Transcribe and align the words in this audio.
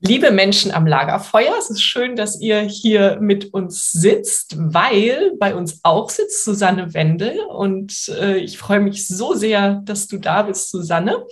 Liebe 0.00 0.30
Menschen 0.30 0.70
am 0.70 0.86
Lagerfeuer, 0.86 1.54
es 1.58 1.70
ist 1.70 1.82
schön, 1.82 2.14
dass 2.14 2.40
ihr 2.40 2.60
hier 2.60 3.18
mit 3.20 3.52
uns 3.52 3.90
sitzt, 3.90 4.54
weil 4.56 5.32
bei 5.40 5.56
uns 5.56 5.80
auch 5.82 6.08
sitzt 6.08 6.44
Susanne 6.44 6.94
Wendel 6.94 7.40
und 7.48 8.08
äh, 8.08 8.36
ich 8.36 8.58
freue 8.58 8.78
mich 8.78 9.08
so 9.08 9.34
sehr, 9.34 9.82
dass 9.84 10.06
du 10.06 10.18
da 10.18 10.42
bist, 10.42 10.70
Susanne. 10.70 11.26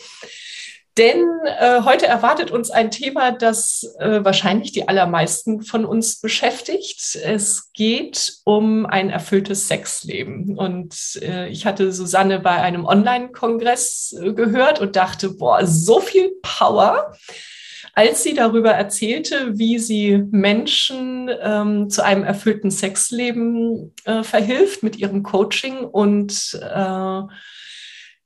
Denn 0.99 1.25
äh, 1.61 1.83
heute 1.83 2.07
erwartet 2.07 2.51
uns 2.51 2.71
ein 2.71 2.91
Thema, 2.91 3.31
das 3.31 3.95
äh, 4.01 4.25
wahrscheinlich 4.25 4.73
die 4.73 4.89
allermeisten 4.89 5.63
von 5.63 5.85
uns 5.85 6.21
beschäftigt. 6.21 7.17
Es 7.23 7.71
geht 7.73 8.39
um 8.45 8.85
ein 8.85 9.11
erfülltes 9.11 9.69
Sexleben. 9.69 10.59
Und 10.59 11.21
äh, 11.23 11.49
ich 11.51 11.67
hatte 11.67 11.93
Susanne 11.93 12.41
bei 12.41 12.63
einem 12.63 12.85
Online-Kongress 12.85 14.17
äh, 14.21 14.33
gehört 14.33 14.81
und 14.81 14.97
dachte, 14.97 15.35
boah, 15.35 15.65
so 15.67 16.01
viel 16.01 16.33
Power 16.43 17.15
als 17.97 18.23
sie 18.23 18.35
darüber 18.35 18.73
erzählte, 18.73 19.59
wie 19.59 19.79
sie 19.79 20.23
Menschen 20.31 21.31
ähm, 21.43 21.89
zu 21.89 22.05
einem 22.05 22.25
erfüllten 22.25 22.71
Sexleben 22.71 23.95
äh, 24.05 24.23
verhilft 24.23 24.83
mit 24.83 24.97
ihrem 24.97 25.23
Coaching 25.23 25.79
und 25.79 26.61
äh, 26.63 27.23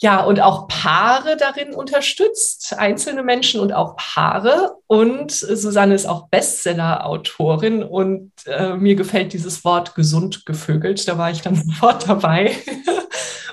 ja, 0.03 0.25
und 0.25 0.41
auch 0.41 0.67
Paare 0.67 1.37
darin 1.37 1.73
unterstützt, 1.73 2.75
einzelne 2.79 3.23
Menschen 3.23 3.61
und 3.61 3.73
auch 3.73 3.97
Paare. 3.97 4.77
Und 4.89 5.31
Susanne 5.31 5.95
ist 5.95 6.07
auch 6.07 6.29
Bestseller-Autorin 6.31 7.85
und 7.85 8.33
äh, 8.47 8.75
mir 8.75 8.97
gefällt 8.97 9.35
dieses 9.35 9.63
Wort 9.63 9.95
gesund 9.95 10.47
gevögelt. 10.47 11.07
Da 11.07 11.17
war 11.17 11.31
ich 11.31 11.43
dann 11.43 11.55
sofort 11.67 12.09
dabei. 12.09 12.57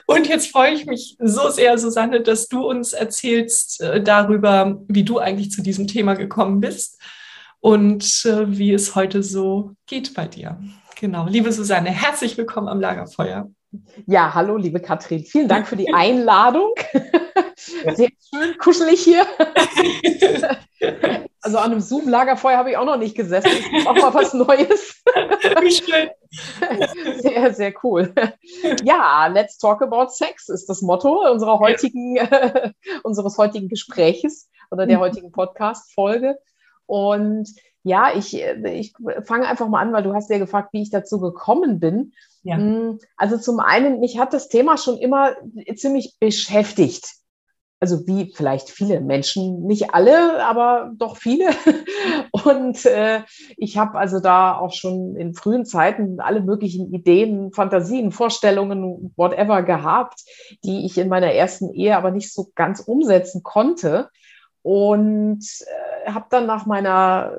Und 0.09 0.25
jetzt 0.27 0.51
freue 0.51 0.71
ich 0.71 0.85
mich 0.85 1.17
so 1.19 1.49
sehr, 1.49 1.77
Susanne, 1.77 2.21
dass 2.21 2.47
du 2.47 2.65
uns 2.65 2.93
erzählst 2.93 3.81
äh, 3.81 4.01
darüber, 4.01 4.79
wie 4.87 5.03
du 5.03 5.19
eigentlich 5.19 5.51
zu 5.51 5.61
diesem 5.61 5.85
Thema 5.85 6.13
gekommen 6.13 6.61
bist 6.61 6.97
und 7.59 8.25
äh, 8.25 8.57
wie 8.57 8.71
es 8.71 8.95
heute 8.95 9.21
so 9.21 9.73
geht 9.85 10.13
bei 10.13 10.25
dir. 10.25 10.61
Genau, 10.97 11.27
liebe 11.27 11.51
Susanne, 11.51 11.89
herzlich 11.89 12.37
willkommen 12.37 12.69
am 12.69 12.79
Lagerfeuer. 12.79 13.51
Ja, 14.05 14.33
hallo, 14.33 14.55
liebe 14.55 14.79
Katrin. 14.79 15.25
Vielen 15.25 15.49
Dank 15.49 15.67
für 15.67 15.75
die 15.75 15.93
Einladung. 15.93 16.73
Sehr 17.57 18.09
schön 18.33 18.57
kuschelig 18.57 19.01
hier. 19.01 19.25
Also 21.41 21.59
an 21.59 21.71
einem 21.71 21.79
Zoom-Lagerfeuer 21.79 22.57
habe 22.57 22.71
ich 22.71 22.77
auch 22.77 22.83
noch 22.83 22.97
nicht 22.97 23.15
gesessen. 23.15 23.49
Das 23.49 23.81
ist 23.81 23.87
auch 23.87 23.95
mal 23.95 24.13
was 24.13 24.33
Neues. 24.33 24.96
Wie 25.67 25.71
schön. 25.71 26.09
Sehr, 27.21 27.53
sehr 27.53 27.73
cool. 27.83 28.13
Ja, 28.83 29.27
let's 29.27 29.57
talk 29.57 29.81
about 29.81 30.09
sex 30.09 30.49
ist 30.49 30.67
das 30.67 30.81
Motto 30.81 31.29
unserer 31.31 31.59
heutigen, 31.59 32.17
äh, 32.17 32.71
unseres 33.03 33.37
heutigen 33.37 33.69
Gespräches 33.69 34.49
oder 34.69 34.85
der 34.85 34.97
mhm. 34.97 35.01
heutigen 35.01 35.31
Podcast-Folge. 35.31 36.37
Und 36.85 37.49
ja, 37.83 38.15
ich, 38.15 38.33
ich 38.35 38.93
fange 39.23 39.47
einfach 39.47 39.67
mal 39.69 39.81
an, 39.81 39.93
weil 39.93 40.03
du 40.03 40.13
hast 40.13 40.29
ja 40.29 40.37
gefragt, 40.37 40.69
wie 40.73 40.81
ich 40.81 40.89
dazu 40.89 41.19
gekommen 41.19 41.79
bin. 41.79 42.13
Ja. 42.43 42.57
Mm, 42.57 42.99
also 43.15 43.37
zum 43.37 43.59
einen, 43.59 43.99
mich 43.99 44.19
hat 44.19 44.33
das 44.33 44.49
Thema 44.49 44.77
schon 44.77 44.97
immer 44.97 45.35
ziemlich 45.75 46.17
beschäftigt 46.19 47.07
also 47.79 48.07
wie 48.07 48.33
vielleicht 48.35 48.69
viele 48.69 49.01
Menschen, 49.01 49.63
nicht 49.67 49.93
alle, 49.93 50.43
aber 50.43 50.91
doch 50.95 51.17
viele. 51.17 51.49
Und 52.31 52.85
äh, 52.85 53.21
ich 53.55 53.77
habe 53.77 53.97
also 53.97 54.19
da 54.19 54.57
auch 54.57 54.73
schon 54.73 55.15
in 55.15 55.35
frühen 55.35 55.65
Zeiten 55.65 56.19
alle 56.19 56.41
möglichen 56.41 56.91
Ideen, 56.93 57.51
Fantasien, 57.53 58.11
Vorstellungen, 58.11 59.13
whatever 59.15 59.61
gehabt, 59.61 60.23
die 60.63 60.85
ich 60.85 60.97
in 60.97 61.07
meiner 61.07 61.31
ersten 61.31 61.71
Ehe 61.71 61.95
aber 61.95 62.11
nicht 62.11 62.33
so 62.33 62.49
ganz 62.55 62.79
umsetzen 62.79 63.43
konnte. 63.43 64.09
Und 64.63 65.45
äh, 66.05 66.11
habe 66.11 66.25
dann 66.29 66.47
nach 66.47 66.65
meiner 66.65 67.33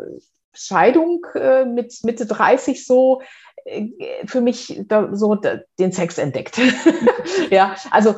Scheidung 0.53 1.26
äh, 1.34 1.65
mit 1.65 1.99
Mitte 2.05 2.26
30 2.26 2.87
so 2.87 3.22
äh, 3.65 3.88
für 4.25 4.41
mich 4.41 4.82
da, 4.87 5.15
so 5.15 5.37
den 5.78 5.93
Sex 5.93 6.16
entdeckt. 6.16 6.59
ja, 7.50 7.75
also 7.91 8.15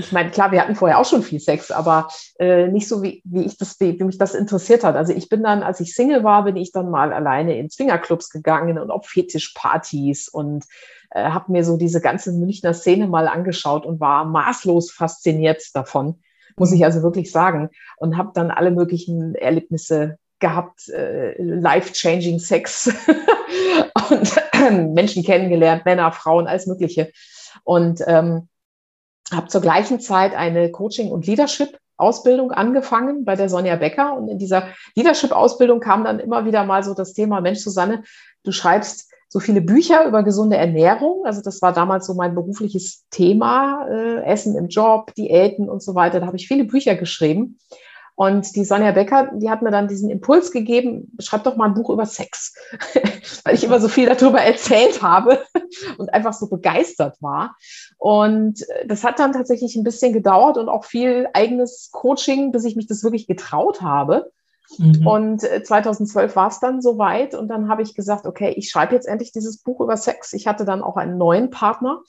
ich 0.00 0.12
meine, 0.12 0.30
klar, 0.30 0.50
wir 0.52 0.60
hatten 0.60 0.74
vorher 0.74 0.98
auch 0.98 1.04
schon 1.04 1.22
viel 1.22 1.40
Sex, 1.40 1.70
aber 1.70 2.08
äh, 2.38 2.68
nicht 2.68 2.88
so, 2.88 3.02
wie, 3.02 3.22
wie 3.24 3.44
ich 3.44 3.56
das, 3.56 3.78
wie, 3.80 3.92
mich 4.02 4.18
das 4.18 4.34
interessiert 4.34 4.82
hat. 4.82 4.96
Also 4.96 5.12
ich 5.12 5.28
bin 5.28 5.42
dann, 5.42 5.62
als 5.62 5.80
ich 5.80 5.94
Single 5.94 6.24
war, 6.24 6.44
bin 6.44 6.56
ich 6.56 6.72
dann 6.72 6.90
mal 6.90 7.12
alleine 7.12 7.58
in 7.58 7.70
Swingerclubs 7.70 8.30
gegangen 8.30 8.78
und 8.78 8.90
auf 8.90 9.06
Fetischpartys 9.06 10.28
und 10.28 10.64
äh, 11.10 11.24
habe 11.24 11.52
mir 11.52 11.64
so 11.64 11.76
diese 11.76 12.00
ganze 12.00 12.32
Münchner 12.32 12.74
Szene 12.74 13.06
mal 13.06 13.28
angeschaut 13.28 13.84
und 13.84 14.00
war 14.00 14.24
maßlos 14.24 14.90
fasziniert 14.90 15.62
davon, 15.74 16.20
muss 16.56 16.72
ich 16.72 16.84
also 16.84 17.02
wirklich 17.02 17.30
sagen. 17.30 17.70
Und 17.96 18.16
habe 18.16 18.30
dann 18.34 18.50
alle 18.50 18.70
möglichen 18.70 19.34
Erlebnisse 19.34 20.18
gehabt, 20.38 20.88
äh, 20.88 21.40
life-changing 21.40 22.38
Sex 22.38 22.90
und 24.10 24.36
äh, 24.52 24.70
Menschen 24.70 25.22
kennengelernt, 25.22 25.84
Männer, 25.84 26.10
Frauen, 26.12 26.46
alles 26.46 26.66
Mögliche. 26.66 27.12
Und 27.64 28.00
ähm, 28.06 28.48
habe 29.32 29.48
zur 29.48 29.60
gleichen 29.60 30.00
Zeit 30.00 30.34
eine 30.34 30.70
Coaching- 30.70 31.10
und 31.10 31.26
Leadership-Ausbildung 31.26 32.52
angefangen 32.52 33.24
bei 33.24 33.36
der 33.36 33.48
Sonja 33.48 33.76
Becker. 33.76 34.16
Und 34.16 34.28
in 34.28 34.38
dieser 34.38 34.68
Leadership-Ausbildung 34.94 35.80
kam 35.80 36.04
dann 36.04 36.18
immer 36.18 36.44
wieder 36.44 36.64
mal 36.64 36.82
so 36.82 36.94
das 36.94 37.12
Thema, 37.12 37.40
Mensch, 37.40 37.60
Susanne, 37.60 38.02
du 38.44 38.52
schreibst 38.52 39.10
so 39.28 39.38
viele 39.38 39.60
Bücher 39.60 40.06
über 40.06 40.24
gesunde 40.24 40.56
Ernährung. 40.56 41.24
Also 41.24 41.40
das 41.40 41.62
war 41.62 41.72
damals 41.72 42.06
so 42.06 42.14
mein 42.14 42.34
berufliches 42.34 43.04
Thema, 43.10 43.86
äh, 43.88 44.24
Essen 44.24 44.56
im 44.56 44.66
Job, 44.66 45.14
Diäten 45.14 45.68
und 45.68 45.82
so 45.82 45.94
weiter. 45.94 46.18
Da 46.18 46.26
habe 46.26 46.36
ich 46.36 46.48
viele 46.48 46.64
Bücher 46.64 46.96
geschrieben. 46.96 47.58
Und 48.14 48.54
die 48.56 48.64
Sonja 48.64 48.92
Becker, 48.92 49.30
die 49.34 49.50
hat 49.50 49.62
mir 49.62 49.70
dann 49.70 49.88
diesen 49.88 50.10
Impuls 50.10 50.52
gegeben, 50.52 51.12
schreib 51.18 51.44
doch 51.44 51.56
mal 51.56 51.66
ein 51.66 51.74
Buch 51.74 51.90
über 51.90 52.06
Sex, 52.06 52.54
weil 53.44 53.54
ich 53.54 53.64
immer 53.64 53.80
so 53.80 53.88
viel 53.88 54.06
darüber 54.06 54.40
erzählt 54.40 55.02
habe 55.02 55.42
und 55.98 56.12
einfach 56.12 56.32
so 56.32 56.48
begeistert 56.48 57.16
war. 57.20 57.56
Und 57.98 58.66
das 58.86 59.04
hat 59.04 59.18
dann 59.18 59.32
tatsächlich 59.32 59.76
ein 59.76 59.84
bisschen 59.84 60.12
gedauert 60.12 60.58
und 60.58 60.68
auch 60.68 60.84
viel 60.84 61.28
eigenes 61.32 61.90
Coaching, 61.92 62.52
bis 62.52 62.64
ich 62.64 62.76
mich 62.76 62.86
das 62.86 63.02
wirklich 63.02 63.26
getraut 63.26 63.80
habe. 63.80 64.30
Mhm. 64.78 65.06
Und 65.06 65.40
2012 65.40 66.36
war 66.36 66.48
es 66.48 66.60
dann 66.60 66.80
soweit 66.80 67.34
und 67.34 67.48
dann 67.48 67.68
habe 67.68 67.82
ich 67.82 67.94
gesagt, 67.94 68.26
okay, 68.26 68.54
ich 68.56 68.70
schreibe 68.70 68.94
jetzt 68.94 69.08
endlich 69.08 69.32
dieses 69.32 69.58
Buch 69.58 69.80
über 69.80 69.96
Sex. 69.96 70.32
Ich 70.32 70.46
hatte 70.46 70.64
dann 70.64 70.82
auch 70.82 70.96
einen 70.96 71.18
neuen 71.18 71.50
Partner, 71.50 72.02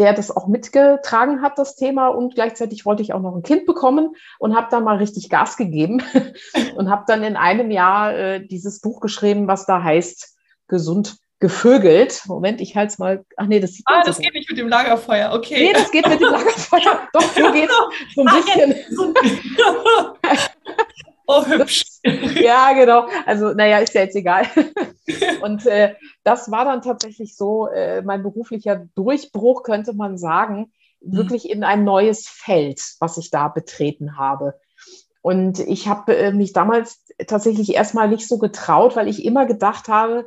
der 0.00 0.14
das 0.14 0.34
auch 0.34 0.48
mitgetragen 0.48 1.42
hat, 1.42 1.58
das 1.58 1.76
Thema. 1.76 2.08
Und 2.08 2.34
gleichzeitig 2.34 2.86
wollte 2.86 3.02
ich 3.02 3.12
auch 3.12 3.20
noch 3.20 3.36
ein 3.36 3.42
Kind 3.42 3.66
bekommen 3.66 4.16
und 4.38 4.56
habe 4.56 4.68
dann 4.70 4.82
mal 4.82 4.96
richtig 4.96 5.28
Gas 5.28 5.56
gegeben 5.56 6.02
und 6.74 6.90
habe 6.90 7.04
dann 7.06 7.22
in 7.22 7.36
einem 7.36 7.70
Jahr 7.70 8.16
äh, 8.16 8.44
dieses 8.44 8.80
Buch 8.80 9.00
geschrieben, 9.00 9.46
was 9.46 9.66
da 9.66 9.82
heißt, 9.82 10.36
gesund 10.66 11.18
gevögelt. 11.38 12.22
Moment, 12.26 12.60
ich 12.60 12.76
halte 12.76 12.92
es 12.92 12.98
mal. 12.98 13.24
Ach 13.36 13.46
nee, 13.46 13.60
das 13.60 13.72
sieht 13.74 13.84
Ah, 13.86 14.02
das 14.04 14.18
geht 14.18 14.32
nicht 14.32 14.48
mit 14.48 14.58
dem 14.58 14.68
Lagerfeuer, 14.68 15.32
okay. 15.34 15.68
Nee, 15.68 15.72
das 15.74 15.90
geht 15.90 16.08
mit 16.08 16.20
dem 16.20 16.28
Lagerfeuer. 16.32 17.08
Doch, 17.12 17.22
so 17.22 17.52
geht 17.52 17.68
es 17.68 18.14
so 18.14 18.22
ein 18.22 18.34
bisschen. 18.34 18.74
oh, 21.30 21.46
hübsch. 21.46 21.84
ja, 22.04 22.72
genau. 22.72 23.06
Also, 23.26 23.52
naja, 23.52 23.78
ist 23.78 23.94
ja 23.94 24.02
jetzt 24.02 24.16
egal. 24.16 24.46
Und 25.42 25.66
äh, 25.66 25.94
das 26.24 26.50
war 26.50 26.64
dann 26.64 26.82
tatsächlich 26.82 27.36
so 27.36 27.66
äh, 27.68 28.02
mein 28.02 28.22
beruflicher 28.22 28.86
Durchbruch, 28.94 29.62
könnte 29.62 29.92
man 29.92 30.18
sagen, 30.18 30.72
mhm. 31.00 31.16
wirklich 31.16 31.48
in 31.48 31.64
ein 31.64 31.84
neues 31.84 32.28
Feld, 32.28 32.80
was 33.00 33.16
ich 33.16 33.30
da 33.30 33.48
betreten 33.48 34.16
habe. 34.18 34.54
Und 35.22 35.58
ich 35.60 35.88
habe 35.88 36.16
äh, 36.16 36.32
mich 36.32 36.52
damals 36.52 37.04
tatsächlich 37.26 37.74
erstmal 37.74 38.08
nicht 38.08 38.26
so 38.26 38.38
getraut, 38.38 38.96
weil 38.96 39.08
ich 39.08 39.24
immer 39.24 39.46
gedacht 39.46 39.88
habe, 39.88 40.26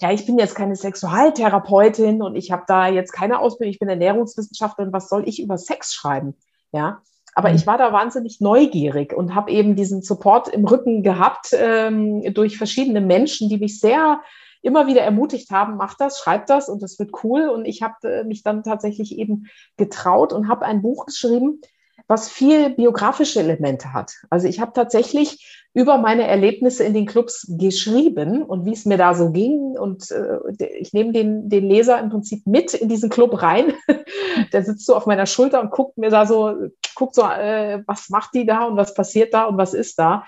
ja, 0.00 0.12
ich 0.12 0.24
bin 0.26 0.38
jetzt 0.38 0.54
keine 0.54 0.76
Sexualtherapeutin 0.76 2.22
und 2.22 2.36
ich 2.36 2.52
habe 2.52 2.62
da 2.66 2.86
jetzt 2.86 3.12
keine 3.12 3.40
Ausbildung, 3.40 3.72
ich 3.72 3.80
bin 3.80 3.88
Ernährungswissenschaftlerin, 3.88 4.92
was 4.92 5.08
soll 5.08 5.28
ich 5.28 5.42
über 5.42 5.58
Sex 5.58 5.92
schreiben? 5.92 6.36
Ja, 6.72 7.02
aber 7.38 7.50
mhm. 7.50 7.54
ich 7.54 7.68
war 7.68 7.78
da 7.78 7.92
wahnsinnig 7.92 8.40
neugierig 8.40 9.12
und 9.12 9.36
habe 9.36 9.52
eben 9.52 9.76
diesen 9.76 10.02
Support 10.02 10.48
im 10.48 10.64
Rücken 10.64 11.04
gehabt 11.04 11.50
ähm, 11.52 12.34
durch 12.34 12.58
verschiedene 12.58 13.00
Menschen, 13.00 13.48
die 13.48 13.58
mich 13.58 13.78
sehr 13.78 14.20
immer 14.60 14.88
wieder 14.88 15.02
ermutigt 15.02 15.52
haben, 15.52 15.76
mach 15.76 15.94
das, 15.94 16.18
schreib 16.18 16.46
das 16.46 16.68
und 16.68 16.82
das 16.82 16.98
wird 16.98 17.12
cool. 17.22 17.48
Und 17.48 17.64
ich 17.64 17.80
habe 17.80 17.94
äh, 18.02 18.24
mich 18.24 18.42
dann 18.42 18.64
tatsächlich 18.64 19.16
eben 19.16 19.46
getraut 19.76 20.32
und 20.32 20.48
habe 20.48 20.64
ein 20.64 20.82
Buch 20.82 21.06
geschrieben, 21.06 21.60
was 22.08 22.28
viel 22.28 22.70
biografische 22.70 23.38
Elemente 23.38 23.92
hat. 23.92 24.14
Also 24.30 24.48
ich 24.48 24.58
habe 24.58 24.72
tatsächlich 24.74 25.68
über 25.74 25.98
meine 25.98 26.26
Erlebnisse 26.26 26.82
in 26.82 26.94
den 26.94 27.06
Clubs 27.06 27.46
geschrieben 27.56 28.42
und 28.42 28.64
wie 28.64 28.72
es 28.72 28.84
mir 28.84 28.96
da 28.96 29.14
so 29.14 29.30
ging. 29.30 29.76
Und 29.78 30.10
äh, 30.10 30.38
ich 30.80 30.92
nehme 30.92 31.12
den, 31.12 31.48
den 31.48 31.68
Leser 31.68 32.00
im 32.00 32.10
Prinzip 32.10 32.46
mit 32.46 32.74
in 32.74 32.88
diesen 32.88 33.10
Club 33.10 33.42
rein. 33.42 33.74
Der 34.52 34.64
sitzt 34.64 34.86
so 34.86 34.96
auf 34.96 35.06
meiner 35.06 35.26
Schulter 35.26 35.60
und 35.60 35.70
guckt 35.70 35.98
mir 35.98 36.10
da 36.10 36.26
so, 36.26 36.54
guckt 36.98 37.14
so, 37.14 37.22
äh, 37.22 37.82
was 37.86 38.10
macht 38.10 38.34
die 38.34 38.44
da 38.44 38.64
und 38.64 38.76
was 38.76 38.94
passiert 38.94 39.32
da 39.32 39.44
und 39.44 39.56
was 39.56 39.74
ist 39.74 39.98
da. 39.98 40.24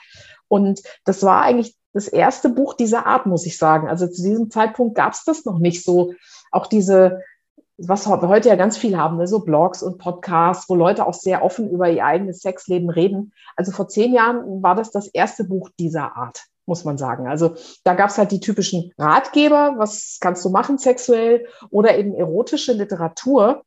Und 0.49 0.83
das 1.05 1.23
war 1.23 1.43
eigentlich 1.43 1.77
das 1.93 2.09
erste 2.09 2.49
Buch 2.49 2.75
dieser 2.75 3.07
Art, 3.07 3.27
muss 3.27 3.47
ich 3.47 3.59
sagen. 3.59 3.89
Also 3.89 4.07
zu 4.07 4.23
diesem 4.23 4.51
Zeitpunkt 4.51 4.95
gab 4.95 5.13
es 5.13 5.25
das 5.25 5.45
noch 5.45 5.59
nicht 5.59 5.85
so. 5.85 6.15
Auch 6.51 6.67
diese 6.67 7.21
was 7.83 8.07
wir 8.07 8.29
heute 8.29 8.49
ja 8.49 8.57
ganz 8.57 8.77
viel 8.77 8.97
haben, 8.97 9.17
ne? 9.17 9.27
so 9.27 9.41
Blogs 9.41 9.83
und 9.83 9.99
Podcasts, 9.99 10.69
wo 10.69 10.75
Leute 10.75 11.07
auch 11.07 11.15
sehr 11.15 11.43
offen 11.43 11.71
über 11.71 11.89
ihr 11.89 12.05
eigenes 12.05 12.41
Sexleben 12.41 12.91
reden. 12.91 13.33
Also 13.57 13.73
vor 13.73 13.89
zehn 13.89 14.13
Jahren 14.13 14.63
war 14.63 14.75
das 14.75 14.91
das 14.91 15.09
erste 15.09 15.45
Buch 15.45 15.71
dieser 15.79 16.17
Art, 16.17 16.45
muss 16.67 16.85
man 16.85 16.99
sagen. 16.99 17.27
Also 17.27 17.55
da 17.85 17.95
gab 17.95 18.11
es 18.11 18.19
halt 18.19 18.33
die 18.33 18.41
typischen 18.41 18.93
Ratgeber, 18.99 19.75
was 19.79 20.19
kannst 20.21 20.45
du 20.45 20.51
machen 20.51 20.79
sexuell 20.79 21.47
oder 21.71 21.97
eben 21.97 22.15
erotische 22.15 22.73
Literatur. 22.73 23.63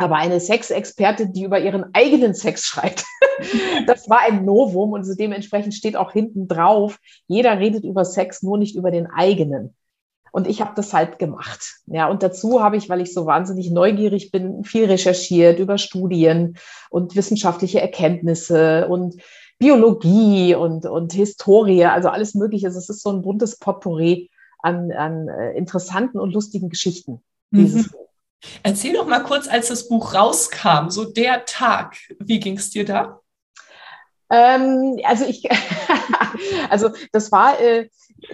Aber 0.00 0.16
eine 0.16 0.40
Sexexpertin, 0.40 1.32
die 1.32 1.44
über 1.44 1.60
ihren 1.60 1.94
eigenen 1.94 2.34
Sex 2.34 2.64
schreibt, 2.64 3.04
das 3.86 4.08
war 4.08 4.20
ein 4.20 4.44
Novum 4.44 4.92
und 4.92 5.06
dementsprechend 5.18 5.74
steht 5.74 5.96
auch 5.96 6.12
hinten 6.12 6.48
drauf, 6.48 6.98
jeder 7.26 7.58
redet 7.58 7.84
über 7.84 8.04
Sex, 8.04 8.42
nur 8.42 8.56
nicht 8.56 8.76
über 8.76 8.90
den 8.90 9.06
eigenen. 9.06 9.74
Und 10.32 10.46
ich 10.46 10.60
habe 10.60 10.72
das 10.76 10.94
halt 10.94 11.18
gemacht. 11.18 11.80
Ja, 11.86 12.08
und 12.08 12.22
dazu 12.22 12.62
habe 12.62 12.76
ich, 12.76 12.88
weil 12.88 13.00
ich 13.00 13.12
so 13.12 13.26
wahnsinnig 13.26 13.70
neugierig 13.70 14.30
bin, 14.30 14.64
viel 14.64 14.84
recherchiert 14.86 15.58
über 15.58 15.76
Studien 15.76 16.56
und 16.88 17.16
wissenschaftliche 17.16 17.80
Erkenntnisse 17.80 18.86
und 18.88 19.16
Biologie 19.58 20.54
und, 20.54 20.86
und 20.86 21.12
Historie, 21.12 21.84
also 21.84 22.08
alles 22.08 22.34
Mögliche. 22.34 22.68
Also 22.68 22.78
es 22.78 22.88
ist 22.88 23.02
so 23.02 23.10
ein 23.10 23.22
buntes 23.22 23.58
Potpourri 23.58 24.30
an, 24.60 24.92
an 24.92 25.28
äh, 25.28 25.52
interessanten 25.58 26.18
und 26.18 26.32
lustigen 26.32 26.70
Geschichten. 26.70 27.20
Mhm. 27.50 27.86
Erzähl 28.62 28.94
doch 28.94 29.06
mal 29.06 29.22
kurz, 29.22 29.48
als 29.48 29.68
das 29.68 29.88
Buch 29.88 30.14
rauskam, 30.14 30.88
so 30.88 31.04
der 31.04 31.44
Tag, 31.44 31.96
wie 32.18 32.40
ging 32.40 32.56
es 32.56 32.70
dir 32.70 32.84
da? 32.84 33.20
Ähm, 34.30 34.98
also 35.04 35.24
ich, 35.24 35.48
also 36.70 36.90
das 37.12 37.32
war, 37.32 37.60
äh, 37.60 37.88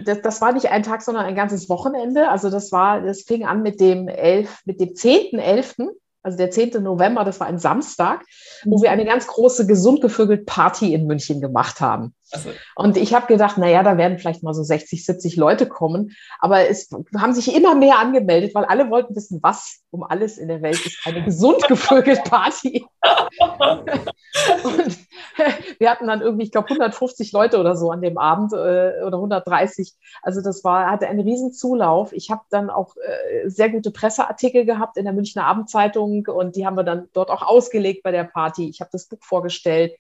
das, 0.05 0.41
war 0.41 0.53
nicht 0.53 0.71
ein 0.71 0.83
Tag, 0.83 1.03
sondern 1.03 1.25
ein 1.25 1.35
ganzes 1.35 1.69
Wochenende. 1.69 2.29
Also 2.29 2.51
das 2.51 2.71
war, 2.71 3.01
das 3.01 3.23
fing 3.23 3.47
an 3.47 3.63
mit 3.63 3.81
dem 3.81 4.09
11, 4.09 4.61
mit 4.65 4.81
dem 4.81 4.91
10.11., 4.91 5.89
also 6.27 6.39
der 6.39 6.51
10. 6.51 6.83
November, 6.83 7.23
das 7.23 7.39
war 7.39 7.47
ein 7.47 7.61
Samstag, 7.61 8.25
wo 8.65 8.83
wir 8.83 8.91
eine 8.91 9.05
ganz 9.05 9.29
große 9.29 9.65
gesund 9.65 10.01
gevögelt 10.01 10.45
Party 10.45 10.93
in 10.93 11.07
München 11.07 11.41
gemacht 11.41 11.81
haben. 11.81 12.17
Also. 12.33 12.51
Und 12.75 12.97
ich 12.97 13.15
habe 13.15 13.29
gedacht, 13.29 13.59
naja, 13.59 13.85
da 13.85 13.97
werden 13.97 14.19
vielleicht 14.19 14.43
mal 14.43 14.53
so 14.53 14.65
60, 14.65 15.07
70 15.07 15.37
Leute 15.37 15.69
kommen. 15.69 16.17
Aber 16.41 16.69
es 16.69 16.91
haben 17.17 17.33
sich 17.33 17.55
immer 17.55 17.77
mehr 17.77 18.01
angemeldet, 18.01 18.57
weil 18.57 18.65
alle 18.65 18.91
wollten 18.91 19.15
wissen, 19.15 19.39
was 19.41 19.83
um 19.91 20.03
alles 20.03 20.37
in 20.37 20.49
der 20.49 20.63
Welt 20.63 20.85
ist 20.85 20.99
eine 21.05 21.23
gesund 21.25 21.63
gevögelt 21.69 22.25
Party. 22.25 22.85
und 24.65 24.99
wir 25.79 25.91
hatten 25.91 26.07
dann 26.07 26.21
irgendwie, 26.21 26.45
ich 26.45 26.53
glaube, 26.53 26.69
150 26.69 27.33
Leute 27.33 27.59
oder 27.59 27.77
so 27.77 27.91
an 27.91 28.03
dem 28.03 28.19
Abend 28.19 28.53
äh, 28.53 29.03
oder 29.05 29.17
130. 29.17 29.95
Also 30.23 30.41
das 30.43 30.65
war, 30.65 30.91
hatte 30.91 31.09
einen 31.09 31.21
riesen 31.21 31.53
Zulauf. 31.53 32.13
Ich 32.13 32.31
habe 32.31 32.43
dann 32.51 32.71
auch 32.71 32.97
äh, 32.97 33.49
sehr 33.49 33.71
gute 33.71 33.91
Presseartikel 33.91 34.65
gehabt 34.65 34.97
in 34.97 35.05
der 35.05 35.13
Münchner 35.13 35.47
Abendzeitung 35.47 36.27
und 36.27 36.57
die 36.57 36.67
haben 36.67 36.77
wir 36.77 36.85
dann 36.85 37.09
dort 37.13 37.31
auch 37.31 37.43
ausgelegt 37.43 38.03
bei 38.03 38.13
der 38.13 38.25
Party. 38.25 38.69
Ich 38.69 38.81
habe 38.81 38.91
das 38.93 39.07
Buch 39.07 39.23
vorgestellt. 39.23 39.97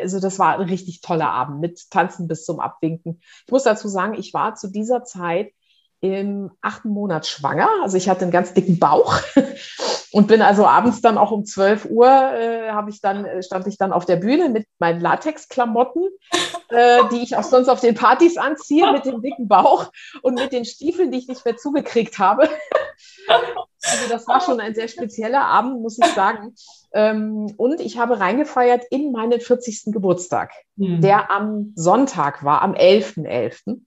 Also 0.00 0.20
das 0.20 0.38
war 0.38 0.58
ein 0.58 0.68
richtig 0.68 1.00
toller 1.00 1.30
Abend 1.30 1.60
mit 1.60 1.90
Tanzen 1.90 2.28
bis 2.28 2.44
zum 2.44 2.60
Abwinken. 2.60 3.20
Ich 3.46 3.52
muss 3.52 3.62
dazu 3.62 3.88
sagen, 3.88 4.14
ich 4.14 4.34
war 4.34 4.54
zu 4.54 4.68
dieser 4.68 5.04
Zeit 5.04 5.52
im 6.00 6.50
achten 6.60 6.90
Monat 6.90 7.26
schwanger. 7.26 7.68
Also 7.82 7.96
ich 7.96 8.08
hatte 8.08 8.22
einen 8.22 8.30
ganz 8.30 8.52
dicken 8.52 8.78
Bauch 8.78 9.20
und 10.12 10.28
bin 10.28 10.42
also 10.42 10.66
abends 10.66 11.00
dann 11.00 11.18
auch 11.18 11.30
um 11.30 11.44
12 11.44 11.86
Uhr 11.86 12.06
äh, 12.06 12.70
habe 12.70 12.90
ich 12.90 13.00
dann 13.00 13.24
äh, 13.24 13.42
stand 13.42 13.66
ich 13.66 13.78
dann 13.78 13.92
auf 13.92 14.04
der 14.04 14.16
Bühne 14.16 14.48
mit 14.48 14.66
meinen 14.78 15.00
Latexklamotten, 15.00 16.08
äh, 16.68 17.02
die 17.10 17.22
ich 17.22 17.36
auch 17.36 17.42
sonst 17.42 17.68
auf 17.68 17.80
den 17.80 17.94
Partys 17.94 18.36
anziehe, 18.36 18.90
mit 18.92 19.04
dem 19.04 19.22
dicken 19.22 19.48
Bauch 19.48 19.90
und 20.22 20.34
mit 20.34 20.52
den 20.52 20.64
Stiefeln, 20.64 21.10
die 21.10 21.18
ich 21.18 21.28
nicht 21.28 21.44
mehr 21.44 21.56
zugekriegt 21.56 22.18
habe. 22.18 22.42
also 23.28 24.08
das 24.08 24.26
war 24.26 24.40
schon 24.40 24.60
ein 24.60 24.74
sehr 24.74 24.88
spezieller 24.88 25.42
Abend, 25.42 25.80
muss 25.80 25.98
ich 25.98 26.06
sagen. 26.06 26.54
Ähm, 26.92 27.52
und 27.56 27.80
ich 27.80 27.98
habe 27.98 28.20
reingefeiert 28.20 28.84
in 28.90 29.12
meinen 29.12 29.40
40. 29.40 29.92
Geburtstag, 29.92 30.52
mhm. 30.76 31.00
der 31.00 31.30
am 31.30 31.72
Sonntag 31.74 32.44
war, 32.44 32.62
am 32.62 32.74
11.11. 32.74 33.26
.11. 33.26 33.80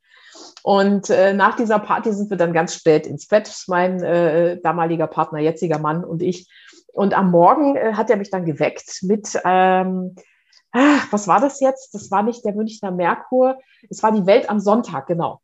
Und 0.69 1.09
äh, 1.09 1.33
nach 1.33 1.55
dieser 1.55 1.79
Party 1.79 2.13
sind 2.13 2.29
wir 2.29 2.37
dann 2.37 2.53
ganz 2.53 2.75
spät 2.75 3.07
ins 3.07 3.25
Bett, 3.25 3.51
mein 3.65 4.03
äh, 4.03 4.61
damaliger 4.61 5.07
Partner, 5.07 5.39
jetziger 5.39 5.79
Mann 5.79 6.03
und 6.03 6.21
ich. 6.21 6.47
Und 6.93 7.17
am 7.17 7.31
Morgen 7.31 7.75
äh, 7.75 7.93
hat 7.93 8.11
er 8.11 8.17
mich 8.17 8.29
dann 8.29 8.45
geweckt 8.45 8.99
mit, 9.01 9.33
ähm, 9.45 10.13
ach, 10.71 11.07
was 11.09 11.27
war 11.27 11.41
das 11.41 11.59
jetzt? 11.59 11.95
Das 11.95 12.11
war 12.11 12.21
nicht 12.21 12.45
der 12.45 12.53
Münchner 12.53 12.91
Merkur, 12.91 13.57
es 13.89 14.03
war 14.03 14.11
die 14.11 14.27
Welt 14.27 14.47
am 14.47 14.59
Sonntag, 14.59 15.07
genau. 15.07 15.41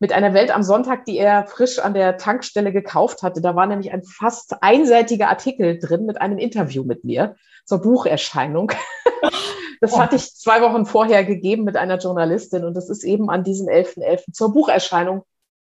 Mit 0.00 0.14
einer 0.14 0.32
Welt 0.32 0.50
am 0.50 0.62
Sonntag, 0.62 1.04
die 1.04 1.18
er 1.18 1.46
frisch 1.46 1.78
an 1.78 1.92
der 1.92 2.16
Tankstelle 2.16 2.72
gekauft 2.72 3.22
hatte. 3.22 3.42
Da 3.42 3.54
war 3.54 3.66
nämlich 3.66 3.92
ein 3.92 4.02
fast 4.02 4.62
einseitiger 4.62 5.28
Artikel 5.28 5.80
drin 5.80 6.06
mit 6.06 6.18
einem 6.18 6.38
Interview 6.38 6.82
mit 6.82 7.04
mir 7.04 7.36
zur 7.66 7.82
Bucherscheinung. 7.82 8.72
Das 9.82 9.98
hatte 9.98 10.14
ich 10.14 10.36
zwei 10.36 10.62
Wochen 10.62 10.86
vorher 10.86 11.24
gegeben 11.24 11.64
mit 11.64 11.76
einer 11.76 11.98
Journalistin 11.98 12.64
und 12.64 12.74
das 12.74 12.88
ist 12.88 13.02
eben 13.02 13.28
an 13.30 13.42
diesem 13.42 13.66
11.11. 13.66 13.98
.11. 13.98 14.32
zur 14.32 14.52
Bucherscheinung 14.52 15.24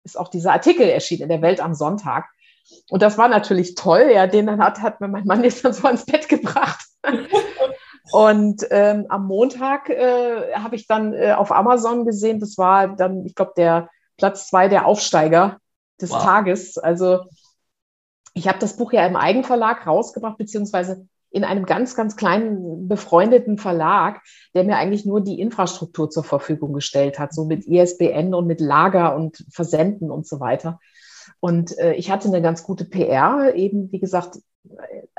ist 0.05 0.17
auch 0.17 0.29
dieser 0.29 0.53
Artikel 0.53 0.89
erschienen 0.89 1.23
in 1.23 1.29
der 1.29 1.43
Welt 1.43 1.61
am 1.61 1.75
Sonntag. 1.75 2.29
Und 2.89 3.03
das 3.03 3.19
war 3.19 3.27
natürlich 3.27 3.75
toll. 3.75 4.13
Ja, 4.15 4.29
den 4.29 4.47
dann 4.47 4.63
hat, 4.63 4.81
hat 4.81 5.01
mir 5.01 5.09
mein 5.09 5.27
Mann 5.27 5.43
jetzt 5.43 5.65
dann 5.65 5.73
so 5.73 5.89
ans 5.89 6.07
Bett 6.07 6.29
gebracht. 6.29 6.87
Und 8.13 8.65
ähm, 8.71 9.07
am 9.09 9.27
Montag 9.27 9.91
äh, 9.91 10.55
habe 10.55 10.77
ich 10.77 10.87
dann 10.87 11.13
äh, 11.13 11.33
auf 11.33 11.51
Amazon 11.51 12.07
gesehen, 12.07 12.39
das 12.39 12.57
war 12.57 12.95
dann, 12.95 13.27
ich 13.27 13.35
glaube, 13.35 13.55
der 13.57 13.91
Platz 14.17 14.47
zwei 14.47 14.69
der 14.69 14.87
Aufsteiger 14.87 15.57
des 16.01 16.13
wow. 16.13 16.23
Tages. 16.23 16.79
Also 16.79 17.25
ich 18.35 18.47
habe 18.47 18.61
das 18.61 18.77
Buch 18.77 18.93
ja 18.93 19.05
im 19.05 19.17
Eigenverlag 19.17 19.85
rausgebracht, 19.85 20.39
beziehungsweise 20.39 21.09
in 21.37 21.45
einem 21.45 21.67
ganz, 21.67 21.95
ganz 21.95 22.17
kleinen 22.17 22.89
befreundeten 22.89 23.59
Verlag, 23.59 24.23
der 24.55 24.65
mir 24.65 24.77
eigentlich 24.77 25.05
nur 25.05 25.21
die 25.21 25.39
Infrastruktur 25.39 26.09
zur 26.09 26.25
Verfügung 26.25 26.73
gestellt 26.73 27.19
hat, 27.19 27.35
so 27.35 27.45
mit 27.45 27.67
ISBN 27.67 28.33
und 28.33 28.47
mit 28.47 28.59
Lager 28.59 29.15
und 29.15 29.45
Versenden 29.51 30.11
und 30.11 30.27
so 30.27 30.41
weiter. 30.41 30.81
Und 31.39 31.79
äh, 31.79 31.93
ich 31.93 32.11
hatte 32.11 32.29
eine 32.29 32.41
ganz 32.41 32.63
gute 32.63 32.87
PR, 32.87 33.55
eben 33.55 33.93
wie 33.93 34.01
gesagt, 34.01 34.39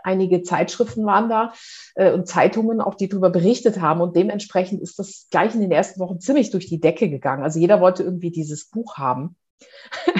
einige 0.02 0.42
Zeitschriften 0.42 1.06
waren 1.06 1.30
da 1.30 1.54
äh, 1.94 2.12
und 2.12 2.28
Zeitungen, 2.28 2.82
auch 2.82 2.96
die 2.96 3.10
darüber 3.10 3.30
berichtet 3.30 3.80
haben. 3.80 4.02
Und 4.02 4.16
dementsprechend 4.16 4.82
ist 4.82 4.98
das 4.98 5.28
gleich 5.30 5.54
in 5.54 5.62
den 5.62 5.72
ersten 5.72 6.00
Wochen 6.00 6.20
ziemlich 6.20 6.50
durch 6.50 6.66
die 6.66 6.80
Decke 6.80 7.12
gegangen. 7.12 7.44
Also 7.44 7.60
jeder 7.60 7.80
wollte 7.80 8.02
irgendwie 8.02 8.32
dieses 8.32 8.72
Buch 8.72 8.98
haben. 8.98 9.36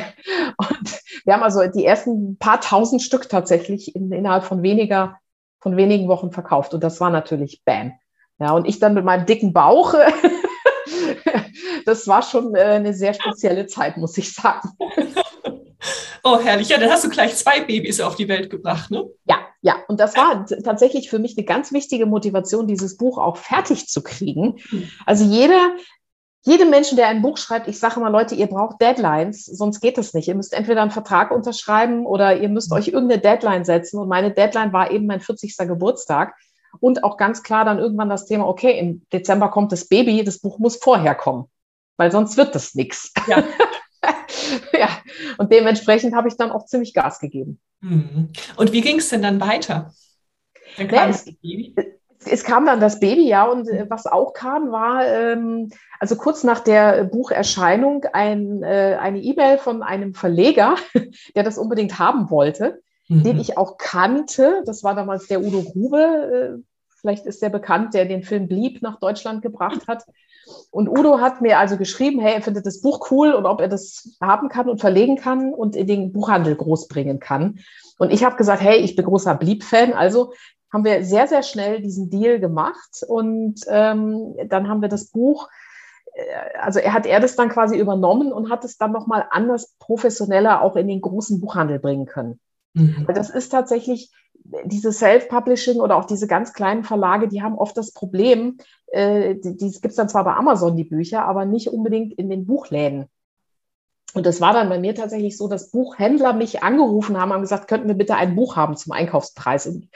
und 0.58 1.02
wir 1.26 1.34
haben 1.34 1.44
also 1.44 1.66
die 1.66 1.86
ersten 1.86 2.38
paar 2.38 2.62
tausend 2.62 3.02
Stück 3.02 3.30
tatsächlich 3.30 3.96
in, 3.96 4.12
innerhalb 4.12 4.44
von 4.44 4.62
weniger, 4.62 5.18
von 5.60 5.78
wenigen 5.78 6.08
Wochen 6.08 6.32
verkauft. 6.32 6.74
Und 6.74 6.84
das 6.84 7.00
war 7.00 7.10
natürlich 7.10 7.62
Bam. 7.66 7.94
Ja, 8.40 8.52
und 8.52 8.68
ich 8.68 8.80
dann 8.80 8.94
mit 8.94 9.04
meinem 9.04 9.26
dicken 9.26 9.52
Bauch, 9.52 9.96
das 11.86 12.08
war 12.08 12.22
schon 12.22 12.56
äh, 12.56 12.62
eine 12.62 12.94
sehr 12.94 13.14
spezielle 13.14 13.66
Zeit, 13.66 13.98
muss 13.98 14.18
ich 14.18 14.34
sagen. 14.34 14.70
Oh, 16.24 16.40
herrlich. 16.40 16.70
Ja, 16.70 16.78
dann 16.78 16.90
hast 16.90 17.06
du 17.06 17.10
gleich 17.10 17.36
zwei 17.36 17.62
Babys 17.62 18.02
auf 18.02 18.16
die 18.16 18.28
Welt 18.28 18.50
gebracht, 18.50 18.92
ne? 18.92 19.06
Ja, 19.26 19.38
ja. 19.62 19.78
Und 19.88 20.00
das 20.00 20.18
war 20.18 20.46
tatsächlich 20.46 21.10
für 21.10 21.20
mich 21.20 21.38
eine 21.38 21.46
ganz 21.46 21.72
wichtige 21.72 22.06
Motivation, 22.06 22.68
dieses 22.68 22.98
Buch 22.98 23.18
auch 23.18 23.38
fertig 23.38 23.88
zu 23.88 24.04
kriegen. 24.04 24.58
Hm. 24.70 24.90
Also 25.06 25.24
jeder, 25.24 25.72
jedem 26.48 26.70
Menschen, 26.70 26.96
der 26.96 27.10
ein 27.10 27.22
Buch 27.22 27.38
schreibt, 27.38 27.68
ich 27.68 27.78
sage 27.78 28.00
immer, 28.00 28.10
Leute, 28.10 28.34
ihr 28.34 28.48
braucht 28.48 28.82
Deadlines, 28.82 29.46
sonst 29.46 29.82
geht 29.82 29.98
es 29.98 30.14
nicht. 30.14 30.30
Ihr 30.30 30.36
müsst 30.36 30.54
entweder 30.54 30.82
einen 30.82 30.92
Vertrag 30.92 31.32
unterschreiben 31.32 32.06
oder 32.06 32.38
ihr 32.38 32.48
müsst 32.48 32.72
euch 32.72 32.88
irgendeine 32.88 33.22
Deadline 33.22 33.66
setzen. 33.66 34.00
Und 34.00 34.08
meine 34.08 34.32
Deadline 34.32 34.72
war 34.72 34.90
eben 34.90 35.08
mein 35.08 35.20
40. 35.20 35.58
Geburtstag. 35.58 36.34
Und 36.80 37.04
auch 37.04 37.18
ganz 37.18 37.44
klar 37.44 37.66
dann 37.66 37.80
irgendwann 37.80 38.10
das 38.10 38.26
Thema, 38.26 38.48
okay, 38.48 38.80
im 38.80 39.06
Dezember 39.12 39.50
kommt 39.50 39.72
das 39.72 39.88
Baby, 39.88 40.24
das 40.24 40.40
Buch 40.40 40.58
muss 40.58 40.78
vorher 40.78 41.16
kommen, 41.16 41.46
weil 41.98 42.12
sonst 42.12 42.38
wird 42.38 42.56
das 42.56 42.76
nichts. 42.76 43.12
Ja. 43.28 43.44
ja, 44.74 44.90
und 45.38 45.52
dementsprechend 45.52 46.16
habe 46.16 46.28
ich 46.28 46.38
dann 46.38 46.52
auch 46.52 46.66
ziemlich 46.66 46.94
Gas 46.94 47.20
gegeben. 47.20 47.60
Mhm. 47.82 48.32
Und 48.56 48.72
wie 48.72 48.82
ging 48.82 49.00
es 49.00 49.10
denn 49.10 49.22
dann 49.22 49.42
weiter? 49.42 49.94
Dann 50.78 50.88
kam 50.88 50.98
ja, 50.98 51.10
es, 51.10 51.26
es, 52.28 52.44
kam 52.44 52.66
dann 52.66 52.80
das 52.80 53.00
Baby, 53.00 53.28
ja, 53.28 53.46
und 53.46 53.68
äh, 53.70 53.86
was 53.90 54.06
auch 54.06 54.34
kam, 54.34 54.72
war, 54.72 55.06
ähm, 55.06 55.70
also 56.00 56.16
kurz 56.16 56.44
nach 56.44 56.60
der 56.60 57.04
Bucherscheinung, 57.06 58.06
ein, 58.14 58.64
äh, 58.64 58.98
eine 59.00 59.20
E-Mail 59.20 59.58
von 59.58 59.84
einem 59.84 60.14
Verleger, 60.14 60.76
der 61.36 61.44
das 61.44 61.58
unbedingt 61.58 62.00
haben 62.00 62.30
wollte, 62.30 62.82
mhm. 63.08 63.24
den 63.24 63.40
ich 63.40 63.58
auch 63.58 63.78
kannte. 63.78 64.64
Das 64.66 64.84
war 64.84 64.96
damals 64.96 65.28
der 65.28 65.42
Udo 65.42 65.64
Grube. 65.64 66.60
Äh, 66.60 66.64
vielleicht 67.00 67.26
ist 67.26 67.42
der 67.42 67.50
bekannt, 67.50 67.94
der 67.94 68.06
den 68.06 68.24
Film 68.24 68.48
Blieb 68.48 68.82
nach 68.82 69.00
Deutschland 69.00 69.42
gebracht 69.42 69.88
hat. 69.88 70.04
Und 70.72 70.88
Udo 70.88 71.20
hat 71.20 71.42
mir 71.42 71.60
also 71.60 71.78
geschrieben, 71.78 72.20
hey, 72.20 72.36
er 72.36 72.42
findet 72.42 72.66
das 72.66 72.82
Buch 72.82 73.12
cool 73.12 73.34
und 73.34 73.46
ob 73.46 73.60
er 73.60 73.68
das 73.68 74.16
haben 74.22 74.50
kann 74.50 74.70
und 74.70 74.80
verlegen 74.80 75.18
kann 75.18 75.54
und 75.54 75.76
in 75.76 75.88
den 75.88 76.14
Buchhandel 76.14 76.56
großbringen 76.56 77.20
kann. 77.20 77.60
Und 77.98 78.12
ich 78.12 78.24
habe 78.24 78.38
gesagt, 78.38 78.62
hey, 78.62 78.78
ich 78.78 78.96
bin 78.96 79.06
großer 79.06 79.36
Blieb-Fan, 79.36 79.94
also 79.94 80.34
haben 80.72 80.84
wir 80.84 81.04
sehr, 81.04 81.28
sehr 81.28 81.44
schnell 81.44 81.82
diesen 81.82 82.10
Deal 82.10 82.40
gemacht 82.40 83.04
und 83.08 83.62
ähm, 83.68 84.36
dann 84.48 84.68
haben 84.68 84.82
wir 84.82 84.90
das 84.90 85.08
Buch, 85.08 85.50
äh, 86.14 86.58
also 86.60 86.80
er 86.80 86.94
hat 86.94 87.06
er 87.06 87.20
das 87.20 87.36
dann 87.36 87.50
quasi 87.50 87.78
übernommen 87.78 88.32
und 88.32 88.50
hat 88.50 88.66
es 88.66 88.78
dann 88.78 88.92
nochmal 88.92 89.28
anders 89.32 89.76
professioneller 89.80 90.62
auch 90.62 90.76
in 90.76 90.88
den 90.88 91.02
großen 91.02 91.40
Buchhandel 91.40 91.80
bringen 91.80 92.06
können. 92.06 92.40
Mhm. 92.74 93.08
Das 93.14 93.30
ist 93.30 93.50
tatsächlich 93.50 94.12
diese 94.64 94.92
Self-Publishing 94.92 95.80
oder 95.80 95.96
auch 95.96 96.06
diese 96.06 96.28
ganz 96.28 96.54
kleinen 96.54 96.84
Verlage, 96.84 97.28
die 97.28 97.42
haben 97.42 97.58
oft 97.58 97.76
das 97.78 97.92
Problem, 97.92 98.58
äh, 98.88 99.36
die, 99.36 99.58
die 99.58 99.72
gibt 99.72 99.86
es 99.88 99.96
dann 99.96 100.10
zwar 100.10 100.24
bei 100.24 100.34
Amazon, 100.34 100.78
die 100.78 100.84
Bücher, 100.84 101.26
aber 101.26 101.46
nicht 101.46 101.70
unbedingt 101.70 102.14
in 102.14 102.30
den 102.30 102.46
Buchläden. 102.46 103.08
Und 104.14 104.26
das 104.26 104.40
war 104.40 104.54
dann 104.54 104.70
bei 104.70 104.80
mir 104.80 104.96
tatsächlich 104.96 105.38
so, 105.38 105.48
dass 105.48 105.70
Buchhändler 105.72 106.34
mich 106.34 106.64
angerufen 106.64 107.20
haben 107.20 107.32
und 107.32 107.42
gesagt, 107.42 107.68
könnten 107.68 107.88
wir 107.88 107.96
bitte 107.96 108.16
ein 108.16 108.36
Buch 108.36 108.56
haben 108.56 108.78
zum 108.78 108.94
Einkaufspreis? 108.94 109.68
Und 109.68 109.90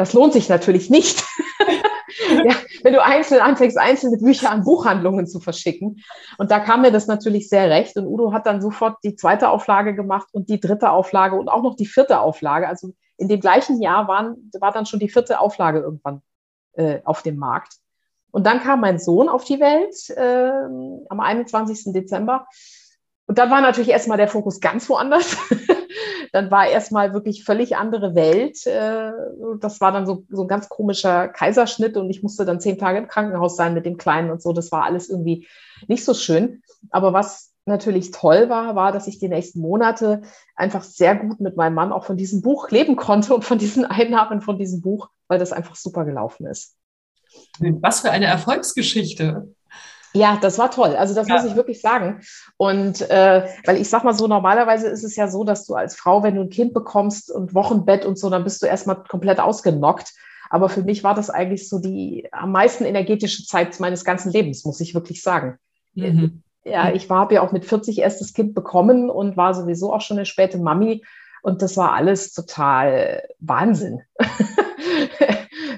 das 0.00 0.14
lohnt 0.14 0.32
sich 0.32 0.48
natürlich 0.48 0.88
nicht. 0.88 1.22
ja, 2.44 2.54
wenn 2.82 2.94
du 2.94 3.04
einzeln 3.04 3.42
anfängst, 3.42 3.76
einzelne 3.76 4.16
Bücher 4.16 4.50
an 4.50 4.64
Buchhandlungen 4.64 5.26
zu 5.26 5.40
verschicken. 5.40 6.02
Und 6.38 6.50
da 6.50 6.58
kam 6.58 6.80
mir 6.80 6.90
das 6.90 7.06
natürlich 7.06 7.50
sehr 7.50 7.68
recht. 7.68 7.96
Und 7.96 8.06
Udo 8.06 8.32
hat 8.32 8.46
dann 8.46 8.62
sofort 8.62 8.96
die 9.04 9.14
zweite 9.14 9.50
Auflage 9.50 9.94
gemacht 9.94 10.28
und 10.32 10.48
die 10.48 10.58
dritte 10.58 10.90
Auflage 10.90 11.36
und 11.36 11.48
auch 11.48 11.62
noch 11.62 11.76
die 11.76 11.84
vierte 11.84 12.20
Auflage. 12.20 12.66
Also 12.66 12.94
in 13.18 13.28
dem 13.28 13.40
gleichen 13.40 13.82
Jahr 13.82 14.08
waren, 14.08 14.50
war 14.58 14.72
dann 14.72 14.86
schon 14.86 15.00
die 15.00 15.10
vierte 15.10 15.38
Auflage 15.38 15.80
irgendwann 15.80 16.22
äh, 16.72 17.00
auf 17.04 17.22
dem 17.22 17.36
Markt. 17.36 17.74
Und 18.30 18.46
dann 18.46 18.60
kam 18.60 18.80
mein 18.80 18.98
Sohn 18.98 19.28
auf 19.28 19.44
die 19.44 19.60
Welt 19.60 20.08
äh, 20.16 21.04
am 21.10 21.20
21. 21.20 21.92
Dezember. 21.92 22.46
Und 23.30 23.38
dann 23.38 23.48
war 23.48 23.60
natürlich 23.60 23.90
erstmal 23.90 24.18
der 24.18 24.26
Fokus 24.26 24.58
ganz 24.58 24.88
woanders. 24.88 25.36
dann 26.32 26.50
war 26.50 26.66
erstmal 26.66 27.14
wirklich 27.14 27.44
völlig 27.44 27.76
andere 27.76 28.16
Welt. 28.16 28.66
Äh, 28.66 29.12
das 29.60 29.80
war 29.80 29.92
dann 29.92 30.04
so, 30.04 30.24
so 30.30 30.42
ein 30.42 30.48
ganz 30.48 30.68
komischer 30.68 31.28
Kaiserschnitt 31.28 31.96
und 31.96 32.10
ich 32.10 32.24
musste 32.24 32.44
dann 32.44 32.58
zehn 32.58 32.76
Tage 32.76 32.98
im 32.98 33.06
Krankenhaus 33.06 33.54
sein 33.54 33.72
mit 33.72 33.86
dem 33.86 33.98
Kleinen 33.98 34.32
und 34.32 34.42
so. 34.42 34.52
Das 34.52 34.72
war 34.72 34.82
alles 34.82 35.08
irgendwie 35.08 35.46
nicht 35.86 36.04
so 36.04 36.12
schön. 36.12 36.64
Aber 36.90 37.12
was 37.12 37.52
natürlich 37.66 38.10
toll 38.10 38.48
war, 38.48 38.74
war, 38.74 38.90
dass 38.90 39.06
ich 39.06 39.20
die 39.20 39.28
nächsten 39.28 39.60
Monate 39.60 40.22
einfach 40.56 40.82
sehr 40.82 41.14
gut 41.14 41.38
mit 41.38 41.56
meinem 41.56 41.74
Mann 41.74 41.92
auch 41.92 42.06
von 42.06 42.16
diesem 42.16 42.42
Buch 42.42 42.68
leben 42.72 42.96
konnte 42.96 43.32
und 43.32 43.44
von 43.44 43.58
diesen 43.58 43.84
Einnahmen 43.84 44.40
von 44.40 44.58
diesem 44.58 44.80
Buch, 44.80 45.08
weil 45.28 45.38
das 45.38 45.52
einfach 45.52 45.76
super 45.76 46.04
gelaufen 46.04 46.46
ist. 46.48 46.74
Was 47.60 48.00
für 48.00 48.10
eine 48.10 48.26
Erfolgsgeschichte. 48.26 49.54
Ja, 50.12 50.38
das 50.40 50.58
war 50.58 50.70
toll. 50.70 50.96
Also 50.96 51.14
das 51.14 51.28
ja. 51.28 51.36
muss 51.36 51.44
ich 51.44 51.56
wirklich 51.56 51.80
sagen. 51.80 52.20
Und 52.56 53.08
äh, 53.10 53.46
weil 53.64 53.76
ich 53.76 53.88
sag 53.88 54.04
mal 54.04 54.14
so, 54.14 54.26
normalerweise 54.26 54.88
ist 54.88 55.04
es 55.04 55.16
ja 55.16 55.28
so, 55.28 55.44
dass 55.44 55.66
du 55.66 55.74
als 55.74 55.94
Frau, 55.94 56.22
wenn 56.22 56.34
du 56.34 56.42
ein 56.42 56.50
Kind 56.50 56.74
bekommst 56.74 57.30
und 57.30 57.54
Wochenbett 57.54 58.04
und 58.04 58.18
so, 58.18 58.28
dann 58.28 58.44
bist 58.44 58.62
du 58.62 58.66
erstmal 58.66 59.02
komplett 59.04 59.38
ausgenockt. 59.38 60.12
Aber 60.48 60.68
für 60.68 60.82
mich 60.82 61.04
war 61.04 61.14
das 61.14 61.30
eigentlich 61.30 61.68
so 61.68 61.78
die 61.78 62.28
am 62.32 62.50
meisten 62.50 62.84
energetische 62.84 63.46
Zeit 63.46 63.78
meines 63.78 64.04
ganzen 64.04 64.32
Lebens, 64.32 64.64
muss 64.64 64.80
ich 64.80 64.94
wirklich 64.94 65.22
sagen. 65.22 65.58
Mhm. 65.94 66.42
Ja, 66.64 66.92
ich 66.92 67.08
habe 67.08 67.34
ja 67.34 67.42
auch 67.42 67.52
mit 67.52 67.64
40 67.64 67.98
erst 67.98 68.20
das 68.20 68.34
Kind 68.34 68.54
bekommen 68.54 69.10
und 69.10 69.36
war 69.36 69.54
sowieso 69.54 69.92
auch 69.94 70.00
schon 70.00 70.18
eine 70.18 70.26
späte 70.26 70.58
Mami. 70.58 71.04
Und 71.42 71.62
das 71.62 71.76
war 71.76 71.92
alles 71.92 72.32
total 72.32 73.22
Wahnsinn. 73.38 74.02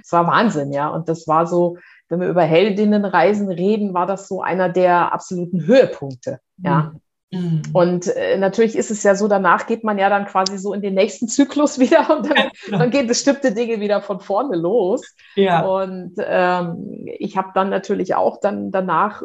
es 0.03 0.11
war 0.11 0.27
Wahnsinn, 0.27 0.73
ja. 0.73 0.89
Und 0.89 1.09
das 1.09 1.29
war 1.29 1.47
so, 1.47 1.77
wenn 2.09 2.21
wir 2.21 2.29
über 2.29 2.43
Heldinnenreisen 2.43 3.51
reden, 3.51 3.95
war 3.95 4.07
das 4.07 4.29
so 4.29 4.43
einer 4.43 4.69
der 4.69 5.13
absoluten 5.13 5.67
Höhepunkte, 5.67 6.41
ja. 6.59 6.93
Mhm. 7.33 7.63
Und 7.73 8.15
äh, 8.15 8.37
natürlich 8.37 8.77
ist 8.77 8.91
es 8.91 9.03
ja 9.03 9.15
so, 9.15 9.27
danach 9.27 9.67
geht 9.67 9.85
man 9.85 9.99
ja 9.99 10.11
dann 10.11 10.27
quasi 10.27 10.59
so 10.59 10.75
in 10.75 10.83
den 10.83 10.95
nächsten 10.95 11.29
Zyklus 11.29 11.79
wieder 11.79 12.15
und 12.17 12.31
dann, 12.31 12.51
dann 12.71 12.91
gehen 12.91 13.07
bestimmte 13.07 13.53
Dinge 13.53 13.81
wieder 13.81 14.03
von 14.03 14.21
vorne 14.21 14.57
los. 14.57 15.03
Ja. 15.35 15.63
Und 15.63 16.13
ähm, 16.19 17.07
ich 17.07 17.37
habe 17.37 17.49
dann 17.55 17.71
natürlich 17.71 18.15
auch 18.15 18.39
dann 18.41 18.71
danach 18.71 19.23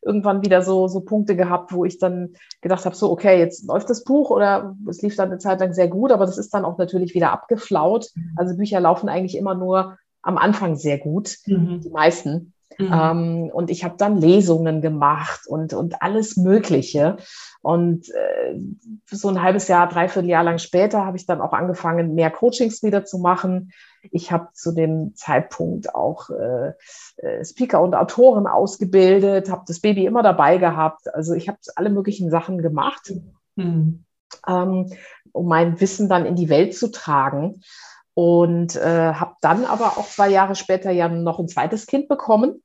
irgendwann 0.00 0.44
wieder 0.44 0.62
so, 0.62 0.86
so 0.86 1.00
Punkte 1.00 1.34
gehabt, 1.34 1.72
wo 1.72 1.84
ich 1.84 1.98
dann 1.98 2.34
gedacht 2.60 2.84
habe, 2.84 2.94
so, 2.94 3.10
okay, 3.10 3.40
jetzt 3.40 3.66
läuft 3.66 3.90
das 3.90 4.04
Buch 4.04 4.30
oder 4.30 4.76
es 4.88 5.02
lief 5.02 5.16
dann 5.16 5.30
eine 5.30 5.38
Zeit 5.38 5.58
lang 5.58 5.72
sehr 5.72 5.88
gut, 5.88 6.12
aber 6.12 6.24
das 6.24 6.38
ist 6.38 6.54
dann 6.54 6.64
auch 6.64 6.78
natürlich 6.78 7.14
wieder 7.14 7.32
abgeflaut. 7.32 8.06
Mhm. 8.14 8.34
Also 8.36 8.56
Bücher 8.56 8.78
laufen 8.78 9.08
eigentlich 9.08 9.36
immer 9.36 9.56
nur 9.56 9.98
am 10.28 10.36
Anfang 10.36 10.76
sehr 10.76 10.98
gut, 10.98 11.38
mhm. 11.46 11.80
die 11.80 11.88
meisten. 11.88 12.52
Mhm. 12.76 12.92
Ähm, 12.92 13.50
und 13.52 13.70
ich 13.70 13.82
habe 13.82 13.94
dann 13.96 14.18
Lesungen 14.18 14.82
gemacht 14.82 15.46
und, 15.48 15.72
und 15.72 16.02
alles 16.02 16.36
Mögliche. 16.36 17.16
Und 17.62 18.10
äh, 18.10 18.60
so 19.06 19.28
ein 19.28 19.42
halbes 19.42 19.68
Jahr, 19.68 19.88
dreiviertel 19.88 20.28
Jahr 20.28 20.44
lang 20.44 20.58
später 20.58 21.06
habe 21.06 21.16
ich 21.16 21.24
dann 21.24 21.40
auch 21.40 21.54
angefangen, 21.54 22.14
mehr 22.14 22.30
Coachings 22.30 22.82
wieder 22.82 23.06
zu 23.06 23.18
machen. 23.18 23.72
Ich 24.10 24.30
habe 24.30 24.48
zu 24.52 24.72
dem 24.72 25.14
Zeitpunkt 25.16 25.94
auch 25.94 26.28
äh, 26.28 26.72
äh 27.16 27.44
Speaker 27.44 27.80
und 27.80 27.94
Autoren 27.94 28.46
ausgebildet, 28.46 29.50
habe 29.50 29.64
das 29.66 29.80
Baby 29.80 30.04
immer 30.04 30.22
dabei 30.22 30.58
gehabt. 30.58 31.12
Also 31.14 31.32
ich 31.32 31.48
habe 31.48 31.58
alle 31.74 31.88
möglichen 31.88 32.30
Sachen 32.30 32.60
gemacht, 32.60 33.14
mhm. 33.56 34.04
ähm, 34.46 34.92
um 35.32 35.48
mein 35.48 35.80
Wissen 35.80 36.10
dann 36.10 36.26
in 36.26 36.36
die 36.36 36.50
Welt 36.50 36.76
zu 36.76 36.90
tragen. 36.90 37.62
Und 38.20 38.74
äh, 38.74 39.12
habe 39.14 39.36
dann 39.42 39.64
aber 39.64 39.96
auch 39.96 40.08
zwei 40.08 40.28
Jahre 40.28 40.56
später 40.56 40.90
ja 40.90 41.08
noch 41.08 41.38
ein 41.38 41.46
zweites 41.46 41.86
Kind 41.86 42.08
bekommen. 42.08 42.64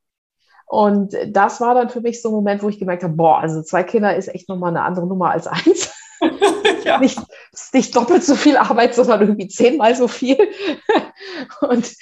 Und 0.66 1.16
das 1.28 1.62
war 1.62 1.76
dann 1.76 1.92
für 1.92 2.02
mich 2.02 2.24
so 2.24 2.30
ein 2.30 2.34
Moment, 2.34 2.64
wo 2.64 2.70
ich 2.70 2.80
gemerkt 2.80 3.04
habe, 3.04 3.14
boah, 3.14 3.38
also 3.38 3.62
zwei 3.62 3.84
Kinder 3.84 4.16
ist 4.16 4.30
echt 4.30 4.50
nochmal 4.50 4.72
eine 4.72 4.82
andere 4.82 5.06
Nummer 5.06 5.30
als 5.30 5.46
eins. 5.46 5.94
ja. 6.86 6.98
nicht, 6.98 7.20
nicht 7.72 7.96
doppelt 7.96 8.24
so 8.24 8.34
viel 8.34 8.58
Arbeit, 8.58 8.96
sondern 8.96 9.22
irgendwie 9.22 9.48
zehnmal 9.48 9.94
so 9.94 10.08
viel. 10.08 10.38
Und 11.62 11.94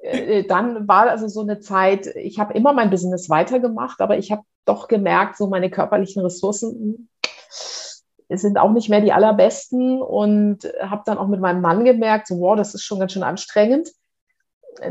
äh, 0.00 0.42
dann 0.42 0.88
war 0.88 1.10
also 1.10 1.28
so 1.28 1.42
eine 1.42 1.60
Zeit, 1.60 2.08
ich 2.16 2.40
habe 2.40 2.54
immer 2.54 2.72
mein 2.72 2.90
Business 2.90 3.30
weitergemacht, 3.30 4.00
aber 4.00 4.18
ich 4.18 4.32
habe 4.32 4.42
doch 4.64 4.88
gemerkt, 4.88 5.36
so 5.36 5.46
meine 5.46 5.70
körperlichen 5.70 6.22
Ressourcen 6.24 7.08
sind 8.38 8.58
auch 8.58 8.72
nicht 8.72 8.88
mehr 8.88 9.00
die 9.00 9.12
allerbesten 9.12 10.00
und 10.00 10.64
habe 10.80 11.02
dann 11.06 11.18
auch 11.18 11.28
mit 11.28 11.40
meinem 11.40 11.60
Mann 11.60 11.84
gemerkt, 11.84 12.26
so, 12.26 12.40
wow, 12.40 12.56
das 12.56 12.74
ist 12.74 12.82
schon 12.82 12.98
ganz 12.98 13.12
schön 13.12 13.22
anstrengend. 13.22 13.90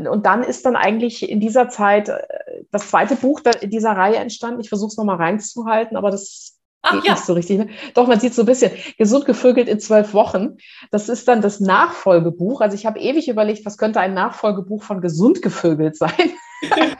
Und 0.08 0.26
dann 0.26 0.44
ist 0.44 0.64
dann 0.64 0.76
eigentlich 0.76 1.28
in 1.28 1.40
dieser 1.40 1.68
Zeit 1.68 2.08
äh, 2.08 2.22
das 2.70 2.88
zweite 2.90 3.16
Buch 3.16 3.40
dieser 3.62 3.92
Reihe 3.92 4.16
entstanden. 4.16 4.60
Ich 4.60 4.68
versuche 4.68 4.88
es 4.88 4.96
nochmal 4.96 5.16
reinzuhalten, 5.16 5.96
aber 5.96 6.10
das 6.10 6.60
Ach, 6.82 6.94
Geht 6.94 7.04
ja. 7.04 7.12
nicht 7.12 7.24
so 7.24 7.32
richtig. 7.34 7.58
Ne? 7.58 7.68
Doch, 7.94 8.08
man 8.08 8.18
sieht 8.18 8.34
so 8.34 8.42
ein 8.42 8.46
bisschen 8.46 8.72
gesund 8.98 9.24
gevögelt 9.24 9.68
in 9.68 9.78
zwölf 9.78 10.14
Wochen. 10.14 10.56
Das 10.90 11.08
ist 11.08 11.28
dann 11.28 11.40
das 11.40 11.60
Nachfolgebuch. 11.60 12.60
Also 12.60 12.74
ich 12.74 12.86
habe 12.86 12.98
ewig 12.98 13.28
überlegt, 13.28 13.64
was 13.64 13.78
könnte 13.78 14.00
ein 14.00 14.14
Nachfolgebuch 14.14 14.82
von 14.82 15.00
gesund 15.00 15.42
gevögelt 15.42 15.96
sein. 15.96 16.32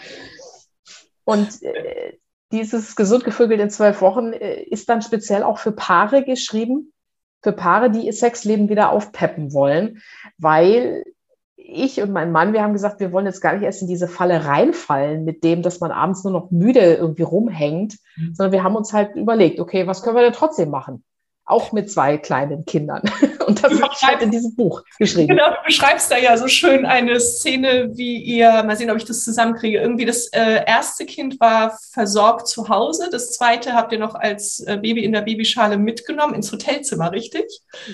Und 1.24 1.62
äh, 1.62 2.18
dieses 2.52 2.96
gesund 2.96 3.24
gevögelt 3.24 3.60
in 3.60 3.70
zwölf 3.70 4.00
Wochen 4.00 4.32
äh, 4.32 4.62
ist 4.62 4.88
dann 4.88 5.02
speziell 5.02 5.42
auch 5.42 5.58
für 5.58 5.72
Paare 5.72 6.24
geschrieben, 6.24 6.92
für 7.42 7.52
Paare, 7.52 7.90
die 7.90 8.06
ihr 8.06 8.12
Sexleben 8.12 8.68
wieder 8.68 8.90
aufpeppen 8.90 9.52
wollen, 9.52 10.02
weil 10.38 11.04
ich 11.56 12.00
und 12.00 12.12
mein 12.12 12.32
Mann, 12.32 12.52
wir 12.52 12.62
haben 12.62 12.72
gesagt, 12.72 13.00
wir 13.00 13.12
wollen 13.12 13.26
jetzt 13.26 13.40
gar 13.40 13.54
nicht 13.54 13.62
erst 13.62 13.82
in 13.82 13.88
diese 13.88 14.08
Falle 14.08 14.44
reinfallen 14.44 15.24
mit 15.24 15.44
dem, 15.44 15.62
dass 15.62 15.80
man 15.80 15.90
abends 15.90 16.24
nur 16.24 16.32
noch 16.32 16.50
müde 16.50 16.80
irgendwie 16.94 17.22
rumhängt, 17.22 17.98
mhm. 18.16 18.34
sondern 18.34 18.52
wir 18.52 18.62
haben 18.62 18.76
uns 18.76 18.92
halt 18.92 19.16
überlegt, 19.16 19.60
okay, 19.60 19.86
was 19.86 20.02
können 20.02 20.16
wir 20.16 20.22
denn 20.22 20.32
trotzdem 20.32 20.70
machen? 20.70 21.04
Auch 21.52 21.72
mit 21.72 21.90
zwei 21.90 22.16
kleinen 22.16 22.64
Kindern. 22.64 23.02
Und 23.46 23.62
das 23.62 23.80
habe 23.80 23.92
ich 23.94 24.02
halt 24.02 24.22
in 24.22 24.30
diesem 24.30 24.54
Buch 24.56 24.82
geschrieben. 24.98 25.28
Genau, 25.28 25.50
du 25.50 25.56
beschreibst 25.66 26.10
da 26.10 26.16
ja 26.16 26.36
so 26.36 26.48
schön 26.48 26.86
eine 26.86 27.20
Szene, 27.20 27.90
wie 27.94 28.16
ihr, 28.16 28.62
mal 28.62 28.76
sehen, 28.76 28.90
ob 28.90 28.96
ich 28.96 29.04
das 29.04 29.24
zusammenkriege, 29.24 29.78
irgendwie 29.78 30.06
das 30.06 30.28
äh, 30.28 30.64
erste 30.66 31.04
Kind 31.04 31.38
war 31.38 31.76
versorgt 31.92 32.48
zu 32.48 32.68
Hause, 32.68 33.08
das 33.10 33.32
zweite 33.32 33.74
habt 33.74 33.92
ihr 33.92 33.98
noch 33.98 34.14
als 34.14 34.60
äh, 34.60 34.78
Baby 34.78 35.04
in 35.04 35.12
der 35.12 35.22
Babyschale 35.22 35.76
mitgenommen 35.76 36.34
ins 36.34 36.50
Hotelzimmer, 36.50 37.12
richtig? 37.12 37.44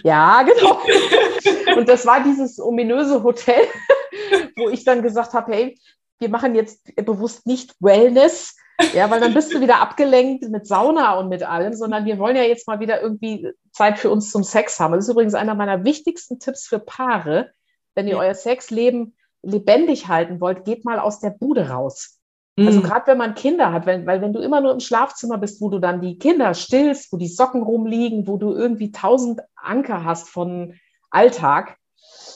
Ja, 0.04 0.42
genau. 0.42 0.80
Und 1.76 1.88
das 1.88 2.06
war 2.06 2.22
dieses 2.22 2.60
ominöse 2.60 3.22
Hotel, 3.22 3.62
wo 4.56 4.68
ich 4.68 4.84
dann 4.84 5.02
gesagt 5.02 5.32
habe, 5.32 5.52
hey, 5.52 5.78
wir 6.20 6.28
machen 6.28 6.54
jetzt 6.54 6.94
bewusst 6.96 7.46
nicht 7.46 7.74
Wellness, 7.80 8.56
ja, 8.94 9.10
weil 9.10 9.20
dann 9.20 9.34
bist 9.34 9.52
du 9.52 9.60
wieder 9.60 9.80
abgelenkt 9.80 10.48
mit 10.48 10.66
Sauna 10.66 11.18
und 11.18 11.28
mit 11.28 11.42
allem, 11.42 11.74
sondern 11.74 12.04
wir 12.04 12.18
wollen 12.18 12.36
ja 12.36 12.42
jetzt 12.42 12.68
mal 12.68 12.80
wieder 12.80 13.02
irgendwie 13.02 13.50
Zeit 13.72 13.98
für 13.98 14.10
uns 14.10 14.30
zum 14.30 14.44
Sex 14.44 14.78
haben. 14.78 14.94
Das 14.94 15.04
ist 15.04 15.10
übrigens 15.10 15.34
einer 15.34 15.54
meiner 15.54 15.84
wichtigsten 15.84 16.38
Tipps 16.38 16.66
für 16.66 16.78
Paare. 16.78 17.50
Wenn 17.94 18.06
ihr 18.06 18.14
ja. 18.14 18.20
euer 18.20 18.34
Sexleben 18.34 19.16
lebendig 19.42 20.08
halten 20.08 20.40
wollt, 20.40 20.64
geht 20.64 20.84
mal 20.84 20.98
aus 20.98 21.20
der 21.20 21.30
Bude 21.30 21.70
raus. 21.70 22.18
Mhm. 22.56 22.66
Also 22.66 22.80
gerade 22.82 23.06
wenn 23.06 23.18
man 23.18 23.34
Kinder 23.34 23.72
hat, 23.72 23.86
wenn, 23.86 24.06
weil 24.06 24.20
wenn 24.20 24.32
du 24.32 24.40
immer 24.40 24.60
nur 24.60 24.72
im 24.72 24.80
Schlafzimmer 24.80 25.38
bist, 25.38 25.60
wo 25.60 25.68
du 25.68 25.78
dann 25.78 26.00
die 26.00 26.18
Kinder 26.18 26.54
stillst, 26.54 27.12
wo 27.12 27.16
die 27.16 27.28
Socken 27.28 27.62
rumliegen, 27.62 28.26
wo 28.26 28.36
du 28.36 28.52
irgendwie 28.52 28.92
tausend 28.92 29.40
Anker 29.56 30.04
hast 30.04 30.28
von 30.28 30.74
Alltag, 31.10 31.76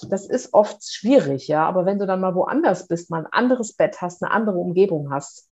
das 0.08 0.26
ist 0.26 0.54
oft 0.54 0.82
schwierig, 0.84 1.48
ja. 1.48 1.66
Aber 1.66 1.86
wenn 1.86 1.98
du 1.98 2.06
dann 2.06 2.20
mal 2.20 2.34
woanders 2.34 2.88
bist, 2.88 3.10
mal 3.10 3.24
ein 3.24 3.32
anderes 3.32 3.74
Bett 3.74 4.00
hast, 4.00 4.22
eine 4.22 4.32
andere 4.32 4.58
Umgebung 4.58 5.12
hast, 5.12 5.48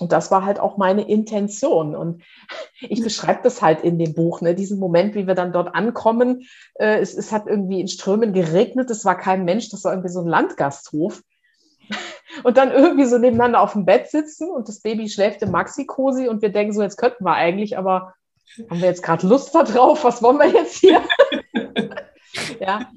und 0.00 0.12
das 0.12 0.30
war 0.30 0.44
halt 0.44 0.58
auch 0.58 0.78
meine 0.78 1.08
Intention. 1.08 1.94
Und 1.94 2.22
ich 2.80 3.02
beschreibe 3.02 3.40
das 3.42 3.60
halt 3.60 3.82
in 3.82 3.98
dem 3.98 4.14
Buch, 4.14 4.40
ne? 4.40 4.54
diesen 4.54 4.78
Moment, 4.78 5.14
wie 5.14 5.26
wir 5.26 5.34
dann 5.34 5.52
dort 5.52 5.74
ankommen. 5.74 6.46
Äh, 6.74 6.98
es, 7.00 7.14
es 7.14 7.30
hat 7.30 7.46
irgendwie 7.46 7.80
in 7.80 7.88
Strömen 7.88 8.32
geregnet, 8.32 8.90
es 8.90 9.04
war 9.04 9.16
kein 9.16 9.44
Mensch, 9.44 9.68
das 9.68 9.84
war 9.84 9.92
irgendwie 9.92 10.08
so 10.08 10.20
ein 10.20 10.28
Landgasthof. 10.28 11.22
Und 12.44 12.56
dann 12.56 12.70
irgendwie 12.70 13.04
so 13.04 13.18
nebeneinander 13.18 13.60
auf 13.60 13.74
dem 13.74 13.84
Bett 13.84 14.08
sitzen 14.08 14.50
und 14.50 14.66
das 14.66 14.80
Baby 14.80 15.10
schläft 15.10 15.42
im 15.42 15.50
Maxi-Cosi 15.50 16.28
und 16.28 16.40
wir 16.40 16.48
denken 16.48 16.72
so, 16.72 16.80
jetzt 16.80 16.96
könnten 16.96 17.24
wir 17.24 17.34
eigentlich, 17.34 17.76
aber 17.76 18.14
haben 18.70 18.80
wir 18.80 18.88
jetzt 18.88 19.02
gerade 19.02 19.26
Lust 19.26 19.54
da 19.54 19.64
drauf? 19.64 20.02
Was 20.04 20.22
wollen 20.22 20.38
wir 20.38 20.48
jetzt 20.48 20.76
hier? 20.76 21.02
ja. 22.60 22.90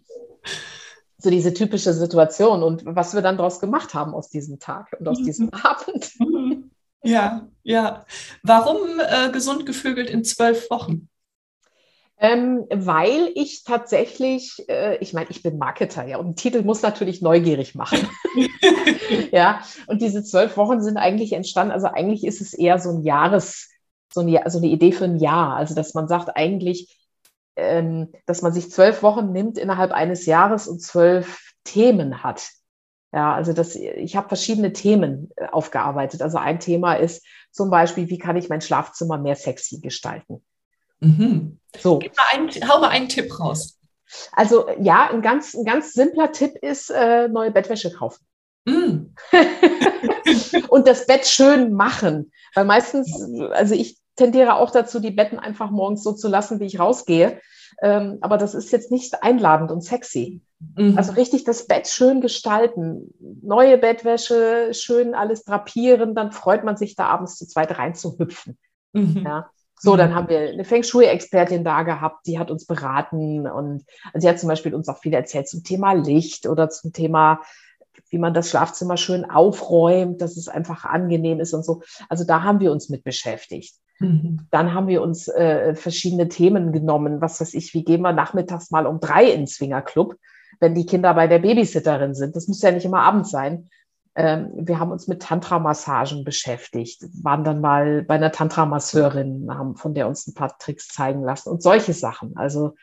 So 1.17 1.29
diese 1.29 1.53
typische 1.53 1.91
Situation 1.91 2.63
und 2.63 2.83
was 2.85 3.13
wir 3.13 3.21
dann 3.21 3.35
daraus 3.35 3.59
gemacht 3.59 3.93
haben 3.93 4.13
aus 4.13 4.29
diesem 4.29 4.59
Tag 4.59 4.95
und 4.99 5.07
aus 5.07 5.17
diesem 5.21 5.49
Abend. 5.53 6.13
Ja, 7.05 7.47
ja. 7.63 8.05
Warum 8.43 8.99
äh, 8.99 9.31
gesund 9.31 9.65
gevögelt 9.65 10.09
in 10.09 10.23
zwölf 10.23 10.69
Wochen? 10.69 11.07
Ähm, 12.17 12.65
weil 12.71 13.29
ich 13.35 13.63
tatsächlich, 13.63 14.63
äh, 14.69 14.97
ich 14.97 15.13
meine, 15.13 15.29
ich 15.29 15.43
bin 15.43 15.57
Marketer, 15.57 16.07
ja, 16.07 16.17
und 16.17 16.27
ein 16.27 16.35
Titel 16.35 16.63
muss 16.63 16.81
natürlich 16.81 17.21
neugierig 17.21 17.75
machen. 17.75 18.07
ja, 19.31 19.61
und 19.87 20.01
diese 20.01 20.23
zwölf 20.23 20.55
Wochen 20.55 20.81
sind 20.81 20.97
eigentlich 20.97 21.33
entstanden, 21.33 21.73
also 21.73 21.87
eigentlich 21.87 22.23
ist 22.25 22.39
es 22.39 22.53
eher 22.53 22.79
so 22.79 22.89
ein 22.91 23.03
Jahres, 23.03 23.69
so, 24.13 24.21
ein, 24.21 24.39
so 24.49 24.59
eine 24.59 24.67
Idee 24.67 24.93
für 24.93 25.03
ein 25.03 25.17
Jahr. 25.17 25.57
Also, 25.57 25.75
dass 25.75 25.93
man 25.93 26.07
sagt, 26.07 26.37
eigentlich, 26.37 26.97
ähm, 27.57 28.13
dass 28.25 28.41
man 28.41 28.53
sich 28.53 28.71
zwölf 28.71 29.03
Wochen 29.03 29.31
nimmt 29.33 29.57
innerhalb 29.57 29.91
eines 29.91 30.25
Jahres 30.25 30.67
und 30.69 30.81
zwölf 30.81 31.51
Themen 31.65 32.23
hat. 32.23 32.47
Ja, 33.15 33.33
also 33.33 33.53
das, 33.53 33.77
ich 33.77 34.17
habe 34.17 34.27
verschiedene 34.27 34.73
Themen 34.73 35.31
äh, 35.37 35.47
aufgearbeitet. 35.47 36.21
Also 36.21 36.37
ein 36.37 36.59
Thema 36.59 36.95
ist 36.95 37.25
zum 37.49 37.69
Beispiel, 37.69 38.09
wie 38.09 38.17
kann 38.17 38.35
ich 38.35 38.49
mein 38.49 38.59
Schlafzimmer 38.59 39.17
mehr 39.17 39.37
sexy 39.37 39.79
gestalten? 39.79 40.43
Mhm. 40.99 41.57
So. 41.77 41.99
Gib 41.99 42.11
mal 42.17 42.25
einen, 42.33 42.49
hau 42.69 42.81
mal 42.81 42.89
einen 42.89 43.07
Tipp 43.07 43.39
raus. 43.39 43.79
Also 44.33 44.67
ja, 44.81 45.09
ein 45.09 45.21
ganz, 45.21 45.53
ein 45.53 45.63
ganz 45.63 45.93
simpler 45.93 46.33
Tipp 46.33 46.57
ist 46.61 46.89
äh, 46.89 47.29
neue 47.29 47.51
Bettwäsche 47.51 47.89
kaufen. 47.89 48.25
Mm. 48.65 49.13
und 50.67 50.85
das 50.85 51.07
Bett 51.07 51.25
schön 51.25 51.73
machen. 51.73 52.33
Weil 52.53 52.65
meistens, 52.65 53.09
also 53.51 53.75
ich 53.75 53.97
tendiere 54.17 54.55
auch 54.55 54.71
dazu, 54.71 54.99
die 54.99 55.11
Betten 55.11 55.39
einfach 55.39 55.71
morgens 55.71 56.03
so 56.03 56.11
zu 56.11 56.27
lassen, 56.27 56.59
wie 56.59 56.65
ich 56.65 56.79
rausgehe. 56.79 57.39
Ähm, 57.81 58.17
aber 58.21 58.37
das 58.37 58.53
ist 58.53 58.71
jetzt 58.71 58.91
nicht 58.91 59.23
einladend 59.23 59.71
und 59.71 59.81
sexy. 59.81 60.41
Mhm. 60.75 60.97
Also 60.97 61.13
richtig 61.13 61.43
das 61.43 61.67
Bett 61.67 61.87
schön 61.87 62.21
gestalten, 62.21 63.13
neue 63.41 63.77
Bettwäsche, 63.77 64.73
schön 64.73 65.13
alles 65.13 65.43
drapieren, 65.43 66.15
dann 66.15 66.31
freut 66.31 66.63
man 66.63 66.77
sich 66.77 66.95
da 66.95 67.07
abends 67.07 67.37
zu 67.37 67.47
zweit 67.47 67.77
reinzuhüpfen. 67.77 68.57
Mhm. 68.93 69.23
Ja. 69.25 69.49
So, 69.77 69.97
dann 69.97 70.11
mhm. 70.11 70.15
haben 70.15 70.29
wir 70.29 70.39
eine 70.39 70.63
Feng 70.63 70.83
Shui-Expertin 70.83 71.63
da 71.63 71.83
gehabt, 71.83 72.25
die 72.27 72.39
hat 72.39 72.49
uns 72.49 72.65
beraten 72.65 73.47
und 73.47 73.85
sie 74.13 74.29
hat 74.29 74.39
zum 74.39 74.47
Beispiel 74.47 74.73
uns 74.73 74.87
auch 74.87 74.99
viel 74.99 75.13
erzählt 75.13 75.49
zum 75.49 75.63
Thema 75.63 75.91
Licht 75.93 76.47
oder 76.47 76.69
zum 76.69 76.93
Thema, 76.93 77.41
wie 78.09 78.17
man 78.17 78.33
das 78.33 78.49
Schlafzimmer 78.49 78.95
schön 78.95 79.29
aufräumt, 79.29 80.21
dass 80.21 80.37
es 80.37 80.47
einfach 80.47 80.85
angenehm 80.85 81.41
ist 81.41 81.53
und 81.53 81.65
so. 81.65 81.81
Also 82.07 82.23
da 82.23 82.43
haben 82.43 82.61
wir 82.61 82.71
uns 82.71 82.89
mit 82.89 83.03
beschäftigt. 83.03 83.75
Mhm. 83.99 84.47
Dann 84.51 84.73
haben 84.73 84.87
wir 84.87 85.01
uns 85.01 85.27
äh, 85.27 85.75
verschiedene 85.75 86.27
Themen 86.27 86.71
genommen. 86.71 87.21
Was 87.21 87.39
weiß 87.39 87.53
ich, 87.53 87.73
wie 87.73 87.83
gehen 87.83 88.01
wir 88.01 88.13
nachmittags 88.13 88.71
mal 88.71 88.85
um 88.85 88.99
drei 88.99 89.31
ins 89.31 89.55
Swingerclub? 89.55 90.17
wenn 90.59 90.75
die 90.75 90.85
Kinder 90.85 91.13
bei 91.13 91.27
der 91.27 91.39
Babysitterin 91.39 92.15
sind. 92.15 92.35
Das 92.35 92.47
muss 92.47 92.61
ja 92.61 92.71
nicht 92.71 92.85
immer 92.85 93.01
abends 93.01 93.31
sein. 93.31 93.69
Ähm, 94.15 94.51
wir 94.55 94.79
haben 94.79 94.91
uns 94.91 95.07
mit 95.07 95.21
Tantra-Massagen 95.21 96.23
beschäftigt, 96.23 97.03
waren 97.21 97.43
dann 97.43 97.59
mal 97.59 98.01
bei 98.03 98.15
einer 98.15 98.31
Tantra-Masseurin, 98.31 99.47
haben 99.49 99.75
von 99.75 99.93
der 99.93 100.07
uns 100.07 100.25
ein 100.27 100.33
paar 100.33 100.57
Tricks 100.57 100.87
zeigen 100.87 101.21
lassen 101.21 101.49
und 101.49 101.61
solche 101.61 101.93
Sachen. 101.93 102.37
Also, 102.37 102.75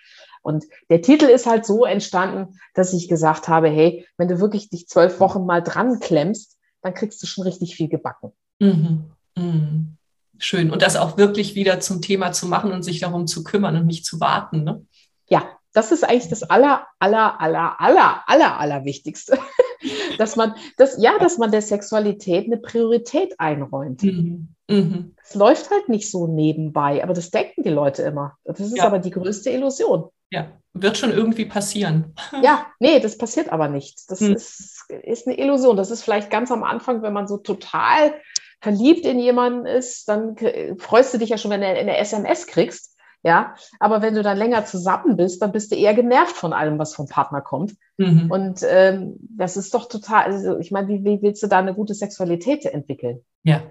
und 0.42 0.64
der 0.90 1.00
Titel 1.00 1.26
ist 1.26 1.46
halt 1.46 1.64
so 1.64 1.84
entstanden, 1.84 2.58
dass 2.74 2.92
ich 2.92 3.08
gesagt 3.08 3.48
habe, 3.48 3.68
hey, 3.68 4.06
wenn 4.18 4.28
du 4.28 4.40
wirklich 4.40 4.68
dich 4.68 4.88
zwölf 4.88 5.20
Wochen 5.20 5.46
mal 5.46 5.62
dran 5.62 6.00
klemmst, 6.00 6.58
dann 6.82 6.94
kriegst 6.94 7.22
du 7.22 7.26
schon 7.26 7.44
richtig 7.44 7.76
viel 7.76 7.88
gebacken. 7.88 8.32
Mhm. 8.58 9.04
Mhm. 9.36 9.96
Schön. 10.44 10.72
Und 10.72 10.82
das 10.82 10.96
auch 10.96 11.16
wirklich 11.16 11.54
wieder 11.54 11.78
zum 11.78 12.02
Thema 12.02 12.32
zu 12.32 12.48
machen 12.48 12.72
und 12.72 12.82
sich 12.82 12.98
darum 12.98 13.28
zu 13.28 13.44
kümmern 13.44 13.76
und 13.76 13.86
nicht 13.86 14.04
zu 14.04 14.18
warten. 14.18 14.64
Ne? 14.64 14.84
Ja, 15.28 15.48
das 15.72 15.92
ist 15.92 16.02
eigentlich 16.02 16.28
das 16.28 16.42
aller, 16.42 16.84
aller, 16.98 17.40
aller, 17.40 17.80
aller, 17.80 18.24
aller, 18.26 18.58
aller 18.58 18.84
Wichtigste. 18.84 19.38
dass 20.18 20.34
man, 20.34 20.54
das, 20.78 21.00
ja, 21.00 21.16
dass 21.20 21.38
man 21.38 21.52
der 21.52 21.62
Sexualität 21.62 22.46
eine 22.46 22.56
Priorität 22.56 23.38
einräumt. 23.38 24.02
Mhm. 24.02 24.48
Mhm. 24.68 25.14
Es 25.22 25.36
läuft 25.36 25.70
halt 25.70 25.88
nicht 25.88 26.10
so 26.10 26.26
nebenbei, 26.26 27.04
aber 27.04 27.14
das 27.14 27.30
denken 27.30 27.62
die 27.62 27.70
Leute 27.70 28.02
immer. 28.02 28.36
Das 28.44 28.58
ist 28.58 28.76
ja. 28.76 28.84
aber 28.84 28.98
die 28.98 29.10
größte 29.10 29.50
Illusion. 29.50 30.08
Ja, 30.32 30.50
wird 30.72 30.98
schon 30.98 31.12
irgendwie 31.12 31.44
passieren. 31.44 32.16
Ja, 32.42 32.66
nee, 32.80 32.98
das 32.98 33.16
passiert 33.16 33.52
aber 33.52 33.68
nicht. 33.68 34.10
Das 34.10 34.20
mhm. 34.20 34.32
ist, 34.32 34.90
ist 35.04 35.28
eine 35.28 35.38
Illusion. 35.38 35.76
Das 35.76 35.92
ist 35.92 36.02
vielleicht 36.02 36.30
ganz 36.30 36.50
am 36.50 36.64
Anfang, 36.64 37.02
wenn 37.02 37.12
man 37.12 37.28
so 37.28 37.36
total 37.36 38.14
verliebt 38.62 39.04
in 39.04 39.18
jemanden 39.18 39.66
ist, 39.66 40.08
dann 40.08 40.36
freust 40.78 41.12
du 41.12 41.18
dich 41.18 41.30
ja 41.30 41.38
schon, 41.38 41.50
wenn 41.50 41.60
du 41.60 41.66
eine 41.66 41.98
SMS 41.98 42.46
kriegst. 42.46 42.96
Ja, 43.24 43.54
aber 43.78 44.02
wenn 44.02 44.16
du 44.16 44.22
dann 44.24 44.36
länger 44.36 44.64
zusammen 44.64 45.16
bist, 45.16 45.40
dann 45.42 45.52
bist 45.52 45.70
du 45.70 45.76
eher 45.76 45.94
genervt 45.94 46.34
von 46.34 46.52
allem, 46.52 46.80
was 46.80 46.96
vom 46.96 47.06
Partner 47.06 47.40
kommt. 47.40 47.76
Mhm. 47.96 48.28
Und 48.28 48.62
ähm, 48.68 49.14
das 49.20 49.56
ist 49.56 49.74
doch 49.74 49.88
total, 49.88 50.24
also 50.24 50.58
ich 50.58 50.72
meine, 50.72 50.88
wie, 50.88 51.04
wie 51.04 51.22
willst 51.22 51.40
du 51.40 51.46
da 51.46 51.60
eine 51.60 51.72
gute 51.72 51.94
Sexualität 51.94 52.64
entwickeln? 52.64 53.24
Ja, 53.44 53.62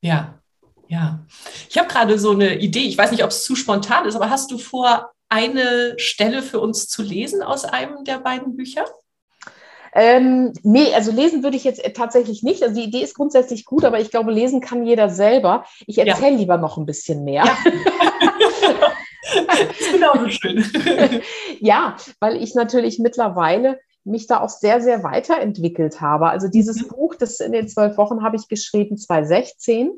ja, 0.00 0.40
ja. 0.88 1.26
Ich 1.68 1.76
habe 1.76 1.88
gerade 1.88 2.18
so 2.18 2.30
eine 2.30 2.58
Idee, 2.58 2.86
ich 2.86 2.96
weiß 2.96 3.10
nicht, 3.10 3.24
ob 3.24 3.28
es 3.28 3.44
zu 3.44 3.56
spontan 3.56 4.06
ist, 4.06 4.16
aber 4.16 4.30
hast 4.30 4.50
du 4.50 4.56
vor, 4.56 5.12
eine 5.28 5.94
Stelle 5.98 6.42
für 6.42 6.60
uns 6.60 6.86
zu 6.88 7.02
lesen 7.02 7.42
aus 7.42 7.64
einem 7.64 8.04
der 8.04 8.18
beiden 8.18 8.56
Bücher? 8.56 8.84
Ähm, 9.94 10.52
nee, 10.62 10.92
also 10.94 11.12
lesen 11.12 11.44
würde 11.44 11.56
ich 11.56 11.64
jetzt 11.64 11.82
tatsächlich 11.94 12.42
nicht. 12.42 12.62
Also 12.62 12.74
die 12.74 12.84
Idee 12.84 13.02
ist 13.02 13.14
grundsätzlich 13.14 13.64
gut, 13.64 13.84
aber 13.84 14.00
ich 14.00 14.10
glaube, 14.10 14.32
lesen 14.32 14.60
kann 14.60 14.84
jeder 14.84 15.08
selber. 15.08 15.64
Ich 15.86 15.98
erzähle 15.98 16.32
ja. 16.32 16.38
lieber 16.38 16.58
noch 16.58 16.76
ein 16.76 16.86
bisschen 16.86 17.22
mehr. 17.22 17.44
Ja. 17.44 17.56
genauso 19.92 20.28
schön. 20.28 20.64
ja, 21.60 21.96
weil 22.18 22.42
ich 22.42 22.54
natürlich 22.54 22.98
mittlerweile 22.98 23.78
mich 24.04 24.26
da 24.26 24.40
auch 24.40 24.48
sehr, 24.48 24.80
sehr 24.80 25.02
weiterentwickelt 25.02 26.00
habe. 26.00 26.28
Also 26.28 26.48
dieses 26.48 26.82
mhm. 26.82 26.88
Buch, 26.88 27.14
das 27.14 27.40
in 27.40 27.52
den 27.52 27.68
zwölf 27.68 27.96
Wochen 27.96 28.22
habe 28.22 28.36
ich 28.36 28.48
geschrieben, 28.48 28.98
2016. 28.98 29.92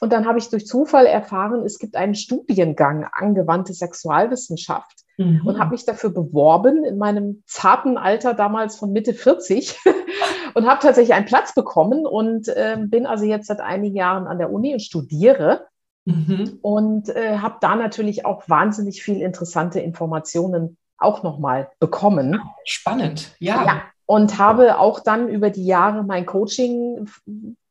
Und 0.00 0.12
dann 0.12 0.26
habe 0.26 0.38
ich 0.38 0.50
durch 0.50 0.66
Zufall 0.66 1.06
erfahren, 1.06 1.64
es 1.64 1.78
gibt 1.78 1.94
einen 1.94 2.16
Studiengang 2.16 3.06
angewandte 3.12 3.72
Sexualwissenschaft 3.72 5.01
mhm. 5.16 5.46
und 5.46 5.58
habe 5.58 5.70
mich 5.70 5.84
dafür 5.84 6.10
beworben 6.10 6.84
in 6.84 6.98
meinem 6.98 7.42
zarten 7.46 7.98
Alter 7.98 8.34
damals 8.34 8.76
von 8.76 8.92
Mitte 8.92 9.14
40 9.14 9.78
und 10.54 10.66
habe 10.66 10.80
tatsächlich 10.80 11.14
einen 11.14 11.26
Platz 11.26 11.54
bekommen 11.54 12.06
und 12.06 12.48
äh, 12.48 12.78
bin 12.80 13.06
also 13.06 13.24
jetzt 13.24 13.46
seit 13.46 13.60
einigen 13.60 13.96
Jahren 13.96 14.26
an 14.26 14.38
der 14.38 14.52
Uni 14.52 14.72
und 14.72 14.80
studiere. 14.80 15.66
Mhm. 16.04 16.58
Und 16.62 17.10
äh, 17.10 17.38
habe 17.38 17.58
da 17.60 17.76
natürlich 17.76 18.26
auch 18.26 18.48
wahnsinnig 18.48 19.04
viel 19.04 19.22
interessante 19.22 19.78
Informationen 19.78 20.76
auch 20.98 21.22
nochmal 21.22 21.70
bekommen. 21.78 22.40
Spannend, 22.64 23.36
ja. 23.38 23.64
ja 23.64 23.82
und 24.12 24.36
habe 24.36 24.78
auch 24.78 25.00
dann 25.00 25.30
über 25.30 25.48
die 25.48 25.64
Jahre 25.64 26.04
mein 26.04 26.26
Coaching 26.26 27.08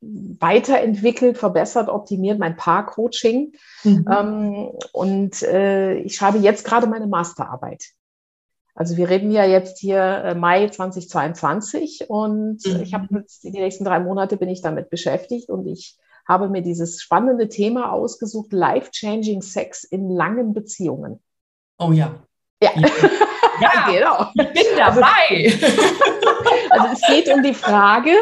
weiterentwickelt, 0.00 1.38
verbessert, 1.38 1.88
optimiert, 1.88 2.40
mein 2.40 2.56
Paar-Coaching. 2.56 3.52
Mhm. 3.84 4.08
Ähm, 4.10 4.72
und 4.92 5.40
äh, 5.44 5.98
ich 5.98 6.16
schreibe 6.16 6.38
jetzt 6.38 6.64
gerade 6.64 6.88
meine 6.88 7.06
Masterarbeit. 7.06 7.84
Also 8.74 8.96
wir 8.96 9.08
reden 9.08 9.30
ja 9.30 9.44
jetzt 9.44 9.78
hier 9.78 10.00
äh, 10.02 10.34
Mai 10.34 10.68
2022 10.68 12.06
und 12.08 12.66
mhm. 12.66 12.82
ich 12.82 12.92
habe 12.92 13.06
jetzt 13.20 13.44
die 13.44 13.52
nächsten 13.52 13.84
drei 13.84 14.00
Monate 14.00 14.36
bin 14.36 14.48
ich 14.48 14.62
damit 14.62 14.90
beschäftigt 14.90 15.48
und 15.48 15.68
ich 15.68 15.96
habe 16.26 16.48
mir 16.48 16.62
dieses 16.62 17.00
spannende 17.00 17.48
Thema 17.48 17.92
ausgesucht, 17.92 18.52
Life-Changing 18.52 19.42
Sex 19.42 19.84
in 19.84 20.10
langen 20.10 20.54
Beziehungen. 20.54 21.20
Oh 21.78 21.92
ja. 21.92 22.16
Ja. 22.60 22.70
ja, 22.74 22.88
genau. 23.90 24.30
Ich 24.34 24.52
bin 24.52 24.76
dabei. 24.76 25.52
Also, 26.70 26.70
also, 26.70 26.86
es 26.92 27.00
geht 27.06 27.28
um 27.32 27.42
die 27.42 27.54
Frage, 27.54 28.12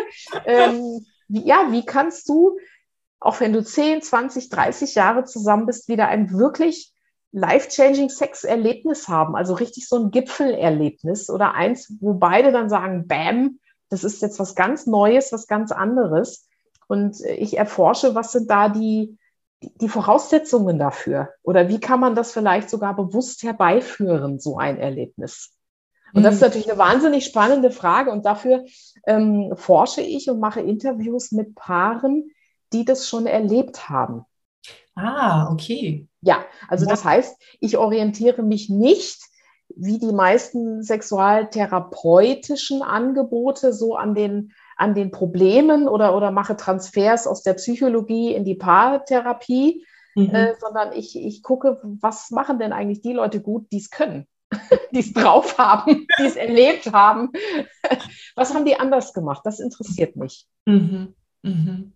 ähm, 0.44 1.04
wie, 1.28 1.46
ja, 1.46 1.68
wie 1.70 1.84
kannst 1.84 2.28
du, 2.28 2.58
auch 3.20 3.40
wenn 3.40 3.52
du 3.52 3.62
10, 3.62 4.02
20, 4.02 4.48
30 4.48 4.94
Jahre 4.94 5.24
zusammen 5.24 5.66
bist, 5.66 5.88
wieder 5.88 6.08
ein 6.08 6.32
wirklich 6.32 6.92
life-changing 7.32 8.08
Sex-Erlebnis 8.08 9.08
haben? 9.08 9.36
Also 9.36 9.54
richtig 9.54 9.88
so 9.88 9.96
ein 9.96 10.10
Gipfelerlebnis 10.10 11.30
oder 11.30 11.54
eins, 11.54 11.92
wo 12.00 12.14
beide 12.14 12.50
dann 12.50 12.68
sagen, 12.68 13.06
bam, 13.06 13.60
das 13.90 14.04
ist 14.04 14.22
jetzt 14.22 14.38
was 14.38 14.54
ganz 14.54 14.86
Neues, 14.86 15.32
was 15.32 15.46
ganz 15.46 15.72
anderes. 15.72 16.48
Und 16.88 17.20
ich 17.20 17.56
erforsche, 17.56 18.14
was 18.14 18.32
sind 18.32 18.50
da 18.50 18.68
die, 18.68 19.18
die 19.62 19.88
Voraussetzungen 19.88 20.78
dafür? 20.78 21.30
Oder 21.42 21.68
wie 21.68 21.80
kann 21.80 22.00
man 22.00 22.14
das 22.14 22.32
vielleicht 22.32 22.70
sogar 22.70 22.96
bewusst 22.96 23.42
herbeiführen, 23.42 24.38
so 24.38 24.58
ein 24.58 24.78
Erlebnis? 24.78 25.52
Und 26.12 26.22
das 26.22 26.34
ist 26.34 26.40
mhm. 26.40 26.46
natürlich 26.46 26.70
eine 26.70 26.78
wahnsinnig 26.78 27.24
spannende 27.24 27.70
Frage. 27.70 28.10
Und 28.10 28.26
dafür 28.26 28.64
ähm, 29.06 29.52
forsche 29.54 30.00
ich 30.00 30.28
und 30.28 30.40
mache 30.40 30.60
Interviews 30.60 31.32
mit 31.32 31.54
Paaren, 31.54 32.30
die 32.72 32.84
das 32.84 33.08
schon 33.08 33.26
erlebt 33.26 33.88
haben. 33.88 34.24
Ah, 34.94 35.50
okay. 35.50 36.08
Ja, 36.20 36.44
also 36.68 36.84
ja. 36.84 36.90
das 36.90 37.04
heißt, 37.04 37.40
ich 37.60 37.78
orientiere 37.78 38.42
mich 38.42 38.68
nicht 38.68 39.22
wie 39.76 39.98
die 39.98 40.12
meisten 40.12 40.82
sexualtherapeutischen 40.82 42.82
Angebote 42.82 43.72
so 43.72 43.94
an 43.94 44.14
den 44.14 44.52
an 44.80 44.94
den 44.94 45.10
Problemen 45.10 45.88
oder, 45.88 46.16
oder 46.16 46.30
mache 46.30 46.56
Transfers 46.56 47.26
aus 47.26 47.42
der 47.42 47.54
Psychologie 47.54 48.34
in 48.34 48.44
die 48.44 48.54
Paartherapie, 48.54 49.84
mhm. 50.14 50.34
äh, 50.34 50.54
sondern 50.58 50.92
ich, 50.94 51.16
ich 51.16 51.42
gucke, 51.42 51.78
was 51.82 52.30
machen 52.30 52.58
denn 52.58 52.72
eigentlich 52.72 53.02
die 53.02 53.12
Leute 53.12 53.42
gut, 53.42 53.70
die 53.72 53.76
es 53.76 53.90
können, 53.90 54.26
die 54.92 55.00
es 55.00 55.12
drauf 55.12 55.58
haben, 55.58 56.06
die 56.18 56.24
es 56.24 56.36
erlebt 56.36 56.92
haben. 56.92 57.30
was 58.36 58.54
haben 58.54 58.64
die 58.64 58.80
anders 58.80 59.12
gemacht? 59.12 59.42
Das 59.44 59.60
interessiert 59.60 60.16
mich. 60.16 60.46
Mhm. 60.64 61.14
Mhm. 61.42 61.92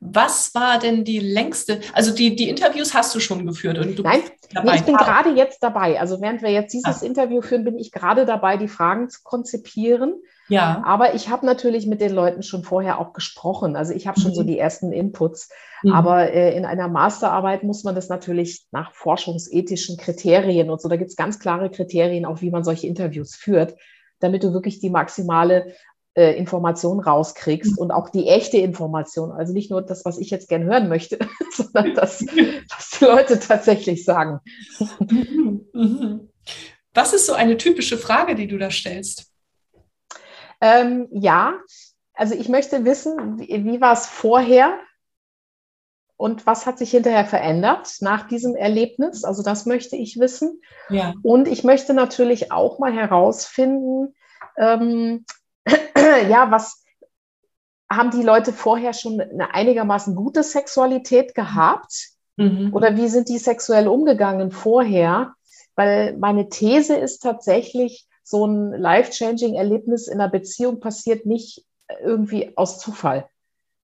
Was 0.00 0.54
war 0.54 0.78
denn 0.78 1.04
die 1.04 1.18
längste? 1.18 1.80
Also 1.94 2.14
die, 2.14 2.36
die 2.36 2.48
Interviews 2.48 2.92
hast 2.92 3.14
du 3.14 3.20
schon 3.20 3.46
geführt 3.46 3.78
und 3.78 3.98
du 3.98 4.02
Nein, 4.02 4.20
nee, 4.62 4.74
ich 4.74 4.84
bin 4.84 4.96
gerade 4.96 5.30
jetzt 5.30 5.62
dabei. 5.62 5.98
Also 5.98 6.20
während 6.20 6.42
wir 6.42 6.50
jetzt 6.50 6.74
dieses 6.74 7.02
ah. 7.02 7.06
Interview 7.06 7.40
führen, 7.40 7.64
bin 7.64 7.78
ich 7.78 7.90
gerade 7.90 8.26
dabei, 8.26 8.56
die 8.56 8.68
Fragen 8.68 9.08
zu 9.08 9.20
konzipieren. 9.22 10.20
Ja. 10.48 10.82
Aber 10.84 11.14
ich 11.14 11.30
habe 11.30 11.46
natürlich 11.46 11.86
mit 11.86 12.02
den 12.02 12.12
Leuten 12.12 12.42
schon 12.42 12.64
vorher 12.64 12.98
auch 12.98 13.14
gesprochen. 13.14 13.76
Also 13.76 13.94
ich 13.94 14.06
habe 14.06 14.20
schon 14.20 14.32
mhm. 14.32 14.36
so 14.36 14.42
die 14.42 14.58
ersten 14.58 14.92
Inputs. 14.92 15.48
Mhm. 15.82 15.92
Aber 15.92 16.30
äh, 16.30 16.56
in 16.56 16.66
einer 16.66 16.88
Masterarbeit 16.88 17.62
muss 17.62 17.84
man 17.84 17.94
das 17.94 18.08
natürlich 18.08 18.66
nach 18.70 18.92
forschungsethischen 18.92 19.96
Kriterien 19.96 20.68
und 20.70 20.82
so, 20.82 20.88
da 20.88 20.96
gibt 20.96 21.10
es 21.10 21.16
ganz 21.16 21.38
klare 21.38 21.70
Kriterien, 21.70 22.26
auch 22.26 22.42
wie 22.42 22.50
man 22.50 22.64
solche 22.64 22.86
Interviews 22.86 23.34
führt, 23.34 23.74
damit 24.20 24.44
du 24.44 24.52
wirklich 24.52 24.80
die 24.80 24.90
maximale 24.90 25.74
äh, 26.14 26.32
Information 26.36 27.00
rauskriegst 27.00 27.72
mhm. 27.72 27.78
und 27.78 27.90
auch 27.90 28.08
die 28.08 28.28
echte 28.28 28.58
Information. 28.58 29.32
Also 29.32 29.52
nicht 29.52 29.70
nur 29.70 29.82
das, 29.82 30.04
was 30.04 30.18
ich 30.18 30.30
jetzt 30.30 30.48
gern 30.48 30.64
hören 30.64 30.88
möchte, 30.88 31.18
sondern 31.52 31.94
das, 31.94 32.20
was 32.70 32.90
die 32.98 33.04
Leute 33.04 33.38
tatsächlich 33.38 34.04
sagen. 34.04 34.40
Mhm. 34.98 35.66
Mhm. 35.72 36.28
Was 36.94 37.12
ist 37.12 37.26
so 37.26 37.32
eine 37.32 37.56
typische 37.56 37.98
Frage, 37.98 38.36
die 38.36 38.46
du 38.46 38.58
da 38.58 38.70
stellst? 38.70 39.32
Ähm, 40.60 41.08
ja, 41.10 41.54
also 42.14 42.34
ich 42.34 42.48
möchte 42.48 42.84
wissen, 42.84 43.40
wie, 43.40 43.64
wie 43.64 43.80
war 43.80 43.92
es 43.92 44.06
vorher 44.06 44.78
und 46.16 46.46
was 46.46 46.64
hat 46.64 46.78
sich 46.78 46.92
hinterher 46.92 47.24
verändert 47.24 47.96
nach 48.00 48.28
diesem 48.28 48.54
Erlebnis? 48.54 49.24
Also 49.24 49.42
das 49.42 49.66
möchte 49.66 49.96
ich 49.96 50.20
wissen. 50.20 50.62
Ja. 50.88 51.14
Und 51.22 51.48
ich 51.48 51.64
möchte 51.64 51.92
natürlich 51.92 52.52
auch 52.52 52.78
mal 52.78 52.92
herausfinden, 52.92 54.14
ähm, 54.56 55.24
ja, 56.28 56.50
was 56.50 56.84
haben 57.90 58.10
die 58.10 58.22
Leute 58.22 58.52
vorher 58.52 58.92
schon 58.92 59.20
eine 59.20 59.54
einigermaßen 59.54 60.14
gute 60.14 60.42
Sexualität 60.42 61.34
gehabt? 61.34 62.08
Mhm. 62.36 62.72
Oder 62.72 62.96
wie 62.96 63.08
sind 63.08 63.28
die 63.28 63.38
sexuell 63.38 63.88
umgegangen 63.88 64.50
vorher? 64.50 65.34
Weil 65.76 66.16
meine 66.16 66.48
These 66.48 66.96
ist 66.96 67.20
tatsächlich, 67.20 68.06
so 68.24 68.46
ein 68.46 68.72
life-changing 68.72 69.54
Erlebnis 69.54 70.08
in 70.08 70.18
einer 70.18 70.30
Beziehung 70.30 70.80
passiert 70.80 71.26
nicht 71.26 71.64
irgendwie 72.02 72.56
aus 72.56 72.78
Zufall. 72.78 73.28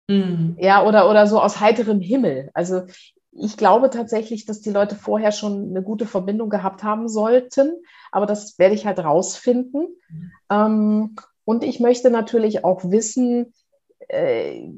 Mhm. 0.07 0.55
Ja, 0.59 0.85
oder, 0.85 1.09
oder 1.09 1.25
so 1.27 1.41
aus 1.41 1.59
heiterem 1.59 1.99
Himmel. 1.99 2.51
Also 2.53 2.83
ich 3.31 3.57
glaube 3.57 3.89
tatsächlich, 3.89 4.45
dass 4.45 4.61
die 4.61 4.69
Leute 4.69 4.95
vorher 4.95 5.31
schon 5.31 5.69
eine 5.69 5.81
gute 5.81 6.05
Verbindung 6.05 6.49
gehabt 6.49 6.83
haben 6.83 7.09
sollten, 7.09 7.73
aber 8.11 8.25
das 8.25 8.57
werde 8.57 8.75
ich 8.75 8.85
halt 8.85 8.99
rausfinden. 8.99 9.87
Mhm. 10.09 10.31
Ähm, 10.49 11.15
und 11.47 11.63
ich 11.63 11.79
möchte 11.79 12.11
natürlich 12.11 12.65
auch 12.65 12.83
wissen, 12.83 13.53
äh, 14.09 14.69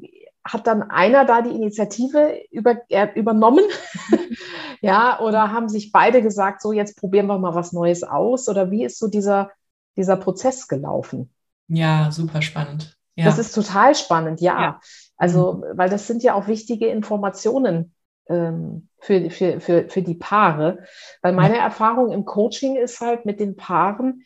hat 0.44 0.68
dann 0.68 0.84
einer 0.84 1.24
da 1.24 1.42
die 1.42 1.50
Initiative 1.50 2.38
über, 2.52 2.76
äh, 2.90 3.08
übernommen? 3.16 3.64
ja, 4.80 5.18
oder 5.18 5.50
haben 5.50 5.68
sich 5.68 5.90
beide 5.90 6.22
gesagt, 6.22 6.62
so 6.62 6.70
jetzt 6.70 6.96
probieren 6.96 7.26
wir 7.26 7.38
mal 7.38 7.56
was 7.56 7.72
Neues 7.72 8.04
aus? 8.04 8.48
Oder 8.48 8.70
wie 8.70 8.84
ist 8.84 9.00
so 9.00 9.08
dieser, 9.08 9.50
dieser 9.96 10.16
Prozess 10.16 10.68
gelaufen? 10.68 11.34
Ja, 11.66 12.12
super 12.12 12.40
spannend. 12.40 12.96
Ja. 13.16 13.24
Das 13.24 13.40
ist 13.40 13.52
total 13.52 13.96
spannend, 13.96 14.40
ja. 14.40 14.60
ja. 14.60 14.80
Also, 15.16 15.54
mhm. 15.54 15.64
weil 15.76 15.90
das 15.90 16.06
sind 16.06 16.22
ja 16.22 16.34
auch 16.34 16.46
wichtige 16.46 16.86
Informationen 16.86 17.96
ähm, 18.28 18.86
für, 19.00 19.28
für, 19.30 19.60
für, 19.60 19.88
für 19.88 20.02
die 20.02 20.14
Paare. 20.14 20.84
Weil 21.20 21.32
meine 21.32 21.56
ja. 21.56 21.64
Erfahrung 21.64 22.12
im 22.12 22.26
Coaching 22.26 22.76
ist 22.76 23.00
halt 23.00 23.26
mit 23.26 23.40
den 23.40 23.56
Paaren, 23.56 24.24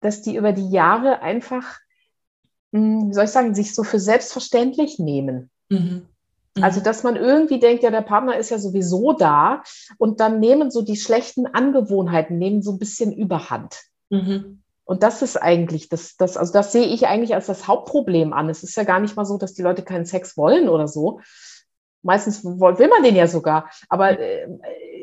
dass 0.00 0.22
die 0.22 0.36
über 0.36 0.52
die 0.52 0.70
Jahre 0.70 1.20
einfach 1.20 1.78
hm, 2.72 3.08
wie 3.08 3.14
soll 3.14 3.24
ich 3.24 3.30
sagen, 3.30 3.54
sich 3.54 3.74
so 3.74 3.82
für 3.82 3.98
selbstverständlich 3.98 4.98
nehmen. 4.98 5.50
Mhm. 5.68 6.06
Mhm. 6.56 6.64
Also, 6.64 6.80
dass 6.80 7.02
man 7.02 7.16
irgendwie 7.16 7.60
denkt, 7.60 7.82
ja, 7.82 7.90
der 7.90 8.00
Partner 8.02 8.36
ist 8.36 8.50
ja 8.50 8.58
sowieso 8.58 9.12
da 9.12 9.62
und 9.98 10.20
dann 10.20 10.40
nehmen 10.40 10.70
so 10.70 10.82
die 10.82 10.96
schlechten 10.96 11.46
Angewohnheiten, 11.46 12.38
nehmen 12.38 12.62
so 12.62 12.72
ein 12.72 12.78
bisschen 12.78 13.12
überhand. 13.12 13.80
Mhm. 14.10 14.62
Und 14.84 15.04
das 15.04 15.22
ist 15.22 15.36
eigentlich 15.36 15.88
das, 15.88 16.16
das, 16.16 16.36
also 16.36 16.52
das 16.52 16.72
sehe 16.72 16.86
ich 16.86 17.06
eigentlich 17.06 17.34
als 17.34 17.46
das 17.46 17.68
Hauptproblem 17.68 18.32
an. 18.32 18.48
Es 18.48 18.64
ist 18.64 18.76
ja 18.76 18.82
gar 18.82 18.98
nicht 18.98 19.16
mal 19.16 19.24
so, 19.24 19.38
dass 19.38 19.54
die 19.54 19.62
Leute 19.62 19.82
keinen 19.82 20.04
Sex 20.04 20.36
wollen 20.36 20.68
oder 20.68 20.88
so. 20.88 21.20
Meistens 22.02 22.44
will 22.44 22.88
man 22.88 23.02
den 23.04 23.14
ja 23.14 23.28
sogar. 23.28 23.70
Aber 23.88 24.18
äh, 24.18 24.48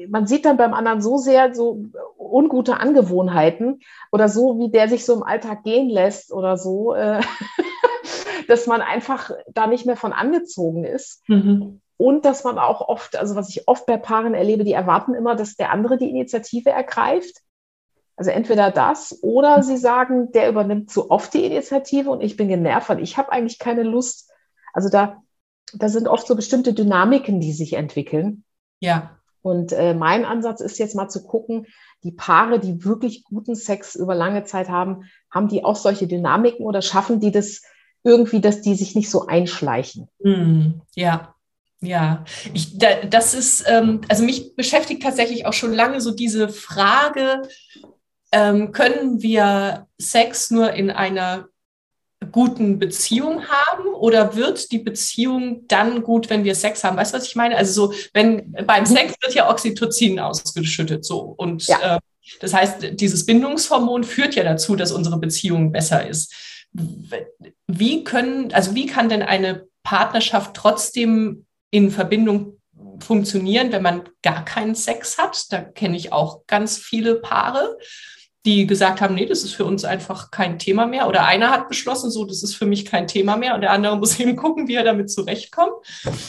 man 0.09 0.27
sieht 0.27 0.45
dann 0.45 0.57
beim 0.57 0.73
anderen 0.73 1.01
so 1.01 1.17
sehr 1.17 1.53
so 1.53 1.83
ungute 2.17 2.79
Angewohnheiten 2.79 3.81
oder 4.11 4.29
so, 4.29 4.59
wie 4.59 4.69
der 4.69 4.89
sich 4.89 5.05
so 5.05 5.13
im 5.13 5.23
Alltag 5.23 5.63
gehen 5.63 5.89
lässt 5.89 6.31
oder 6.31 6.57
so, 6.57 6.93
äh, 6.93 7.21
dass 8.47 8.67
man 8.67 8.81
einfach 8.81 9.31
da 9.47 9.67
nicht 9.67 9.85
mehr 9.85 9.97
von 9.97 10.13
angezogen 10.13 10.83
ist. 10.83 11.27
Mhm. 11.27 11.81
Und 11.97 12.25
dass 12.25 12.43
man 12.43 12.59
auch 12.59 12.87
oft, 12.87 13.15
also 13.15 13.35
was 13.35 13.49
ich 13.49 13.67
oft 13.67 13.87
bei 13.87 13.97
Paaren 13.97 14.35
erlebe, 14.35 14.63
die 14.63 14.73
erwarten 14.73 15.15
immer, 15.15 15.35
dass 15.35 15.55
der 15.55 15.71
andere 15.71 15.97
die 15.97 16.09
Initiative 16.09 16.69
ergreift. 16.69 17.41
Also 18.15 18.31
entweder 18.31 18.71
das 18.71 19.17
oder 19.21 19.63
sie 19.63 19.77
sagen, 19.77 20.31
der 20.31 20.49
übernimmt 20.49 20.91
zu 20.91 21.09
oft 21.09 21.33
die 21.33 21.45
Initiative 21.45 22.09
und 22.09 22.21
ich 22.21 22.37
bin 22.37 22.47
genervt, 22.47 22.89
weil 22.89 23.01
ich 23.01 23.17
habe 23.17 23.31
eigentlich 23.31 23.59
keine 23.59 23.83
Lust. 23.83 24.31
Also 24.73 24.89
da, 24.89 25.23
da 25.73 25.89
sind 25.89 26.07
oft 26.07 26.27
so 26.27 26.35
bestimmte 26.35 26.73
Dynamiken, 26.73 27.39
die 27.39 27.53
sich 27.53 27.73
entwickeln. 27.73 28.43
Ja. 28.79 29.16
Und 29.47 29.71
äh, 29.71 29.93
mein 29.93 30.25
Ansatz 30.25 30.59
ist 30.59 30.77
jetzt 30.77 30.95
mal 30.95 31.07
zu 31.07 31.23
gucken, 31.23 31.67
die 32.03 32.11
Paare, 32.11 32.59
die 32.59 32.83
wirklich 32.83 33.23
guten 33.23 33.55
Sex 33.55 33.95
über 33.95 34.13
lange 34.13 34.43
Zeit 34.43 34.67
haben, 34.67 35.05
haben 35.31 35.47
die 35.47 35.63
auch 35.63 35.77
solche 35.77 36.05
Dynamiken 36.05 36.65
oder 36.65 36.81
schaffen 36.81 37.21
die 37.21 37.31
das 37.31 37.61
irgendwie, 38.03 38.41
dass 38.41 38.61
die 38.61 38.75
sich 38.75 38.93
nicht 38.93 39.09
so 39.09 39.27
einschleichen? 39.27 40.09
Mm, 40.21 40.81
ja. 40.95 41.33
Ja, 41.79 42.25
ich, 42.53 42.77
da, 42.77 43.05
das 43.07 43.35
ist, 43.35 43.63
ähm, 43.67 44.01
also 44.09 44.23
mich 44.23 44.55
beschäftigt 44.55 45.03
tatsächlich 45.03 45.45
auch 45.45 45.53
schon 45.53 45.73
lange 45.73 46.01
so 46.01 46.11
diese 46.11 46.49
Frage, 46.49 47.43
ähm, 48.31 48.71
können 48.71 49.21
wir 49.21 49.87
Sex 49.97 50.51
nur 50.51 50.73
in 50.73 50.89
einer 50.89 51.47
guten 52.31 52.79
Beziehung 52.79 53.47
haben 53.47 53.86
oder 53.99 54.35
wird 54.35 54.71
die 54.71 54.79
Beziehung 54.79 55.67
dann 55.67 56.03
gut, 56.03 56.29
wenn 56.29 56.43
wir 56.43 56.55
Sex 56.55 56.83
haben? 56.83 56.97
Weißt 56.97 57.13
du, 57.13 57.17
was 57.17 57.27
ich 57.27 57.35
meine? 57.35 57.57
Also 57.57 57.87
so, 57.87 57.93
wenn 58.13 58.51
beim 58.65 58.83
mhm. 58.83 58.87
Sex 58.87 59.13
wird 59.21 59.35
ja 59.35 59.49
Oxytocin 59.49 60.19
ausgeschüttet 60.19 61.05
so 61.05 61.19
und 61.19 61.67
ja. 61.67 61.95
äh, 61.95 61.99
das 62.39 62.53
heißt, 62.53 62.99
dieses 62.99 63.25
Bindungshormon 63.25 64.03
führt 64.03 64.35
ja 64.35 64.43
dazu, 64.43 64.75
dass 64.75 64.91
unsere 64.91 65.17
Beziehung 65.17 65.71
besser 65.71 66.07
ist. 66.07 66.33
Wie 67.67 68.03
können, 68.03 68.53
also 68.53 68.75
wie 68.75 68.85
kann 68.85 69.09
denn 69.09 69.23
eine 69.23 69.65
Partnerschaft 69.83 70.53
trotzdem 70.53 71.45
in 71.71 71.89
Verbindung 71.89 72.59
funktionieren, 72.99 73.71
wenn 73.71 73.81
man 73.81 74.09
gar 74.21 74.43
keinen 74.43 74.75
Sex 74.75 75.17
hat? 75.17 75.45
Da 75.51 75.61
kenne 75.61 75.95
ich 75.95 76.11
auch 76.11 76.45
ganz 76.47 76.77
viele 76.77 77.15
Paare 77.15 77.77
die 78.45 78.65
gesagt 78.65 79.01
haben, 79.01 79.15
nee, 79.15 79.25
das 79.25 79.43
ist 79.43 79.53
für 79.53 79.65
uns 79.65 79.83
einfach 79.83 80.31
kein 80.31 80.57
Thema 80.57 80.85
mehr. 80.85 81.07
Oder 81.07 81.25
einer 81.25 81.51
hat 81.51 81.67
beschlossen, 81.67 82.11
so, 82.11 82.25
das 82.25 82.43
ist 82.43 82.55
für 82.55 82.65
mich 82.65 82.85
kein 82.85 83.07
Thema 83.07 83.35
mehr. 83.35 83.55
Und 83.55 83.61
der 83.61 83.71
andere 83.71 83.97
muss 83.97 84.13
hingucken, 84.15 84.67
wie 84.67 84.75
er 84.75 84.83
damit 84.83 85.11
zurechtkommt. 85.11 85.73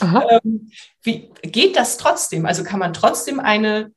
Ähm, 0.01 0.71
wie 1.01 1.31
geht 1.41 1.75
das 1.75 1.97
trotzdem? 1.97 2.45
Also 2.45 2.63
kann 2.63 2.79
man 2.79 2.93
trotzdem 2.93 3.39
eine 3.39 3.91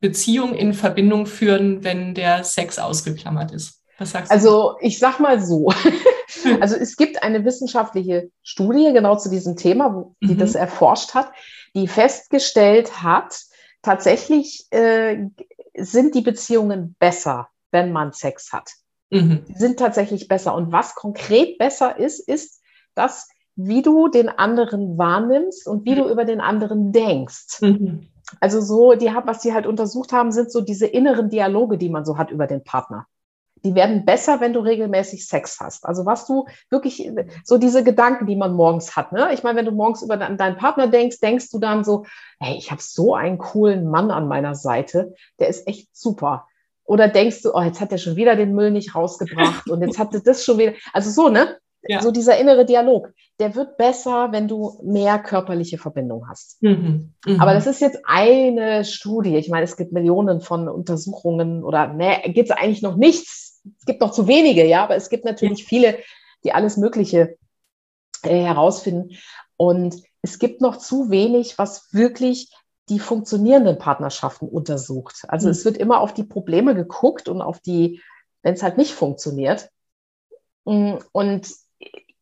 Beziehung 0.00 0.54
in 0.54 0.74
Verbindung 0.74 1.26
führen, 1.26 1.84
wenn 1.84 2.14
der 2.14 2.44
Sex 2.44 2.78
ausgeklammert 2.78 3.52
ist? 3.52 3.82
Was 3.98 4.10
sagst 4.10 4.30
du? 4.30 4.34
Also 4.34 4.76
ich 4.80 4.98
sag 4.98 5.20
mal 5.20 5.40
so. 5.40 5.68
also 6.60 6.76
es 6.76 6.96
gibt 6.96 7.22
eine 7.22 7.44
wissenschaftliche 7.44 8.30
Studie 8.42 8.92
genau 8.92 9.16
zu 9.16 9.30
diesem 9.30 9.56
Thema, 9.56 10.10
die 10.20 10.34
mhm. 10.34 10.38
das 10.38 10.54
erforscht 10.54 11.14
hat, 11.14 11.30
die 11.74 11.88
festgestellt 11.88 13.02
hat, 13.02 13.38
tatsächlich 13.82 14.66
äh, 14.70 15.26
sind 15.78 16.14
die 16.14 16.22
Beziehungen 16.22 16.96
besser, 16.98 17.48
wenn 17.70 17.92
man 17.92 18.12
Sex 18.12 18.52
hat. 18.52 18.70
Mhm. 19.10 19.44
Die 19.48 19.54
sind 19.54 19.78
tatsächlich 19.78 20.28
besser. 20.28 20.54
Und 20.54 20.72
was 20.72 20.94
konkret 20.94 21.58
besser 21.58 21.98
ist, 21.98 22.20
ist, 22.28 22.60
dass 22.94 23.28
wie 23.54 23.82
du 23.82 24.08
den 24.08 24.28
anderen 24.28 24.98
wahrnimmst 24.98 25.66
und 25.66 25.86
wie 25.86 25.94
du 25.94 26.08
über 26.08 26.24
den 26.24 26.40
anderen 26.40 26.92
denkst. 26.92 27.62
Mhm. 27.62 28.08
Also 28.40 28.60
so, 28.60 28.94
die 28.94 29.06
was 29.24 29.42
sie 29.42 29.54
halt 29.54 29.66
untersucht 29.66 30.12
haben, 30.12 30.32
sind 30.32 30.50
so 30.50 30.60
diese 30.60 30.86
inneren 30.86 31.30
Dialoge, 31.30 31.78
die 31.78 31.88
man 31.88 32.04
so 32.04 32.18
hat 32.18 32.30
über 32.30 32.46
den 32.46 32.64
Partner 32.64 33.06
die 33.66 33.74
werden 33.74 34.04
besser, 34.04 34.40
wenn 34.40 34.52
du 34.52 34.60
regelmäßig 34.60 35.26
Sex 35.26 35.58
hast. 35.58 35.86
Also 35.86 36.06
was 36.06 36.24
du 36.24 36.46
wirklich, 36.70 37.10
so 37.42 37.58
diese 37.58 37.82
Gedanken, 37.82 38.26
die 38.26 38.36
man 38.36 38.54
morgens 38.54 38.94
hat. 38.94 39.10
Ne? 39.10 39.30
Ich 39.32 39.42
meine, 39.42 39.58
wenn 39.58 39.64
du 39.64 39.72
morgens 39.72 40.02
über 40.02 40.16
deinen 40.16 40.56
Partner 40.56 40.86
denkst, 40.86 41.18
denkst 41.18 41.50
du 41.50 41.58
dann 41.58 41.82
so, 41.82 42.06
hey, 42.38 42.56
ich 42.56 42.70
habe 42.70 42.80
so 42.80 43.16
einen 43.16 43.38
coolen 43.38 43.90
Mann 43.90 44.12
an 44.12 44.28
meiner 44.28 44.54
Seite, 44.54 45.14
der 45.40 45.48
ist 45.48 45.66
echt 45.66 45.88
super. 45.96 46.46
Oder 46.84 47.08
denkst 47.08 47.42
du, 47.42 47.52
oh, 47.52 47.62
jetzt 47.62 47.80
hat 47.80 47.90
er 47.90 47.98
schon 47.98 48.14
wieder 48.14 48.36
den 48.36 48.54
Müll 48.54 48.70
nicht 48.70 48.94
rausgebracht 48.94 49.68
und 49.68 49.82
jetzt 49.82 49.98
hat 49.98 50.14
er 50.14 50.20
das 50.20 50.44
schon 50.44 50.58
wieder. 50.58 50.74
Also 50.92 51.10
so, 51.10 51.28
ne? 51.28 51.56
Ja. 51.88 52.02
So 52.02 52.10
dieser 52.10 52.38
innere 52.38 52.64
Dialog, 52.64 53.12
der 53.38 53.54
wird 53.54 53.76
besser, 53.76 54.32
wenn 54.32 54.48
du 54.48 54.80
mehr 54.82 55.18
körperliche 55.18 55.78
Verbindung 55.78 56.28
hast. 56.28 56.62
Mhm. 56.62 57.14
Mhm. 57.24 57.40
Aber 57.40 57.54
das 57.54 57.66
ist 57.66 57.80
jetzt 57.80 58.00
eine 58.04 58.84
Studie. 58.84 59.36
Ich 59.36 59.48
meine, 59.48 59.64
es 59.64 59.76
gibt 59.76 59.92
Millionen 59.92 60.40
von 60.40 60.68
Untersuchungen 60.68 61.62
oder 61.62 61.88
ne, 61.88 62.22
gibt 62.26 62.50
es 62.50 62.56
eigentlich 62.56 62.82
noch 62.82 62.96
nichts 62.96 63.55
es 63.78 63.84
gibt 63.86 64.00
noch 64.00 64.12
zu 64.12 64.26
wenige, 64.26 64.66
ja, 64.66 64.84
aber 64.84 64.96
es 64.96 65.08
gibt 65.08 65.24
natürlich 65.24 65.64
viele, 65.64 65.98
die 66.44 66.52
alles 66.52 66.76
Mögliche 66.76 67.36
äh, 68.22 68.42
herausfinden. 68.42 69.16
Und 69.56 70.02
es 70.22 70.38
gibt 70.38 70.60
noch 70.60 70.76
zu 70.76 71.10
wenig, 71.10 71.58
was 71.58 71.92
wirklich 71.92 72.50
die 72.88 73.00
funktionierenden 73.00 73.78
Partnerschaften 73.78 74.48
untersucht. 74.48 75.24
Also 75.28 75.48
mhm. 75.48 75.52
es 75.52 75.64
wird 75.64 75.76
immer 75.76 76.00
auf 76.00 76.14
die 76.14 76.24
Probleme 76.24 76.74
geguckt 76.74 77.28
und 77.28 77.42
auf 77.42 77.60
die, 77.60 78.02
wenn 78.42 78.54
es 78.54 78.62
halt 78.62 78.78
nicht 78.78 78.92
funktioniert. 78.92 79.70
Mm, 80.64 80.94
und 81.12 81.48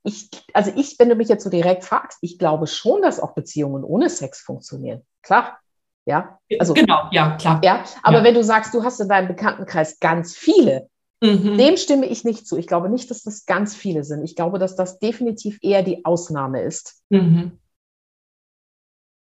ich, 0.04 0.30
also 0.52 0.72
ich, 0.74 0.98
wenn 0.98 1.09
du 1.09 1.16
mich 1.16 1.28
jetzt 1.28 1.44
so 1.44 1.50
direkt 1.50 1.85
fragst, 1.85 2.18
ich 2.20 2.38
glaube 2.38 2.66
schon, 2.66 3.02
dass 3.02 3.20
auch 3.20 3.35
Beziehungen 3.35 3.85
ohne 3.85 4.09
Sex 4.09 4.40
funktionieren. 4.40 5.02
Klar. 5.22 5.59
Ja, 6.07 6.38
also, 6.59 6.74
genau, 6.74 7.09
ja, 7.12 7.37
klar. 7.37 7.61
Ja, 7.64 7.83
aber 8.02 8.18
ja. 8.18 8.24
wenn 8.24 8.35
du 8.35 8.44
sagst, 8.44 8.74
du 8.74 8.85
hast 8.85 9.00
in 9.00 9.09
deinem 9.09 9.28
Bekanntenkreis 9.28 10.00
ganz 10.00 10.37
viele, 10.37 10.90
Mhm. 11.25 11.57
Dem 11.57 11.77
stimme 11.79 12.07
ich 12.07 12.25
nicht 12.25 12.47
zu. 12.47 12.59
Ich 12.59 12.67
glaube 12.67 12.91
nicht, 12.91 13.11
dass 13.11 13.23
das 13.23 13.47
ganz 13.47 13.75
viele 13.75 14.05
sind. 14.05 14.25
Ich 14.25 14.37
glaube, 14.37 14.59
dass 14.59 14.77
das 14.77 14.99
definitiv 14.99 15.59
eher 15.63 15.83
die 15.83 16.05
Ausnahme 16.05 16.63
ist. 16.63 17.03
Mhm. 17.09 17.53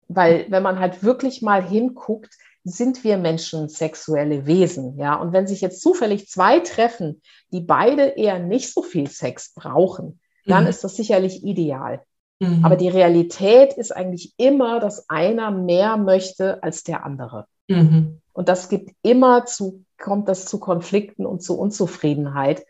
Weil 0.09 0.47
wenn 0.49 0.65
man 0.65 0.81
halt 0.81 1.05
wirklich 1.05 1.43
mal 1.43 1.63
hinguckt, 1.63 2.35
sind 2.65 3.05
wir 3.05 3.19
Menschen 3.19 3.69
sexuelle 3.69 4.47
Wesen, 4.47 4.97
ja. 4.97 5.15
Und 5.15 5.33
wenn 5.33 5.47
sich 5.47 5.61
jetzt 5.61 5.81
zufällig 5.81 6.29
zwei 6.29 6.61
treffen, 6.61 7.23
die 7.53 7.61
beide 7.61 8.03
eher 8.03 8.39
nicht 8.39 8.73
so 8.73 8.83
viel 8.83 9.09
Sex 9.09 9.53
brauchen, 9.55 10.21
dann 10.45 10.65
mhm. 10.65 10.71
ist 10.71 10.83
das 10.85 10.97
sicherlich 10.97 11.45
ideal. 11.45 12.03
Mhm. 12.41 12.65
Aber 12.65 12.77
die 12.77 12.89
Realität 12.89 13.75
ist 13.75 13.95
eigentlich 13.95 14.35
immer, 14.37 14.81
dass 14.81 15.09
einer 15.09 15.51
mehr 15.51 15.97
möchte 15.97 16.63
als 16.63 16.83
der 16.83 17.05
andere. 17.05 17.47
Mhm. 17.69 18.22
Und 18.33 18.49
das 18.49 18.69
gibt 18.69 18.93
immer 19.03 19.45
zu 19.45 19.85
kommt 20.03 20.29
das 20.29 20.45
zu 20.45 20.61
Konflikten 20.61 21.25
und 21.25 21.43
zu 21.43 21.59
Unzufriedenheit. 21.59 22.67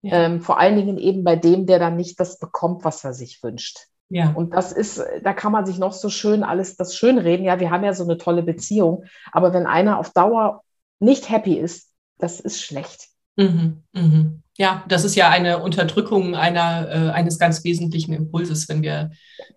Ja. 0.00 0.24
Ähm, 0.24 0.40
vor 0.40 0.58
allen 0.58 0.76
Dingen 0.76 0.96
eben 0.96 1.24
bei 1.24 1.36
dem, 1.36 1.66
der 1.66 1.78
dann 1.78 1.96
nicht 1.96 2.18
das 2.20 2.38
bekommt, 2.38 2.84
was 2.84 3.04
er 3.04 3.12
sich 3.12 3.42
wünscht. 3.42 3.80
Ja. 4.08 4.32
Und 4.32 4.54
das 4.54 4.72
ist, 4.72 5.02
da 5.22 5.34
kann 5.34 5.52
man 5.52 5.66
sich 5.66 5.78
noch 5.78 5.92
so 5.92 6.08
schön 6.08 6.42
alles 6.42 6.76
das 6.76 6.96
schön 6.96 7.18
reden. 7.18 7.44
Ja, 7.44 7.60
wir 7.60 7.70
haben 7.70 7.84
ja 7.84 7.92
so 7.92 8.04
eine 8.04 8.16
tolle 8.16 8.42
Beziehung. 8.42 9.04
Aber 9.32 9.52
wenn 9.52 9.66
einer 9.66 9.98
auf 9.98 10.12
Dauer 10.12 10.62
nicht 11.00 11.28
happy 11.28 11.54
ist, 11.54 11.90
das 12.16 12.40
ist 12.40 12.62
schlecht. 12.62 13.08
Mhm, 13.36 13.82
mhm. 13.92 14.42
Ja, 14.56 14.84
das 14.88 15.04
ist 15.04 15.14
ja 15.14 15.28
eine 15.28 15.62
Unterdrückung 15.62 16.34
einer, 16.34 16.88
äh, 16.88 17.10
eines 17.10 17.38
ganz 17.38 17.62
wesentlichen 17.64 18.12
Impulses, 18.12 18.68
wenn 18.68 18.82
wir 18.82 19.10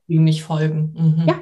ihm 0.08 0.24
nicht 0.24 0.44
folgen. 0.44 0.94
Mhm. 0.96 1.28
Ja, 1.28 1.40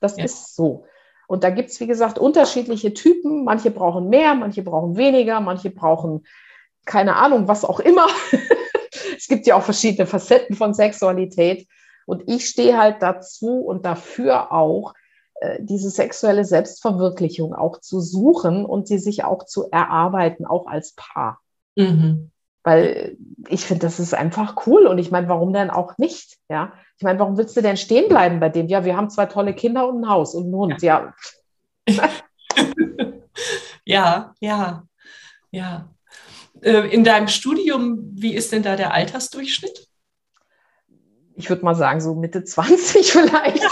das 0.00 0.16
ja. 0.16 0.24
ist 0.24 0.54
so. 0.54 0.84
Und 1.28 1.44
da 1.44 1.50
gibt 1.50 1.68
es, 1.68 1.78
wie 1.78 1.86
gesagt, 1.86 2.18
unterschiedliche 2.18 2.94
Typen. 2.94 3.44
Manche 3.44 3.70
brauchen 3.70 4.08
mehr, 4.08 4.34
manche 4.34 4.62
brauchen 4.62 4.96
weniger, 4.96 5.40
manche 5.40 5.70
brauchen 5.70 6.26
keine 6.86 7.16
Ahnung, 7.16 7.46
was 7.46 7.66
auch 7.66 7.80
immer. 7.80 8.06
es 9.16 9.28
gibt 9.28 9.46
ja 9.46 9.54
auch 9.54 9.62
verschiedene 9.62 10.06
Facetten 10.06 10.56
von 10.56 10.72
Sexualität. 10.72 11.68
Und 12.06 12.22
ich 12.26 12.46
stehe 12.48 12.78
halt 12.78 13.02
dazu 13.02 13.60
und 13.60 13.84
dafür 13.84 14.52
auch, 14.52 14.94
äh, 15.40 15.58
diese 15.60 15.90
sexuelle 15.90 16.46
Selbstverwirklichung 16.46 17.54
auch 17.54 17.78
zu 17.78 18.00
suchen 18.00 18.64
und 18.64 18.88
sie 18.88 18.98
sich 18.98 19.24
auch 19.24 19.44
zu 19.44 19.70
erarbeiten, 19.70 20.46
auch 20.46 20.66
als 20.66 20.94
Paar. 20.96 21.40
Mhm. 21.76 22.30
Weil 22.64 23.18
ich 23.48 23.66
finde, 23.66 23.86
das 23.86 24.00
ist 24.00 24.14
einfach 24.14 24.66
cool. 24.66 24.86
Und 24.86 24.96
ich 24.96 25.10
meine, 25.10 25.28
warum 25.28 25.52
denn 25.52 25.68
auch 25.68 25.98
nicht? 25.98 26.38
Ja, 26.48 26.72
ich 26.98 27.04
meine, 27.04 27.20
warum 27.20 27.38
willst 27.38 27.56
du 27.56 27.60
denn 27.60 27.76
stehen 27.76 28.08
bleiben 28.08 28.40
bei 28.40 28.48
dem? 28.48 28.66
Ja, 28.66 28.84
wir 28.84 28.96
haben 28.96 29.08
zwei 29.08 29.26
tolle 29.26 29.54
Kinder 29.54 29.88
und 29.88 30.00
ein 30.00 30.08
Haus 30.08 30.34
und 30.34 30.46
einen 30.46 30.54
Hund. 30.56 30.82
Ja. 30.82 31.14
Ja, 33.84 34.34
ja, 34.40 34.82
ja. 35.52 35.94
Äh, 36.60 36.92
in 36.92 37.04
deinem 37.04 37.28
Studium, 37.28 38.00
wie 38.14 38.34
ist 38.34 38.50
denn 38.50 38.64
da 38.64 38.74
der 38.74 38.92
Altersdurchschnitt? 38.92 39.86
Ich 41.36 41.48
würde 41.48 41.64
mal 41.64 41.76
sagen, 41.76 42.00
so 42.00 42.16
Mitte 42.16 42.42
20 42.42 43.12
vielleicht. 43.12 43.64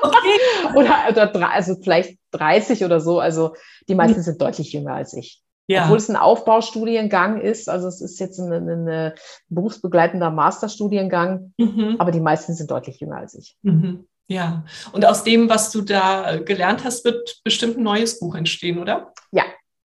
Okay. 0.00 0.74
oder, 0.74 1.10
oder 1.10 1.50
also 1.50 1.76
vielleicht 1.82 2.18
30 2.30 2.82
oder 2.84 2.98
so. 3.00 3.20
Also 3.20 3.54
die 3.88 3.94
meisten 3.94 4.22
sind 4.22 4.40
deutlich 4.40 4.72
jünger 4.72 4.94
als 4.94 5.12
ich. 5.12 5.42
Ja. 5.70 5.84
Obwohl 5.84 5.98
es 5.98 6.08
ein 6.08 6.16
Aufbaustudiengang 6.16 7.40
ist, 7.40 7.68
also 7.68 7.86
es 7.86 8.00
ist 8.00 8.18
jetzt 8.18 8.40
ein, 8.40 8.50
ein 8.88 9.12
berufsbegleitender 9.50 10.32
Masterstudiengang, 10.32 11.54
mhm. 11.58 11.94
aber 12.00 12.10
die 12.10 12.18
meisten 12.18 12.54
sind 12.54 12.72
deutlich 12.72 12.98
jünger 12.98 13.18
als 13.18 13.34
ich. 13.34 13.56
Mhm. 13.62 14.08
Ja, 14.26 14.64
und 14.90 15.06
aus 15.06 15.22
dem, 15.22 15.48
was 15.48 15.70
du 15.70 15.82
da 15.82 16.38
gelernt 16.38 16.82
hast, 16.82 17.04
wird 17.04 17.40
bestimmt 17.44 17.78
ein 17.78 17.84
neues 17.84 18.18
Buch 18.18 18.34
entstehen, 18.34 18.80
oder? 18.80 19.12
Ja, 19.30 19.44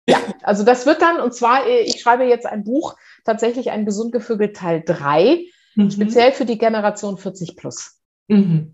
ja, 0.10 0.18
also 0.42 0.64
das 0.64 0.88
wird 0.88 1.04
dann, 1.04 1.22
und 1.22 1.36
zwar, 1.36 1.68
äh, 1.68 1.82
ich 1.82 2.02
schreibe 2.02 2.24
jetzt 2.24 2.48
ein 2.48 2.64
Buch, 2.64 2.96
tatsächlich 3.24 3.70
ein 3.70 3.86
Gesundgevögelt 3.86 4.56
Teil 4.56 4.82
3, 4.84 5.46
mhm. 5.76 5.92
speziell 5.92 6.32
für 6.32 6.46
die 6.46 6.58
Generation 6.58 7.20
40 7.20 7.56
plus. 7.56 8.02
Mhm. 8.28 8.74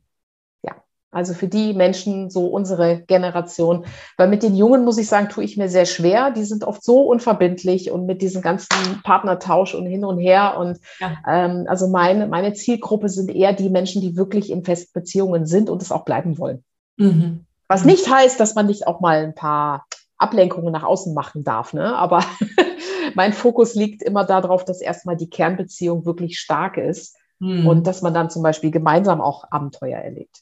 Also 1.12 1.34
für 1.34 1.50
die 1.50 1.74
Menschen, 1.74 2.30
so 2.30 2.48
unsere 2.48 3.02
Generation. 3.02 3.86
Weil 4.16 4.30
mit 4.30 4.44
den 4.44 4.56
Jungen, 4.56 4.86
muss 4.86 4.98
ich 4.98 5.08
sagen, 5.08 5.28
tue 5.28 5.44
ich 5.44 5.58
mir 5.58 5.68
sehr 5.68 5.86
schwer. 5.86 6.32
Die 6.32 6.46
sind 6.46 6.64
oft 6.64 6.84
so 6.84 7.02
unverbindlich 7.02 7.92
und 7.92 8.06
mit 8.06 8.22
diesem 8.22 8.42
ganzen 8.42 9.02
Partnertausch 9.04 9.76
und 9.76 9.86
hin 9.86 10.06
und 10.06 10.20
her. 10.20 10.56
Und 10.58 10.80
ja. 11.00 11.18
ähm, 11.28 11.66
also 11.68 11.90
meine, 11.90 12.28
meine 12.28 12.54
Zielgruppe 12.54 13.10
sind 13.10 13.30
eher 13.30 13.52
die 13.52 13.70
Menschen, 13.70 14.02
die 14.02 14.16
wirklich 14.16 14.50
in 14.50 14.64
festen 14.64 14.94
Beziehungen 14.94 15.46
sind 15.46 15.70
und 15.70 15.82
es 15.82 15.92
auch 15.92 16.06
bleiben 16.06 16.38
wollen. 16.38 16.64
Mhm. 16.96 17.46
Was 17.68 17.84
nicht 17.84 18.10
heißt, 18.10 18.40
dass 18.40 18.56
man 18.56 18.68
nicht 18.68 18.88
auch 18.88 19.02
mal 19.02 19.18
ein 19.18 19.36
paar 19.36 19.86
Ablenkungen 20.18 20.72
nach 20.72 20.84
außen 20.84 21.14
machen 21.14 21.44
darf. 21.44 21.74
Ne? 21.74 21.94
Aber 21.96 22.24
mein 23.16 23.34
Fokus 23.34 23.76
liegt 23.76 24.02
immer 24.02 24.24
darauf, 24.24 24.64
dass 24.64 24.80
erstmal 24.80 25.18
die 25.18 25.30
Kernbeziehung 25.30 26.06
wirklich 26.06 26.40
stark 26.40 26.78
ist 26.78 27.18
mhm. 27.40 27.68
und 27.68 27.88
dass 27.88 28.02
man 28.02 28.14
dann 28.14 28.30
zum 28.30 28.44
Beispiel 28.44 28.72
gemeinsam 28.72 29.20
auch 29.20 29.46
Abenteuer 29.52 30.00
erlebt. 30.00 30.42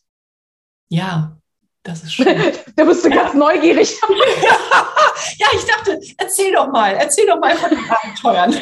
Ja, 0.90 1.38
das 1.84 2.04
ist 2.04 2.14
schön. 2.16 2.38
da 2.76 2.84
bist 2.84 3.06
du 3.06 3.10
ganz 3.10 3.34
neugierig. 3.34 3.98
ja, 5.38 5.48
ich 5.54 5.66
dachte, 5.66 5.98
erzähl 6.18 6.52
doch 6.52 6.68
mal, 6.68 6.96
erzähl 6.96 7.28
doch 7.28 7.40
mal 7.40 7.56
von 7.56 7.70
den 7.70 7.90
Abenteuern. 7.90 8.54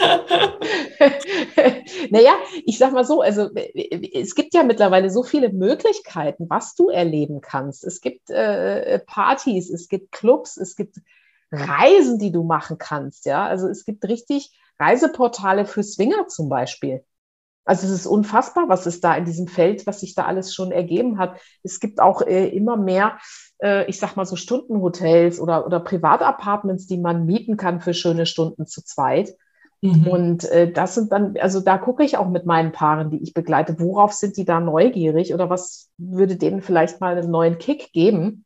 naja, 2.10 2.32
ich 2.64 2.78
sag 2.78 2.92
mal 2.92 3.04
so, 3.04 3.20
also 3.20 3.50
es 3.54 4.34
gibt 4.34 4.54
ja 4.54 4.62
mittlerweile 4.62 5.10
so 5.10 5.22
viele 5.22 5.50
Möglichkeiten, 5.50 6.46
was 6.48 6.74
du 6.74 6.88
erleben 6.88 7.42
kannst. 7.42 7.84
Es 7.84 8.00
gibt 8.00 8.30
äh, 8.30 8.98
Partys, 9.00 9.68
es 9.68 9.88
gibt 9.88 10.12
Clubs, 10.12 10.56
es 10.56 10.74
gibt 10.74 10.96
Reisen, 11.52 12.18
die 12.18 12.32
du 12.32 12.44
machen 12.44 12.78
kannst. 12.78 13.26
Ja, 13.26 13.44
also 13.44 13.68
es 13.68 13.84
gibt 13.84 14.06
richtig 14.06 14.58
Reiseportale 14.78 15.66
für 15.66 15.82
Swinger 15.82 16.28
zum 16.28 16.48
Beispiel. 16.48 17.04
Also 17.64 17.86
es 17.86 17.92
ist 17.92 18.06
unfassbar, 18.06 18.68
was 18.68 18.86
es 18.86 19.00
da 19.00 19.14
in 19.14 19.24
diesem 19.24 19.46
Feld, 19.46 19.86
was 19.86 20.00
sich 20.00 20.14
da 20.14 20.24
alles 20.24 20.54
schon 20.54 20.72
ergeben 20.72 21.18
hat. 21.18 21.38
Es 21.62 21.78
gibt 21.78 22.00
auch 22.00 22.22
äh, 22.22 22.48
immer 22.48 22.76
mehr, 22.76 23.18
äh, 23.62 23.88
ich 23.88 23.98
sag 23.98 24.16
mal 24.16 24.26
so 24.26 24.36
Stundenhotels 24.36 25.38
oder, 25.38 25.66
oder 25.66 25.80
Privatapartments, 25.80 26.86
die 26.86 26.98
man 26.98 27.26
mieten 27.26 27.56
kann 27.56 27.80
für 27.80 27.94
schöne 27.94 28.26
Stunden 28.26 28.66
zu 28.66 28.82
zweit. 28.82 29.36
Mhm. 29.82 30.06
Und 30.06 30.44
äh, 30.50 30.70
das 30.70 30.94
sind 30.94 31.12
dann, 31.12 31.36
also 31.38 31.60
da 31.60 31.78
gucke 31.78 32.04
ich 32.04 32.16
auch 32.16 32.28
mit 32.28 32.44
meinen 32.44 32.72
Paaren, 32.72 33.10
die 33.10 33.22
ich 33.22 33.34
begleite, 33.34 33.78
worauf 33.78 34.12
sind 34.12 34.36
die 34.36 34.44
da 34.44 34.60
neugierig 34.60 35.32
oder 35.32 35.48
was 35.48 35.90
würde 35.96 36.36
denen 36.36 36.62
vielleicht 36.62 37.00
mal 37.00 37.16
einen 37.16 37.30
neuen 37.30 37.58
Kick 37.58 37.92
geben? 37.92 38.44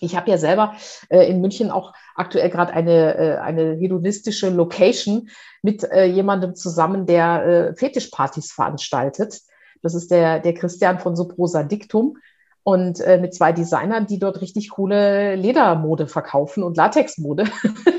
Ich 0.00 0.16
habe 0.16 0.30
ja 0.30 0.38
selber 0.38 0.74
äh, 1.08 1.28
in 1.28 1.40
München 1.40 1.70
auch 1.70 1.92
aktuell 2.14 2.50
gerade 2.50 2.72
eine, 2.72 3.16
äh, 3.16 3.36
eine 3.36 3.74
hedonistische 3.74 4.50
Location 4.50 5.28
mit 5.62 5.84
äh, 5.84 6.04
jemandem 6.04 6.54
zusammen, 6.54 7.06
der 7.06 7.46
äh, 7.46 7.74
Fetischpartys 7.74 8.52
veranstaltet. 8.52 9.40
Das 9.82 9.94
ist 9.94 10.10
der, 10.10 10.40
der 10.40 10.54
Christian 10.54 10.98
von 10.98 11.16
Soprosa 11.16 11.62
Dictum 11.62 12.18
und 12.66 13.00
äh, 13.00 13.18
mit 13.18 13.32
zwei 13.32 13.52
Designern, 13.52 14.08
die 14.08 14.18
dort 14.18 14.40
richtig 14.40 14.70
coole 14.70 15.36
Ledermode 15.36 16.08
verkaufen 16.08 16.64
und 16.64 16.76
Latexmode. 16.76 17.44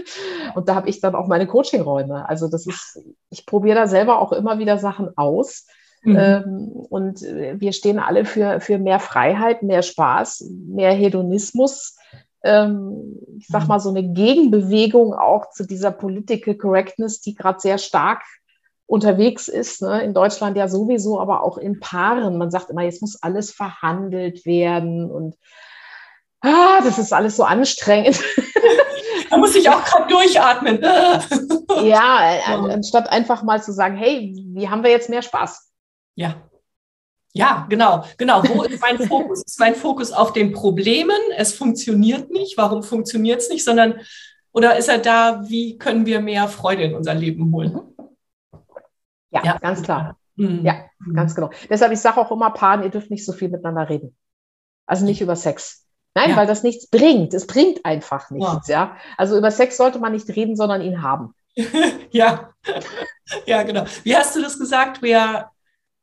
und 0.55 0.67
da 0.67 0.75
habe 0.75 0.89
ich 0.89 0.99
dann 0.99 1.15
auch 1.15 1.27
meine 1.27 1.47
Coachingräume. 1.47 2.27
Also 2.27 2.49
das 2.49 2.67
ist, 2.67 2.99
ich 3.29 3.45
probiere 3.45 3.77
da 3.77 3.87
selber 3.87 4.19
auch 4.19 4.33
immer 4.33 4.59
wieder 4.59 4.77
Sachen 4.77 5.17
aus. 5.17 5.67
Mhm. 6.03 6.17
Ähm, 6.17 6.67
und 6.89 7.23
äh, 7.23 7.59
wir 7.59 7.73
stehen 7.73 7.99
alle 7.99 8.25
für, 8.25 8.59
für 8.61 8.77
mehr 8.77 8.99
Freiheit, 8.99 9.63
mehr 9.63 9.81
Spaß, 9.81 10.49
mehr 10.67 10.93
Hedonismus. 10.93 11.97
Ähm, 12.43 13.17
ich 13.37 13.47
sag 13.47 13.63
mhm. 13.63 13.67
mal, 13.67 13.79
so 13.79 13.89
eine 13.89 14.03
Gegenbewegung 14.03 15.13
auch 15.13 15.49
zu 15.49 15.65
dieser 15.65 15.91
Political 15.91 16.55
Correctness, 16.55 17.21
die 17.21 17.35
gerade 17.35 17.59
sehr 17.59 17.77
stark 17.77 18.23
unterwegs 18.85 19.47
ist. 19.47 19.81
Ne? 19.81 20.01
In 20.01 20.13
Deutschland 20.13 20.55
ja 20.57 20.67
sowieso, 20.67 21.19
aber 21.19 21.43
auch 21.43 21.57
in 21.57 21.79
Paaren. 21.79 22.37
Man 22.37 22.51
sagt 22.51 22.69
immer, 22.69 22.83
jetzt 22.83 23.01
muss 23.01 23.21
alles 23.21 23.51
verhandelt 23.51 24.45
werden 24.45 25.11
und 25.11 25.35
ah, 26.41 26.79
das 26.83 26.97
ist 26.97 27.13
alles 27.13 27.35
so 27.35 27.43
anstrengend. 27.43 28.19
Da 29.29 29.37
muss 29.37 29.55
ich 29.55 29.69
auch 29.69 29.83
gerade 29.83 30.07
durchatmen. 30.07 30.81
ja, 31.83 32.19
anstatt 32.71 33.09
einfach 33.09 33.43
mal 33.43 33.61
zu 33.61 33.73
sagen, 33.73 33.97
hey, 33.97 34.33
wie 34.53 34.69
haben 34.69 34.83
wir 34.83 34.91
jetzt 34.91 35.09
mehr 35.09 35.21
Spaß? 35.21 35.69
Ja. 36.17 36.35
Ja, 37.33 37.67
genau, 37.69 38.03
genau. 38.17 38.43
Wo 38.43 38.63
ist 38.63 38.81
mein 38.81 38.97
Fokus? 38.97 39.43
Ist 39.43 39.59
mein 39.59 39.75
Fokus 39.75 40.11
auf 40.11 40.33
den 40.33 40.51
Problemen? 40.51 41.17
Es 41.37 41.53
funktioniert 41.53 42.31
nicht. 42.31 42.57
Warum 42.57 42.81
funktioniert 42.81 43.41
es 43.41 43.49
nicht? 43.49 43.63
Sondern, 43.63 43.99
oder 44.51 44.75
ist 44.77 44.89
er 44.89 44.97
da, 44.97 45.47
wie 45.47 45.77
können 45.77 46.07
wir 46.07 46.19
mehr 46.19 46.47
Freude 46.47 46.83
in 46.83 46.95
unser 46.95 47.13
Leben 47.13 47.53
holen? 47.53 47.79
Ja, 49.29 49.43
ja. 49.43 49.57
ganz 49.59 49.83
klar. 49.83 50.17
Mhm. 50.35 50.65
Ja, 50.65 50.85
ganz 51.13 51.35
genau. 51.35 51.51
Deshalb, 51.69 51.91
ich 51.91 51.99
sage 51.99 52.19
auch 52.19 52.31
immer 52.31 52.49
Paaren, 52.49 52.81
ihr 52.81 52.89
dürft 52.89 53.11
nicht 53.11 53.25
so 53.25 53.33
viel 53.33 53.49
miteinander 53.49 53.87
reden. 53.87 54.17
Also 54.87 55.05
nicht 55.05 55.21
über 55.21 55.35
Sex. 55.35 55.85
Nein, 56.15 56.31
ja. 56.31 56.37
weil 56.37 56.47
das 56.47 56.63
nichts 56.63 56.89
bringt. 56.89 57.35
Es 57.35 57.45
bringt 57.45 57.85
einfach 57.85 58.31
nichts, 58.31 58.67
ja. 58.67 58.75
ja. 58.75 58.97
Also 59.17 59.37
über 59.37 59.51
Sex 59.51 59.77
sollte 59.77 59.99
man 59.99 60.13
nicht 60.13 60.27
reden, 60.29 60.55
sondern 60.55 60.81
ihn 60.81 61.03
haben. 61.03 61.35
ja. 62.09 62.49
ja, 63.45 63.61
genau. 63.61 63.85
Wie 64.03 64.15
hast 64.15 64.35
du 64.35 64.41
das 64.41 64.57
gesagt? 64.57 65.03
We 65.03 65.19
are 65.19 65.51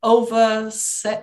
over, 0.05 0.71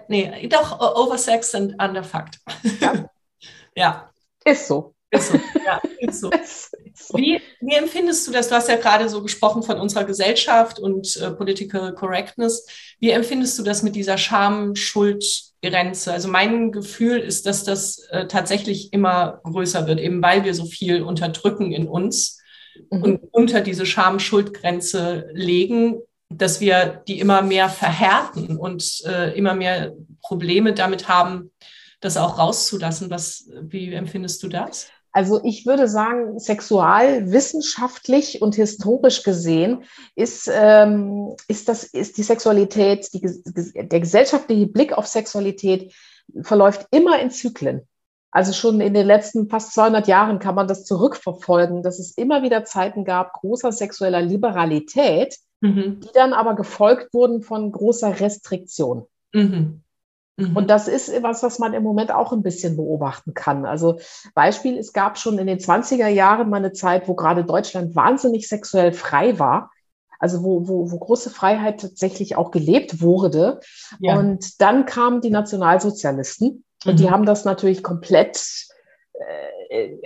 nee, 0.08 0.48
doch, 0.48 0.80
oversexed 0.80 1.54
and 1.54 1.74
underfucked. 1.80 2.38
Ja. 2.80 3.06
ja. 3.76 4.10
Ist 4.44 4.66
so. 4.66 4.94
Ist 5.12 5.30
so, 5.30 5.38
ja, 5.64 5.80
ist 5.98 6.20
so. 6.20 6.30
Wie, 7.14 7.40
wie, 7.60 7.74
empfindest 7.74 8.26
du 8.26 8.32
das? 8.32 8.48
Du 8.48 8.54
hast 8.54 8.68
ja 8.68 8.76
gerade 8.76 9.10
so 9.10 9.22
gesprochen 9.22 9.62
von 9.62 9.78
unserer 9.78 10.04
Gesellschaft 10.04 10.78
und 10.78 11.16
äh, 11.18 11.30
Political 11.30 11.94
Correctness. 11.94 12.66
Wie 12.98 13.10
empfindest 13.10 13.58
du 13.58 13.62
das 13.62 13.82
mit 13.82 13.94
dieser 13.94 14.16
Scham-Schuld-Grenze? 14.16 16.12
Also 16.12 16.28
mein 16.28 16.72
Gefühl 16.72 17.18
ist, 17.18 17.44
dass 17.44 17.64
das 17.64 17.98
äh, 18.10 18.26
tatsächlich 18.26 18.92
immer 18.94 19.40
größer 19.44 19.86
wird, 19.86 20.00
eben 20.00 20.22
weil 20.22 20.44
wir 20.44 20.54
so 20.54 20.64
viel 20.64 21.02
unterdrücken 21.02 21.72
in 21.72 21.86
uns 21.86 22.40
mhm. 22.90 23.02
und 23.02 23.20
unter 23.32 23.60
diese 23.60 23.84
Scham-Schuld-Grenze 23.84 25.28
legen, 25.32 26.00
dass 26.38 26.60
wir 26.60 27.02
die 27.06 27.20
immer 27.20 27.42
mehr 27.42 27.68
verhärten 27.68 28.56
und 28.56 29.02
äh, 29.06 29.36
immer 29.36 29.54
mehr 29.54 29.92
Probleme 30.22 30.72
damit 30.72 31.08
haben, 31.08 31.52
das 32.00 32.16
auch 32.16 32.38
rauszulassen. 32.38 33.10
Was, 33.10 33.48
wie 33.62 33.92
empfindest 33.92 34.42
du 34.42 34.48
das? 34.48 34.88
Also 35.14 35.44
ich 35.44 35.66
würde 35.66 35.88
sagen, 35.88 36.38
sexualwissenschaftlich 36.38 38.40
und 38.40 38.54
historisch 38.54 39.22
gesehen 39.22 39.84
ist, 40.14 40.50
ähm, 40.50 41.36
ist, 41.48 41.68
das, 41.68 41.84
ist 41.84 42.16
die 42.16 42.22
Sexualität, 42.22 43.12
die, 43.12 43.20
der 43.74 44.00
gesellschaftliche 44.00 44.66
Blick 44.66 44.94
auf 44.94 45.06
Sexualität 45.06 45.92
verläuft 46.40 46.86
immer 46.90 47.20
in 47.20 47.30
Zyklen. 47.30 47.86
Also 48.30 48.54
schon 48.54 48.80
in 48.80 48.94
den 48.94 49.06
letzten 49.06 49.50
fast 49.50 49.74
200 49.74 50.08
Jahren 50.08 50.38
kann 50.38 50.54
man 50.54 50.66
das 50.66 50.86
zurückverfolgen, 50.86 51.82
dass 51.82 51.98
es 51.98 52.16
immer 52.16 52.42
wieder 52.42 52.64
Zeiten 52.64 53.04
gab 53.04 53.34
großer 53.34 53.70
sexueller 53.70 54.22
Liberalität, 54.22 55.36
mhm. 55.62 56.00
die 56.00 56.12
dann 56.12 56.34
aber 56.34 56.54
gefolgt 56.54 57.14
wurden 57.14 57.40
von 57.40 57.72
großer 57.72 58.20
Restriktion. 58.20 59.06
Mhm. 59.32 59.82
Mhm. 60.36 60.56
Und 60.56 60.70
das 60.70 60.88
ist 60.88 61.08
etwas, 61.08 61.42
was 61.42 61.58
man 61.58 61.72
im 61.72 61.82
Moment 61.82 62.12
auch 62.12 62.32
ein 62.32 62.42
bisschen 62.42 62.76
beobachten 62.76 63.32
kann. 63.34 63.64
Also 63.64 63.98
Beispiel, 64.34 64.76
es 64.76 64.92
gab 64.92 65.18
schon 65.18 65.38
in 65.38 65.46
den 65.46 65.58
20er 65.58 66.08
Jahren 66.08 66.50
mal 66.50 66.58
eine 66.58 66.72
Zeit, 66.72 67.08
wo 67.08 67.14
gerade 67.14 67.44
Deutschland 67.44 67.94
wahnsinnig 67.94 68.48
sexuell 68.48 68.92
frei 68.92 69.38
war. 69.38 69.70
Also 70.18 70.44
wo, 70.44 70.68
wo, 70.68 70.90
wo 70.90 70.98
große 70.98 71.30
Freiheit 71.30 71.80
tatsächlich 71.80 72.36
auch 72.36 72.50
gelebt 72.52 73.00
wurde. 73.00 73.60
Ja. 73.98 74.18
Und 74.18 74.60
dann 74.60 74.86
kamen 74.86 75.20
die 75.20 75.30
Nationalsozialisten 75.30 76.64
und 76.84 77.00
die 77.00 77.06
mhm. 77.06 77.10
haben 77.10 77.26
das 77.26 77.44
natürlich 77.44 77.82
komplett 77.82 78.40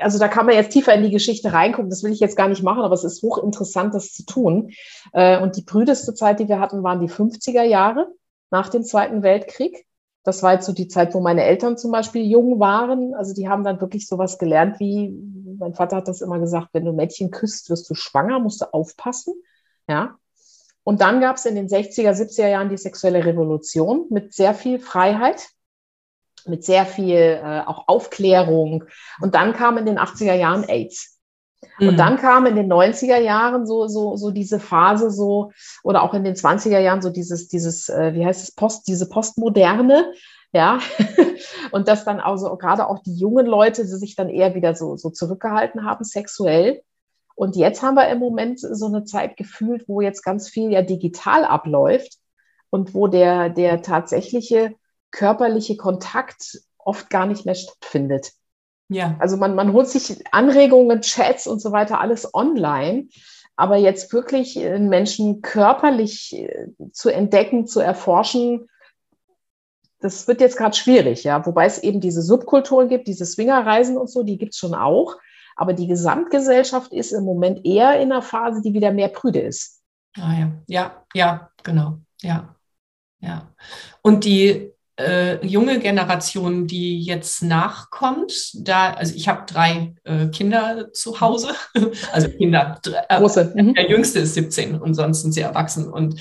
also 0.00 0.18
da 0.18 0.28
kann 0.28 0.46
man 0.46 0.54
jetzt 0.54 0.72
tiefer 0.72 0.94
in 0.94 1.02
die 1.02 1.10
Geschichte 1.10 1.52
reingucken, 1.52 1.90
das 1.90 2.02
will 2.02 2.12
ich 2.12 2.20
jetzt 2.20 2.36
gar 2.36 2.48
nicht 2.48 2.62
machen, 2.62 2.82
aber 2.82 2.94
es 2.94 3.04
ist 3.04 3.22
hochinteressant, 3.22 3.94
das 3.94 4.12
zu 4.12 4.24
tun. 4.24 4.70
Äh, 5.12 5.40
und 5.40 5.56
die 5.56 5.62
prüdeste 5.62 6.14
Zeit, 6.14 6.40
die 6.40 6.48
wir 6.48 6.60
hatten, 6.60 6.82
waren 6.82 7.00
die 7.00 7.08
50er 7.08 7.62
Jahre 7.62 8.08
nach 8.50 8.68
dem 8.68 8.82
Zweiten 8.84 9.22
Weltkrieg. 9.22 9.86
Das 10.24 10.42
war 10.42 10.54
jetzt 10.54 10.66
so 10.66 10.72
die 10.72 10.88
Zeit, 10.88 11.14
wo 11.14 11.20
meine 11.20 11.44
Eltern 11.44 11.78
zum 11.78 11.92
Beispiel 11.92 12.24
jung 12.24 12.58
waren. 12.58 13.14
Also 13.14 13.32
die 13.32 13.48
haben 13.48 13.64
dann 13.64 13.80
wirklich 13.80 14.08
sowas 14.08 14.38
gelernt 14.38 14.80
wie, 14.80 15.10
mein 15.58 15.74
Vater 15.74 15.96
hat 15.96 16.08
das 16.08 16.20
immer 16.20 16.38
gesagt, 16.38 16.68
wenn 16.72 16.84
du 16.84 16.92
Mädchen 16.92 17.30
küsst, 17.30 17.70
wirst 17.70 17.88
du 17.88 17.94
schwanger, 17.94 18.40
musst 18.40 18.60
du 18.60 18.72
aufpassen. 18.72 19.34
Ja. 19.88 20.16
Und 20.82 21.00
dann 21.00 21.20
gab 21.20 21.36
es 21.36 21.46
in 21.46 21.54
den 21.54 21.68
60er, 21.68 22.10
70er 22.10 22.48
Jahren 22.48 22.68
die 22.68 22.76
sexuelle 22.76 23.24
Revolution 23.24 24.06
mit 24.10 24.34
sehr 24.34 24.54
viel 24.54 24.78
Freiheit, 24.78 25.48
mit 26.48 26.64
sehr 26.64 26.86
viel 26.86 27.40
äh, 27.42 27.62
auch 27.66 27.88
Aufklärung. 27.88 28.84
Und 29.20 29.34
dann 29.34 29.52
kam 29.52 29.78
in 29.78 29.86
den 29.86 29.98
80er 29.98 30.34
Jahren 30.34 30.64
AIDS. 30.64 31.18
Und 31.78 31.92
mhm. 31.92 31.96
dann 31.96 32.16
kam 32.16 32.46
in 32.46 32.56
den 32.56 32.72
90er 32.72 33.18
Jahren 33.18 33.66
so, 33.66 33.86
so, 33.86 34.16
so 34.16 34.30
diese 34.30 34.60
Phase 34.60 35.10
so, 35.10 35.52
oder 35.82 36.02
auch 36.02 36.14
in 36.14 36.24
den 36.24 36.34
20er 36.34 36.78
Jahren 36.78 37.02
so 37.02 37.10
dieses, 37.10 37.48
dieses, 37.48 37.88
äh, 37.88 38.14
wie 38.14 38.24
heißt 38.24 38.42
es, 38.42 38.54
Post, 38.54 38.88
diese 38.88 39.08
Postmoderne, 39.08 40.12
ja. 40.52 40.78
Und 41.72 41.88
dass 41.88 42.04
dann 42.04 42.20
also 42.20 42.56
gerade 42.56 42.86
auch 42.88 43.00
die 43.00 43.14
jungen 43.14 43.46
Leute 43.46 43.82
die 43.82 43.88
sich 43.88 44.16
dann 44.16 44.28
eher 44.28 44.54
wieder 44.54 44.74
so, 44.74 44.96
so 44.96 45.10
zurückgehalten 45.10 45.84
haben, 45.84 46.04
sexuell. 46.04 46.82
Und 47.34 47.56
jetzt 47.56 47.82
haben 47.82 47.96
wir 47.96 48.08
im 48.08 48.18
Moment 48.18 48.60
so 48.60 48.86
eine 48.86 49.04
Zeit 49.04 49.36
gefühlt, 49.36 49.86
wo 49.88 50.00
jetzt 50.00 50.22
ganz 50.22 50.48
viel 50.48 50.72
ja 50.72 50.80
digital 50.80 51.44
abläuft 51.44 52.16
und 52.70 52.94
wo 52.94 53.08
der, 53.08 53.50
der 53.50 53.82
tatsächliche 53.82 54.74
körperliche 55.10 55.76
Kontakt 55.76 56.60
oft 56.78 57.10
gar 57.10 57.26
nicht 57.26 57.46
mehr 57.46 57.54
stattfindet. 57.54 58.32
Ja. 58.88 59.16
Also 59.18 59.36
man, 59.36 59.54
man 59.54 59.72
holt 59.72 59.88
sich 59.88 60.24
Anregungen, 60.32 61.00
Chats 61.00 61.46
und 61.46 61.60
so 61.60 61.72
weiter, 61.72 62.00
alles 62.00 62.32
online. 62.34 63.08
Aber 63.56 63.76
jetzt 63.76 64.12
wirklich 64.12 64.58
einen 64.58 64.88
Menschen 64.88 65.40
körperlich 65.40 66.36
äh, 66.36 66.68
zu 66.92 67.08
entdecken, 67.08 67.66
zu 67.66 67.80
erforschen, 67.80 68.68
das 70.00 70.28
wird 70.28 70.40
jetzt 70.40 70.58
gerade 70.58 70.76
schwierig, 70.76 71.24
ja. 71.24 71.44
Wobei 71.46 71.66
es 71.66 71.78
eben 71.78 72.00
diese 72.00 72.22
Subkulturen 72.22 72.88
gibt, 72.88 73.08
diese 73.08 73.24
Swingerreisen 73.24 73.96
und 73.96 74.10
so, 74.10 74.22
die 74.22 74.38
gibt 74.38 74.52
es 74.52 74.58
schon 74.58 74.74
auch. 74.74 75.16
Aber 75.56 75.72
die 75.72 75.86
Gesamtgesellschaft 75.86 76.92
ist 76.92 77.12
im 77.12 77.24
Moment 77.24 77.64
eher 77.64 77.98
in 77.98 78.12
einer 78.12 78.22
Phase, 78.22 78.60
die 78.60 78.74
wieder 78.74 78.92
mehr 78.92 79.08
prüde 79.08 79.40
ist. 79.40 79.82
Ah 80.18 80.34
ja, 80.38 80.52
ja, 80.66 81.04
ja, 81.14 81.50
genau, 81.62 81.98
ja, 82.20 82.54
ja. 83.20 83.54
Und 84.02 84.24
die 84.24 84.72
äh, 84.98 85.44
junge 85.46 85.78
Generation, 85.78 86.66
die 86.66 87.00
jetzt 87.02 87.42
nachkommt, 87.42 88.32
da, 88.54 88.94
also 88.94 89.14
ich 89.14 89.28
habe 89.28 89.44
drei 89.46 89.94
äh, 90.04 90.28
Kinder 90.28 90.92
zu 90.92 91.20
Hause, 91.20 91.50
also 92.12 92.28
Kinder, 92.28 92.80
äh, 93.08 93.18
Große. 93.18 93.52
Mhm. 93.54 93.74
der 93.74 93.90
jüngste 93.90 94.20
ist 94.20 94.34
17 94.34 94.80
und 94.80 94.94
sonst 94.94 95.22
sind 95.22 95.32
sie 95.32 95.42
erwachsen. 95.42 95.88
Und 95.88 96.20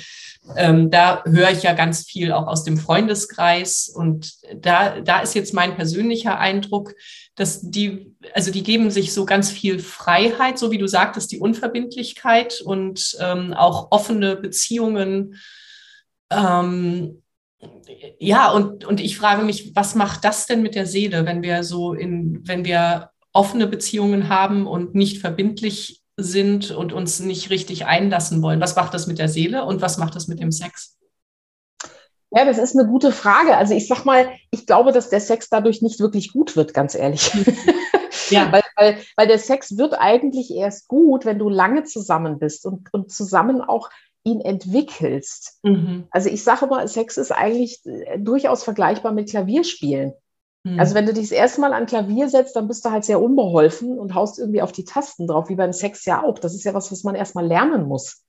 ähm, 0.57 0.91
da 0.91 1.23
höre 1.23 1.51
ich 1.51 1.63
ja 1.63 1.73
ganz 1.73 2.03
viel 2.03 2.31
auch 2.31 2.47
aus 2.47 2.63
dem 2.63 2.77
Freundeskreis. 2.77 3.89
Und 3.89 4.33
da, 4.53 4.99
da 4.99 5.21
ist 5.21 5.35
jetzt 5.35 5.53
mein 5.53 5.75
persönlicher 5.75 6.37
Eindruck, 6.37 6.93
dass 7.35 7.61
die, 7.61 8.13
also 8.33 8.51
die 8.51 8.63
geben 8.63 8.91
sich 8.91 9.13
so 9.13 9.25
ganz 9.25 9.49
viel 9.49 9.79
Freiheit, 9.79 10.59
so 10.59 10.71
wie 10.71 10.77
du 10.77 10.87
sagtest, 10.87 11.31
die 11.31 11.39
Unverbindlichkeit 11.39 12.61
und 12.61 13.17
ähm, 13.21 13.53
auch 13.53 13.91
offene 13.91 14.35
Beziehungen. 14.35 15.35
Ähm, 16.29 17.21
ja, 18.19 18.51
und, 18.51 18.85
und 18.85 18.99
ich 18.99 19.17
frage 19.17 19.43
mich, 19.43 19.75
was 19.75 19.95
macht 19.95 20.23
das 20.23 20.45
denn 20.45 20.61
mit 20.61 20.75
der 20.75 20.85
Seele, 20.85 21.25
wenn 21.25 21.41
wir 21.41 21.63
so 21.63 21.93
in, 21.93 22.41
wenn 22.45 22.65
wir 22.65 23.09
offene 23.33 23.67
Beziehungen 23.67 24.29
haben 24.29 24.67
und 24.67 24.95
nicht 24.95 25.19
verbindlich 25.19 26.01
sind 26.17 26.71
und 26.71 26.93
uns 26.93 27.19
nicht 27.19 27.49
richtig 27.49 27.85
einlassen 27.85 28.41
wollen? 28.41 28.61
Was 28.61 28.75
macht 28.75 28.93
das 28.93 29.07
mit 29.07 29.19
der 29.19 29.29
Seele 29.29 29.65
und 29.65 29.81
was 29.81 29.97
macht 29.97 30.15
das 30.15 30.27
mit 30.27 30.39
dem 30.39 30.51
Sex? 30.51 30.97
Ja, 32.31 32.43
das 32.43 32.57
ist 32.57 32.77
eine 32.77 32.87
gute 32.87 33.11
Frage. 33.11 33.55
Also 33.55 33.73
ich 33.73 33.87
sag 33.87 34.03
mal, 34.03 34.29
ich 34.51 34.65
glaube, 34.65 34.91
dass 34.91 35.09
der 35.09 35.21
Sex 35.21 35.49
dadurch 35.49 35.81
nicht 35.81 35.99
wirklich 35.99 36.33
gut 36.33 36.55
wird, 36.55 36.73
ganz 36.73 36.95
ehrlich. 36.95 37.31
Ja. 38.29 38.51
weil, 38.51 38.63
weil, 38.75 38.97
weil 39.17 39.27
der 39.27 39.39
Sex 39.39 39.77
wird 39.77 39.93
eigentlich 39.93 40.51
erst 40.51 40.87
gut, 40.87 41.25
wenn 41.25 41.39
du 41.39 41.49
lange 41.49 41.83
zusammen 41.83 42.39
bist 42.39 42.65
und, 42.65 42.91
und 42.93 43.11
zusammen 43.11 43.61
auch 43.61 43.89
ihn 44.25 44.41
entwickelst. 44.41 45.59
Mhm. 45.63 46.07
Also 46.09 46.29
ich 46.29 46.43
sage 46.43 46.65
immer, 46.65 46.85
Sex 46.87 47.15
ist 47.17 47.31
eigentlich 47.31 47.85
äh, 47.85 48.19
durchaus 48.19 48.63
vergleichbar 48.63 49.13
mit 49.13 49.29
Klavierspielen. 49.29 50.13
Mhm. 50.63 50.79
Also 50.79 50.95
wenn 50.95 51.05
du 51.05 51.13
dich 51.13 51.29
das 51.29 51.37
erste 51.37 51.61
Mal 51.61 51.73
an 51.73 51.85
Klavier 51.85 52.27
setzt, 52.27 52.55
dann 52.55 52.67
bist 52.67 52.83
du 52.83 52.91
halt 52.91 53.05
sehr 53.05 53.21
unbeholfen 53.21 53.97
und 53.97 54.15
haust 54.15 54.39
irgendwie 54.39 54.63
auf 54.63 54.71
die 54.71 54.83
Tasten 54.83 55.27
drauf, 55.27 55.47
wie 55.47 55.55
beim 55.55 55.71
Sex 55.71 56.03
ja 56.05 56.23
auch. 56.23 56.39
Das 56.39 56.55
ist 56.55 56.65
ja 56.65 56.73
was, 56.73 56.91
was 56.91 57.03
man 57.03 57.15
erstmal 57.15 57.45
lernen 57.45 57.87
muss. 57.87 58.23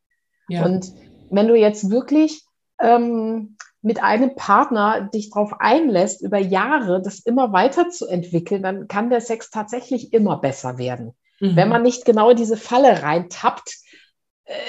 Ja. 0.49 0.65
Und 0.65 0.93
wenn 1.31 1.49
du 1.49 1.57
jetzt 1.57 1.91
wirklich 1.91 2.43
ähm, 2.81 3.57
mit 3.81 4.03
einem 4.03 4.35
Partner 4.37 5.09
dich 5.13 5.31
darauf 5.31 5.61
einlässt, 5.61 6.21
über 6.21 6.39
Jahre 6.39 7.01
das 7.01 7.21
immer 7.21 7.53
weiter 7.53 7.89
zu 7.89 8.07
entwickeln, 8.07 8.63
dann 8.63 8.87
kann 8.87 9.09
der 9.09 9.23
Sex 9.23 9.51
tatsächlich 9.51 10.13
immer 10.13 10.37
besser 10.37 10.77
werden. 10.77 11.15
Mhm. 11.41 11.57
Wenn 11.57 11.69
man 11.71 11.83
nicht 11.83 12.05
genau 12.05 12.31
in 12.31 12.37
diese 12.37 12.59
Falle 12.59 13.03
reintappt, 13.03 13.77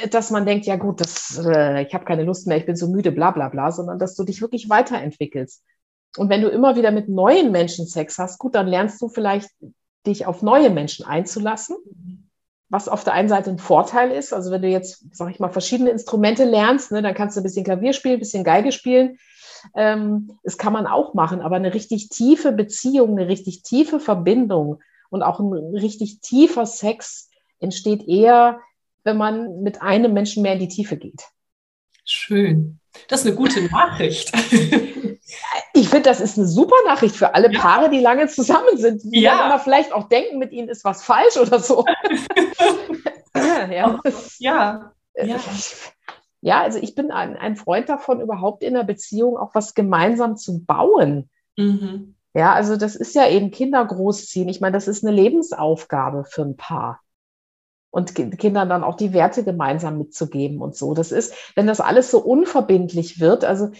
dass 0.09 0.31
man 0.31 0.45
denkt, 0.45 0.65
ja 0.65 0.75
gut, 0.75 1.01
das, 1.01 1.39
äh, 1.45 1.83
ich 1.83 1.93
habe 1.93 2.05
keine 2.05 2.23
Lust 2.23 2.47
mehr, 2.47 2.57
ich 2.57 2.65
bin 2.65 2.75
so 2.75 2.87
müde, 2.87 3.11
bla 3.11 3.31
bla 3.31 3.49
bla, 3.49 3.71
sondern 3.71 3.99
dass 3.99 4.15
du 4.15 4.23
dich 4.23 4.41
wirklich 4.41 4.69
weiterentwickelst. 4.69 5.63
Und 6.17 6.29
wenn 6.29 6.41
du 6.41 6.49
immer 6.49 6.75
wieder 6.75 6.91
mit 6.91 7.09
neuen 7.09 7.51
Menschen 7.51 7.85
Sex 7.85 8.17
hast, 8.17 8.39
gut, 8.39 8.55
dann 8.55 8.67
lernst 8.67 9.01
du 9.01 9.07
vielleicht 9.07 9.49
dich 10.07 10.25
auf 10.25 10.41
neue 10.41 10.71
Menschen 10.71 11.05
einzulassen, 11.05 11.77
was 12.69 12.89
auf 12.89 13.03
der 13.03 13.13
einen 13.13 13.29
Seite 13.29 13.51
ein 13.51 13.59
Vorteil 13.59 14.11
ist. 14.11 14.33
Also 14.33 14.49
wenn 14.49 14.63
du 14.63 14.67
jetzt, 14.67 15.05
sag 15.11 15.29
ich 15.29 15.39
mal, 15.39 15.49
verschiedene 15.49 15.91
Instrumente 15.91 16.45
lernst, 16.45 16.91
ne, 16.91 17.01
dann 17.01 17.13
kannst 17.13 17.35
du 17.35 17.41
ein 17.41 17.43
bisschen 17.43 17.63
Klavier 17.63 17.93
spielen, 17.93 18.15
ein 18.15 18.21
bisschen 18.21 18.43
Geige 18.43 18.71
spielen. 18.71 19.17
Ähm, 19.75 20.31
das 20.43 20.57
kann 20.57 20.73
man 20.73 20.87
auch 20.87 21.13
machen, 21.13 21.41
aber 21.41 21.57
eine 21.57 21.73
richtig 21.73 22.09
tiefe 22.09 22.51
Beziehung, 22.51 23.11
eine 23.11 23.27
richtig 23.27 23.61
tiefe 23.61 23.99
Verbindung 23.99 24.79
und 25.09 25.21
auch 25.23 25.39
ein 25.39 25.53
richtig 25.75 26.19
tiefer 26.21 26.65
Sex 26.65 27.29
entsteht 27.59 28.07
eher, 28.07 28.59
wenn 29.07 29.17
man 29.17 29.63
mit 29.63 29.81
einem 29.81 30.13
Menschen 30.13 30.43
mehr 30.43 30.53
in 30.53 30.59
die 30.59 30.67
Tiefe 30.67 30.97
geht. 30.97 31.23
Schön. 32.05 32.79
Das 33.07 33.21
ist 33.21 33.27
eine 33.27 33.35
gute 33.35 33.63
Nachricht. 33.63 34.31
Ich 35.73 35.89
finde, 35.89 36.09
das 36.09 36.21
ist 36.21 36.37
eine 36.37 36.47
super 36.47 36.75
Nachricht 36.85 37.15
für 37.15 37.35
alle 37.35 37.51
ja. 37.51 37.59
Paare, 37.59 37.89
die 37.89 37.99
lange 37.99 38.27
zusammen 38.27 38.77
sind, 38.77 39.03
die 39.03 39.21
ja. 39.21 39.45
immer 39.45 39.59
vielleicht 39.59 39.93
auch 39.93 40.07
denken, 40.07 40.39
mit 40.39 40.51
ihnen 40.51 40.69
ist 40.69 40.83
was 40.83 41.03
falsch 41.03 41.37
oder 41.37 41.59
so. 41.59 41.85
ja. 43.35 43.99
ja. 44.39 44.91
ja. 45.15 45.39
Ja, 46.41 46.61
also 46.61 46.79
ich 46.79 46.95
bin 46.95 47.11
ein, 47.11 47.35
ein, 47.35 47.57
Freund 47.57 47.89
davon, 47.89 48.21
überhaupt 48.21 48.63
in 48.63 48.73
der 48.73 48.85
Beziehung 48.85 49.37
auch 49.37 49.53
was 49.53 49.73
gemeinsam 49.73 50.37
zu 50.37 50.63
bauen. 50.63 51.29
Mhm. 51.57 52.15
Ja, 52.33 52.53
also 52.53 52.77
das 52.77 52.95
ist 52.95 53.13
ja 53.13 53.27
eben 53.27 53.51
Kinder 53.51 53.83
großziehen. 53.83 54.47
Ich 54.47 54.61
meine, 54.61 54.73
das 54.73 54.87
ist 54.87 55.03
eine 55.05 55.15
Lebensaufgabe 55.15 56.23
für 56.23 56.43
ein 56.43 56.55
Paar 56.55 57.01
und 57.89 58.15
Kindern 58.15 58.69
dann 58.69 58.83
auch 58.83 58.95
die 58.95 59.13
Werte 59.13 59.43
gemeinsam 59.43 59.97
mitzugeben 59.97 60.61
und 60.61 60.75
so. 60.75 60.93
Das 60.93 61.11
ist, 61.11 61.33
wenn 61.55 61.67
das 61.67 61.81
alles 61.81 62.11
so 62.11 62.19
unverbindlich 62.19 63.19
wird, 63.19 63.45
also 63.45 63.71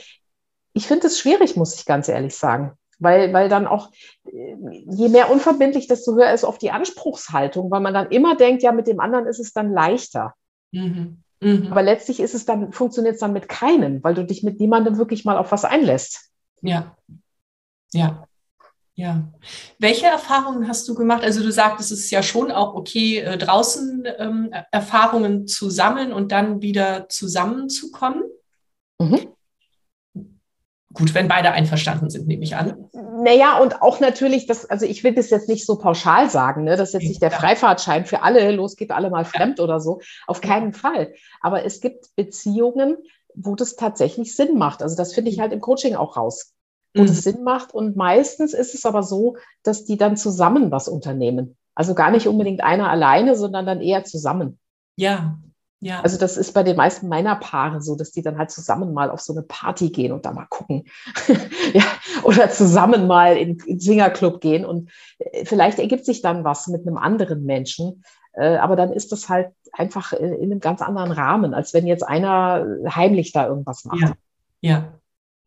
ich 0.73 0.87
finde 0.87 1.07
es 1.07 1.19
schwierig, 1.19 1.55
muss 1.55 1.75
ich 1.75 1.85
ganz 1.85 2.07
ehrlich 2.07 2.35
sagen. 2.35 2.73
Weil, 2.99 3.31
weil 3.31 3.47
dann 3.47 3.67
auch, 3.67 3.91
je 4.25 5.09
mehr 5.09 5.29
unverbindlich, 5.29 5.87
desto 5.87 6.15
höher 6.15 6.33
ist 6.33 6.43
oft 6.43 6.61
die 6.61 6.71
Anspruchshaltung, 6.71 7.69
weil 7.69 7.81
man 7.81 7.93
dann 7.93 8.09
immer 8.09 8.35
denkt, 8.35 8.63
ja, 8.63 8.71
mit 8.71 8.87
dem 8.87 8.99
anderen 8.99 9.27
ist 9.27 9.39
es 9.39 9.53
dann 9.53 9.71
leichter. 9.71 10.33
Mhm. 10.71 11.21
Mhm. 11.39 11.67
Aber 11.69 11.83
letztlich 11.83 12.19
ist 12.19 12.33
es 12.33 12.45
dann, 12.45 12.71
funktioniert 12.71 13.15
es 13.15 13.19
dann 13.19 13.33
mit 13.33 13.47
keinem, 13.47 14.03
weil 14.03 14.15
du 14.15 14.25
dich 14.25 14.41
mit 14.41 14.59
niemandem 14.59 14.97
wirklich 14.97 15.25
mal 15.25 15.37
auf 15.37 15.51
was 15.51 15.65
einlässt. 15.65 16.31
Ja. 16.61 16.95
Ja. 17.93 18.26
Ja. 18.97 19.31
Welche 19.77 20.07
Erfahrungen 20.07 20.67
hast 20.67 20.87
du 20.87 20.95
gemacht? 20.95 21.23
Also 21.23 21.43
du 21.43 21.51
sagtest, 21.51 21.91
es 21.91 21.99
ist 21.99 22.09
ja 22.09 22.23
schon 22.23 22.51
auch 22.51 22.73
okay, 22.73 23.19
äh, 23.19 23.37
draußen 23.37 24.07
ähm, 24.17 24.51
Erfahrungen 24.71 25.45
zu 25.45 25.69
sammeln 25.69 26.11
und 26.11 26.31
dann 26.31 26.63
wieder 26.63 27.07
zusammenzukommen. 27.07 28.23
Mhm. 28.99 29.27
Gut, 30.91 31.13
wenn 31.13 31.27
beide 31.27 31.51
einverstanden 31.51 32.09
sind, 32.09 32.27
nehme 32.27 32.43
ich 32.43 32.55
an. 32.55 32.89
Naja, 33.23 33.59
und 33.59 33.83
auch 33.83 33.99
natürlich, 33.99 34.47
das, 34.47 34.67
also 34.67 34.87
ich 34.87 35.03
will 35.03 35.13
das 35.13 35.29
jetzt 35.29 35.47
nicht 35.47 35.67
so 35.67 35.77
pauschal 35.77 36.31
sagen, 36.31 36.63
ne, 36.63 36.75
dass 36.75 36.93
jetzt 36.93 37.07
nicht 37.07 37.21
der 37.21 37.29
Freifahrtschein 37.29 38.07
für 38.07 38.23
alle, 38.23 38.49
los 38.49 38.75
geht 38.77 38.89
alle 38.89 39.11
mal 39.11 39.25
fremd 39.25 39.59
ja. 39.59 39.63
oder 39.63 39.79
so. 39.79 40.01
Auf 40.25 40.41
keinen 40.41 40.73
Fall. 40.73 41.13
Aber 41.39 41.63
es 41.63 41.81
gibt 41.81 42.15
Beziehungen, 42.15 42.97
wo 43.35 43.53
das 43.53 43.75
tatsächlich 43.75 44.35
Sinn 44.35 44.57
macht. 44.57 44.81
Also 44.81 44.95
das 44.95 45.13
finde 45.13 45.29
ich 45.29 45.39
halt 45.39 45.53
im 45.53 45.61
Coaching 45.61 45.95
auch 45.95 46.17
raus 46.17 46.56
wo 46.97 47.03
mhm. 47.03 47.07
Sinn 47.07 47.43
macht. 47.43 47.73
Und 47.73 47.95
meistens 47.95 48.53
ist 48.53 48.73
es 48.73 48.85
aber 48.85 49.03
so, 49.03 49.37
dass 49.63 49.85
die 49.85 49.97
dann 49.97 50.17
zusammen 50.17 50.71
was 50.71 50.87
unternehmen. 50.87 51.57
Also 51.75 51.93
gar 51.93 52.11
nicht 52.11 52.27
unbedingt 52.27 52.63
einer 52.63 52.89
alleine, 52.89 53.35
sondern 53.35 53.65
dann 53.65 53.81
eher 53.81 54.03
zusammen. 54.03 54.59
Ja, 54.95 55.37
ja. 55.79 56.01
Also 56.01 56.17
das 56.17 56.37
ist 56.37 56.53
bei 56.53 56.63
den 56.63 56.75
meisten 56.75 57.07
meiner 57.07 57.35
Paare 57.35 57.81
so, 57.81 57.95
dass 57.95 58.11
die 58.11 58.23
dann 58.23 58.37
halt 58.37 58.49
zusammen 58.49 58.93
mal 58.93 59.11
auf 59.11 59.21
so 59.21 59.33
eine 59.33 59.43
Party 59.43 59.91
gehen 59.91 60.11
und 60.11 60.25
da 60.25 60.31
mal 60.31 60.47
gucken. 60.49 60.85
ja, 61.73 61.83
oder 62.23 62.49
zusammen 62.49 63.05
mal 63.05 63.37
in, 63.37 63.59
in 63.59 63.79
Swingerclub 63.79 64.41
gehen 64.41 64.65
und 64.65 64.89
äh, 65.19 65.45
vielleicht 65.45 65.77
ergibt 65.77 66.05
sich 66.05 66.21
dann 66.21 66.43
was 66.43 66.67
mit 66.67 66.87
einem 66.87 66.97
anderen 66.97 67.43
Menschen. 67.45 68.03
Äh, 68.33 68.57
aber 68.57 68.75
dann 68.75 68.91
ist 68.91 69.11
das 69.11 69.29
halt 69.29 69.51
einfach 69.71 70.13
in, 70.13 70.33
in, 70.33 70.51
einem 70.51 70.59
ganz 70.59 70.81
anderen 70.81 71.11
Rahmen, 71.11 71.53
als 71.53 71.75
wenn 71.75 71.85
jetzt 71.85 72.03
einer 72.03 72.65
heimlich 72.89 73.31
da 73.31 73.47
irgendwas 73.47 73.85
macht. 73.85 74.01
Ja, 74.01 74.13
ja. 74.61 74.96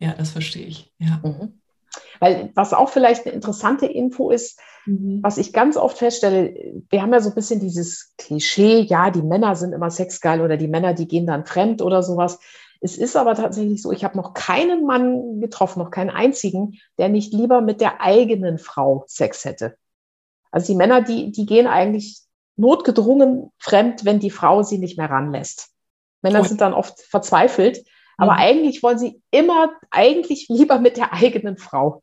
Ja, 0.01 0.15
das 0.15 0.31
verstehe 0.31 0.67
ich. 0.67 0.93
Ja. 0.99 1.21
Mhm. 1.23 1.61
Weil 2.19 2.51
was 2.55 2.75
auch 2.75 2.89
vielleicht 2.89 3.27
eine 3.27 3.35
interessante 3.35 3.87
Info 3.87 4.31
ist, 4.31 4.59
mhm. 4.87 5.21
was 5.23 5.39
ich 5.39 5.53
ganz 5.53 5.77
oft 5.77 5.99
feststelle, 5.99 6.55
wir 6.89 7.03
haben 7.03 7.13
ja 7.13 7.21
so 7.21 7.31
ein 7.31 7.35
bisschen 7.35 7.61
dieses 7.61 8.15
Klischee, 8.19 8.81
ja, 8.81 9.11
die 9.11 9.23
Männer 9.23 9.55
sind 9.57 9.73
immer 9.73 9.91
sexgeil 9.91 10.41
oder 10.41 10.57
die 10.57 10.69
Männer, 10.69 10.95
die 10.95 11.09
gehen 11.09 11.27
dann 11.27 11.47
fremd 11.47 11.83
oder 11.83 12.03
sowas. 12.03 12.39
Es 12.81 12.97
ist 12.97 13.17
aber 13.17 13.35
tatsächlich 13.35 13.83
so, 13.83 13.93
ich 13.93 14.05
habe 14.05 14.17
noch 14.17 14.33
keinen 14.33 14.87
Mann 14.87 15.41
getroffen, 15.41 15.81
noch 15.81 15.91
keinen 15.91 16.11
einzigen, 16.11 16.79
der 16.99 17.11
nicht 17.11 17.33
lieber 17.33 17.61
mit 17.61 17.81
der 17.81 18.01
eigenen 18.01 18.59
Frau 18.59 19.05
Sex 19.07 19.45
hätte. 19.45 19.77
Also 20.51 20.73
die 20.73 20.77
Männer, 20.77 21.03
die, 21.03 21.31
die 21.31 21.47
gehen 21.47 21.67
eigentlich 21.67 22.21
notgedrungen 22.57 23.51
fremd, 23.59 24.05
wenn 24.05 24.19
die 24.19 24.31
Frau 24.31 24.63
sie 24.63 24.79
nicht 24.79 24.99
mehr 24.99 25.11
ranlässt. 25.11 25.69
Männer 26.23 26.41
oh. 26.41 26.45
sind 26.45 26.61
dann 26.61 26.75
oft 26.75 27.01
verzweifelt 27.01 27.85
aber 28.21 28.33
mhm. 28.33 28.39
eigentlich 28.39 28.83
wollen 28.83 28.99
sie 28.99 29.23
immer, 29.31 29.71
eigentlich 29.91 30.47
lieber 30.49 30.79
mit 30.79 30.99
der 30.99 31.15
eigenen 31.15 31.57
Frau. 31.57 32.03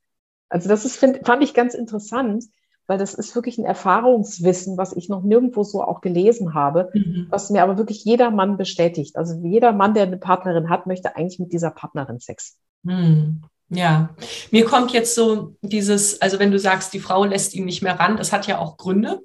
Also 0.50 0.68
das 0.68 0.84
ist, 0.84 0.98
find, 0.98 1.26
fand 1.26 1.44
ich 1.44 1.54
ganz 1.54 1.76
interessant, 1.76 2.44
weil 2.88 2.98
das 2.98 3.14
ist 3.14 3.36
wirklich 3.36 3.60
ein 3.60 3.66
Erfahrungswissen, 3.66 4.78
was 4.78 4.94
ich 4.94 5.10
noch 5.10 5.22
nirgendwo 5.22 5.64
so 5.64 5.84
auch 5.84 6.02
gelesen 6.02 6.56
habe, 6.56 6.90
mhm. 6.94 7.28
was 7.30 7.52
mir 7.52 7.62
aber 7.62 7.78
wirklich 7.78 8.04
jeder 8.04 8.32
Mann 8.32 8.58
bestätigt. 8.58 9.16
Also 9.16 9.36
jeder 9.44 9.74
Mann, 9.74 9.94
der 9.94 10.04
eine 10.04 10.18
Partnerin 10.18 10.70
hat, 10.70 10.88
möchte 10.88 11.16
eigentlich 11.16 11.38
mit 11.38 11.54
dieser 11.54 11.70
Partnerin 11.70 12.20
Sex. 12.20 12.58
Mhm. 12.82 13.44
Ja, 13.70 14.16
mir 14.50 14.66
kommt 14.66 14.94
jetzt 14.94 15.14
so 15.14 15.56
dieses, 15.62 16.20
also 16.22 16.40
wenn 16.40 16.52
du 16.52 16.58
sagst, 16.58 16.94
die 16.94 17.00
Frau 17.00 17.26
lässt 17.26 17.54
ihn 17.54 17.66
nicht 17.66 17.84
mehr 17.84 18.00
ran, 18.00 18.18
das 18.18 18.32
hat 18.32 18.48
ja 18.48 18.58
auch 18.58 18.78
Gründe. 18.78 19.22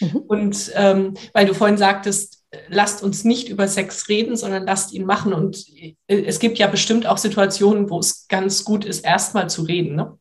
Mhm. 0.00 0.16
Und 0.26 0.72
ähm, 0.74 1.14
weil 1.32 1.46
du 1.46 1.54
vorhin 1.54 1.78
sagtest, 1.78 2.43
lasst 2.68 3.02
uns 3.02 3.24
nicht 3.24 3.48
über 3.48 3.68
Sex 3.68 4.08
reden, 4.08 4.36
sondern 4.36 4.64
lasst 4.64 4.92
ihn 4.92 5.06
machen. 5.06 5.32
Und 5.32 5.66
äh, 5.78 5.94
es 6.06 6.38
gibt 6.38 6.58
ja 6.58 6.66
bestimmt 6.66 7.06
auch 7.06 7.18
Situationen, 7.18 7.90
wo 7.90 7.98
es 7.98 8.26
ganz 8.28 8.64
gut 8.64 8.84
ist, 8.84 9.04
erstmal 9.04 9.48
zu 9.50 9.62
reden. 9.62 9.96
Ne? 9.96 10.18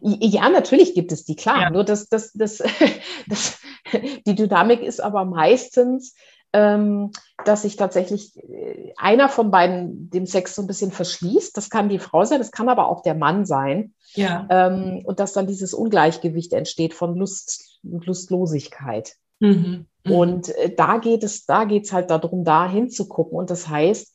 Ja, 0.00 0.48
natürlich 0.48 0.94
gibt 0.94 1.12
es 1.12 1.24
die, 1.24 1.36
klar. 1.36 1.62
Ja. 1.62 1.70
Nur 1.70 1.84
das, 1.84 2.08
das, 2.08 2.32
das, 2.32 2.58
das, 3.26 3.58
die 4.26 4.34
Dynamik 4.34 4.82
ist 4.82 5.00
aber 5.00 5.24
meistens, 5.24 6.14
ähm, 6.52 7.10
dass 7.44 7.62
sich 7.62 7.76
tatsächlich 7.76 8.36
äh, 8.36 8.92
einer 8.96 9.28
von 9.28 9.50
beiden 9.50 10.10
dem 10.10 10.26
Sex 10.26 10.54
so 10.54 10.62
ein 10.62 10.66
bisschen 10.66 10.92
verschließt. 10.92 11.56
Das 11.56 11.70
kann 11.70 11.88
die 11.88 11.98
Frau 11.98 12.24
sein, 12.24 12.38
das 12.38 12.50
kann 12.50 12.68
aber 12.68 12.88
auch 12.88 13.02
der 13.02 13.14
Mann 13.14 13.46
sein. 13.46 13.94
Ja. 14.14 14.46
Ähm, 14.50 15.02
und 15.04 15.18
dass 15.18 15.32
dann 15.32 15.46
dieses 15.46 15.72
Ungleichgewicht 15.72 16.52
entsteht 16.52 16.94
von 16.94 17.16
Lust 17.16 17.78
und 17.82 18.06
Lustlosigkeit. 18.06 19.14
Mhm. 19.40 19.86
Mhm. 20.04 20.12
Und 20.12 20.48
äh, 20.56 20.74
da 20.74 20.98
geht 20.98 21.22
es, 21.22 21.46
da 21.46 21.64
geht 21.64 21.84
es 21.84 21.92
halt 21.92 22.10
darum, 22.10 22.44
da 22.44 22.68
hinzugucken. 22.68 23.36
Und 23.38 23.50
das 23.50 23.68
heißt, 23.68 24.14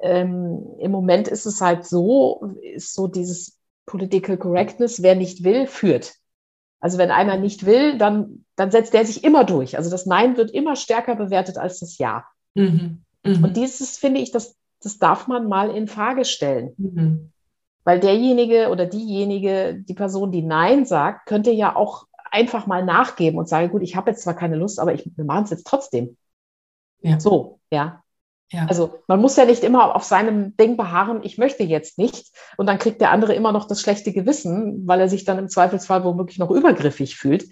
ähm, 0.00 0.64
im 0.78 0.90
Moment 0.90 1.28
ist 1.28 1.46
es 1.46 1.60
halt 1.60 1.84
so, 1.84 2.54
ist 2.62 2.94
so 2.94 3.08
dieses 3.08 3.58
Political 3.86 4.36
Correctness, 4.36 5.02
wer 5.02 5.14
nicht 5.14 5.44
will, 5.44 5.66
führt. 5.66 6.14
Also 6.80 6.98
wenn 6.98 7.10
einer 7.10 7.36
nicht 7.36 7.66
will, 7.66 7.98
dann, 7.98 8.44
dann 8.54 8.70
setzt 8.70 8.94
der 8.94 9.04
sich 9.04 9.24
immer 9.24 9.44
durch. 9.44 9.76
Also 9.76 9.90
das 9.90 10.06
Nein 10.06 10.36
wird 10.36 10.50
immer 10.50 10.76
stärker 10.76 11.16
bewertet 11.16 11.58
als 11.58 11.80
das 11.80 11.98
Ja. 11.98 12.24
Mhm. 12.54 13.02
Mhm. 13.24 13.44
Und 13.44 13.56
dieses 13.56 13.98
finde 13.98 14.20
ich, 14.20 14.30
das, 14.30 14.56
das 14.80 14.98
darf 14.98 15.26
man 15.26 15.48
mal 15.48 15.70
in 15.74 15.88
Frage 15.88 16.24
stellen. 16.24 16.74
Mhm. 16.76 17.32
Weil 17.84 18.00
derjenige 18.00 18.68
oder 18.68 18.86
diejenige, 18.86 19.82
die 19.82 19.94
Person, 19.94 20.30
die 20.30 20.42
Nein 20.42 20.84
sagt, 20.84 21.26
könnte 21.26 21.50
ja 21.50 21.74
auch 21.74 22.07
einfach 22.30 22.66
mal 22.66 22.84
nachgeben 22.84 23.38
und 23.38 23.48
sagen, 23.48 23.70
gut, 23.70 23.82
ich 23.82 23.96
habe 23.96 24.10
jetzt 24.10 24.22
zwar 24.22 24.34
keine 24.34 24.56
Lust, 24.56 24.78
aber 24.80 24.94
ich, 24.94 25.10
wir 25.16 25.24
machen 25.24 25.44
es 25.44 25.50
jetzt 25.50 25.66
trotzdem. 25.66 26.16
Ja. 27.00 27.20
So, 27.20 27.60
ja. 27.70 28.02
Ja. 28.50 28.64
Also 28.66 28.94
man 29.08 29.20
muss 29.20 29.36
ja 29.36 29.44
nicht 29.44 29.62
immer 29.62 29.94
auf 29.94 30.04
seinem 30.04 30.56
Ding 30.56 30.78
beharren, 30.78 31.20
ich 31.22 31.36
möchte 31.36 31.64
jetzt 31.64 31.98
nicht. 31.98 32.34
Und 32.56 32.66
dann 32.66 32.78
kriegt 32.78 33.00
der 33.00 33.10
andere 33.10 33.34
immer 33.34 33.52
noch 33.52 33.66
das 33.66 33.82
schlechte 33.82 34.12
Gewissen, 34.12 34.86
weil 34.86 35.00
er 35.00 35.08
sich 35.08 35.24
dann 35.24 35.38
im 35.38 35.48
Zweifelsfall 35.48 36.02
womöglich 36.02 36.38
noch 36.38 36.50
übergriffig 36.50 37.16
fühlt. 37.16 37.46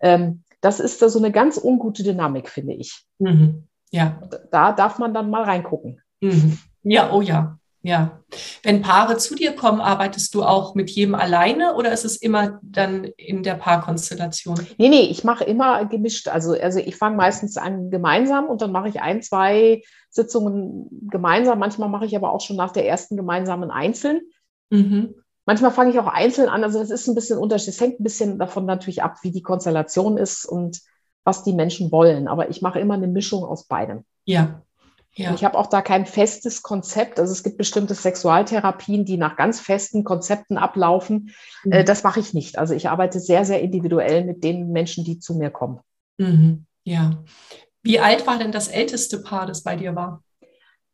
Ähm, 0.00 0.44
das 0.62 0.80
ist 0.80 1.02
da 1.02 1.08
so 1.08 1.18
eine 1.18 1.30
ganz 1.30 1.60
ungute 1.62 2.02
Dynamik, 2.02 2.48
finde 2.48 2.74
ich. 2.74 3.04
Mhm. 3.18 3.66
Ja. 3.90 4.20
Da 4.50 4.72
darf 4.72 4.98
man 4.98 5.12
dann 5.12 5.30
mal 5.30 5.42
reingucken. 5.42 6.00
Mhm. 6.20 6.58
Ja, 6.82 7.12
oh 7.12 7.20
ja. 7.20 7.58
Ja. 7.82 8.20
Wenn 8.62 8.82
Paare 8.82 9.16
zu 9.16 9.34
dir 9.34 9.52
kommen, 9.52 9.80
arbeitest 9.80 10.34
du 10.34 10.42
auch 10.42 10.74
mit 10.74 10.90
jedem 10.90 11.14
alleine 11.14 11.74
oder 11.74 11.92
ist 11.92 12.04
es 12.04 12.16
immer 12.16 12.60
dann 12.62 13.04
in 13.16 13.42
der 13.42 13.54
Paarkonstellation? 13.54 14.60
Nee, 14.76 14.90
nee, 14.90 15.06
ich 15.10 15.24
mache 15.24 15.44
immer 15.44 15.86
gemischt. 15.86 16.28
Also, 16.28 16.52
also 16.52 16.78
ich 16.78 16.96
fange 16.96 17.16
meistens 17.16 17.56
an 17.56 17.90
gemeinsam 17.90 18.46
und 18.46 18.60
dann 18.60 18.72
mache 18.72 18.88
ich 18.88 19.00
ein, 19.00 19.22
zwei 19.22 19.82
Sitzungen 20.10 20.88
gemeinsam. 21.10 21.58
Manchmal 21.58 21.88
mache 21.88 22.04
ich 22.04 22.14
aber 22.14 22.32
auch 22.32 22.42
schon 22.42 22.56
nach 22.56 22.72
der 22.72 22.86
ersten 22.86 23.16
gemeinsamen 23.16 23.70
einzeln. 23.70 24.20
Mhm. 24.68 25.14
Manchmal 25.46 25.70
fange 25.70 25.90
ich 25.90 25.98
auch 25.98 26.06
einzeln 26.06 26.50
an. 26.50 26.62
Also 26.62 26.80
das 26.80 26.90
ist 26.90 27.08
ein 27.08 27.14
bisschen 27.14 27.38
unterschiedlich. 27.38 27.76
Es 27.76 27.80
hängt 27.80 28.00
ein 28.00 28.04
bisschen 28.04 28.38
davon 28.38 28.66
natürlich 28.66 29.02
ab, 29.02 29.16
wie 29.22 29.32
die 29.32 29.42
Konstellation 29.42 30.18
ist 30.18 30.44
und 30.44 30.80
was 31.24 31.44
die 31.44 31.54
Menschen 31.54 31.90
wollen. 31.90 32.28
Aber 32.28 32.50
ich 32.50 32.60
mache 32.60 32.78
immer 32.78 32.94
eine 32.94 33.08
Mischung 33.08 33.42
aus 33.42 33.66
beidem. 33.66 34.04
Ja, 34.26 34.62
ja. 35.14 35.34
Ich 35.34 35.44
habe 35.44 35.58
auch 35.58 35.66
da 35.66 35.82
kein 35.82 36.06
festes 36.06 36.62
Konzept. 36.62 37.18
Also 37.18 37.32
es 37.32 37.42
gibt 37.42 37.58
bestimmte 37.58 37.94
Sexualtherapien, 37.94 39.04
die 39.04 39.16
nach 39.16 39.36
ganz 39.36 39.60
festen 39.60 40.04
Konzepten 40.04 40.56
ablaufen. 40.56 41.34
Mhm. 41.64 41.72
Äh, 41.72 41.84
das 41.84 42.04
mache 42.04 42.20
ich 42.20 42.32
nicht. 42.32 42.58
Also 42.58 42.74
ich 42.74 42.88
arbeite 42.88 43.18
sehr, 43.18 43.44
sehr 43.44 43.60
individuell 43.60 44.24
mit 44.24 44.44
den 44.44 44.70
Menschen, 44.70 45.04
die 45.04 45.18
zu 45.18 45.34
mir 45.34 45.50
kommen. 45.50 45.80
Mhm. 46.18 46.66
Ja. 46.84 47.22
Wie 47.82 47.98
alt 47.98 48.26
war 48.26 48.38
denn 48.38 48.52
das 48.52 48.68
älteste 48.68 49.20
Paar, 49.22 49.46
das 49.46 49.62
bei 49.62 49.74
dir 49.74 49.96
war? 49.96 50.22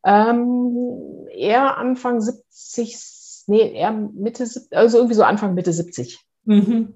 Ähm, 0.05 1.27
eher 1.33 1.77
Anfang 1.77 2.21
70, 2.21 3.45
nee, 3.49 3.73
eher 3.73 3.93
Mitte, 3.93 4.49
also 4.71 4.99
irgendwie 4.99 5.17
so 5.17 5.25
Anfang 5.25 5.55
Mitte 5.55 5.73
70. 5.73 6.21
Mhm. 6.45 6.95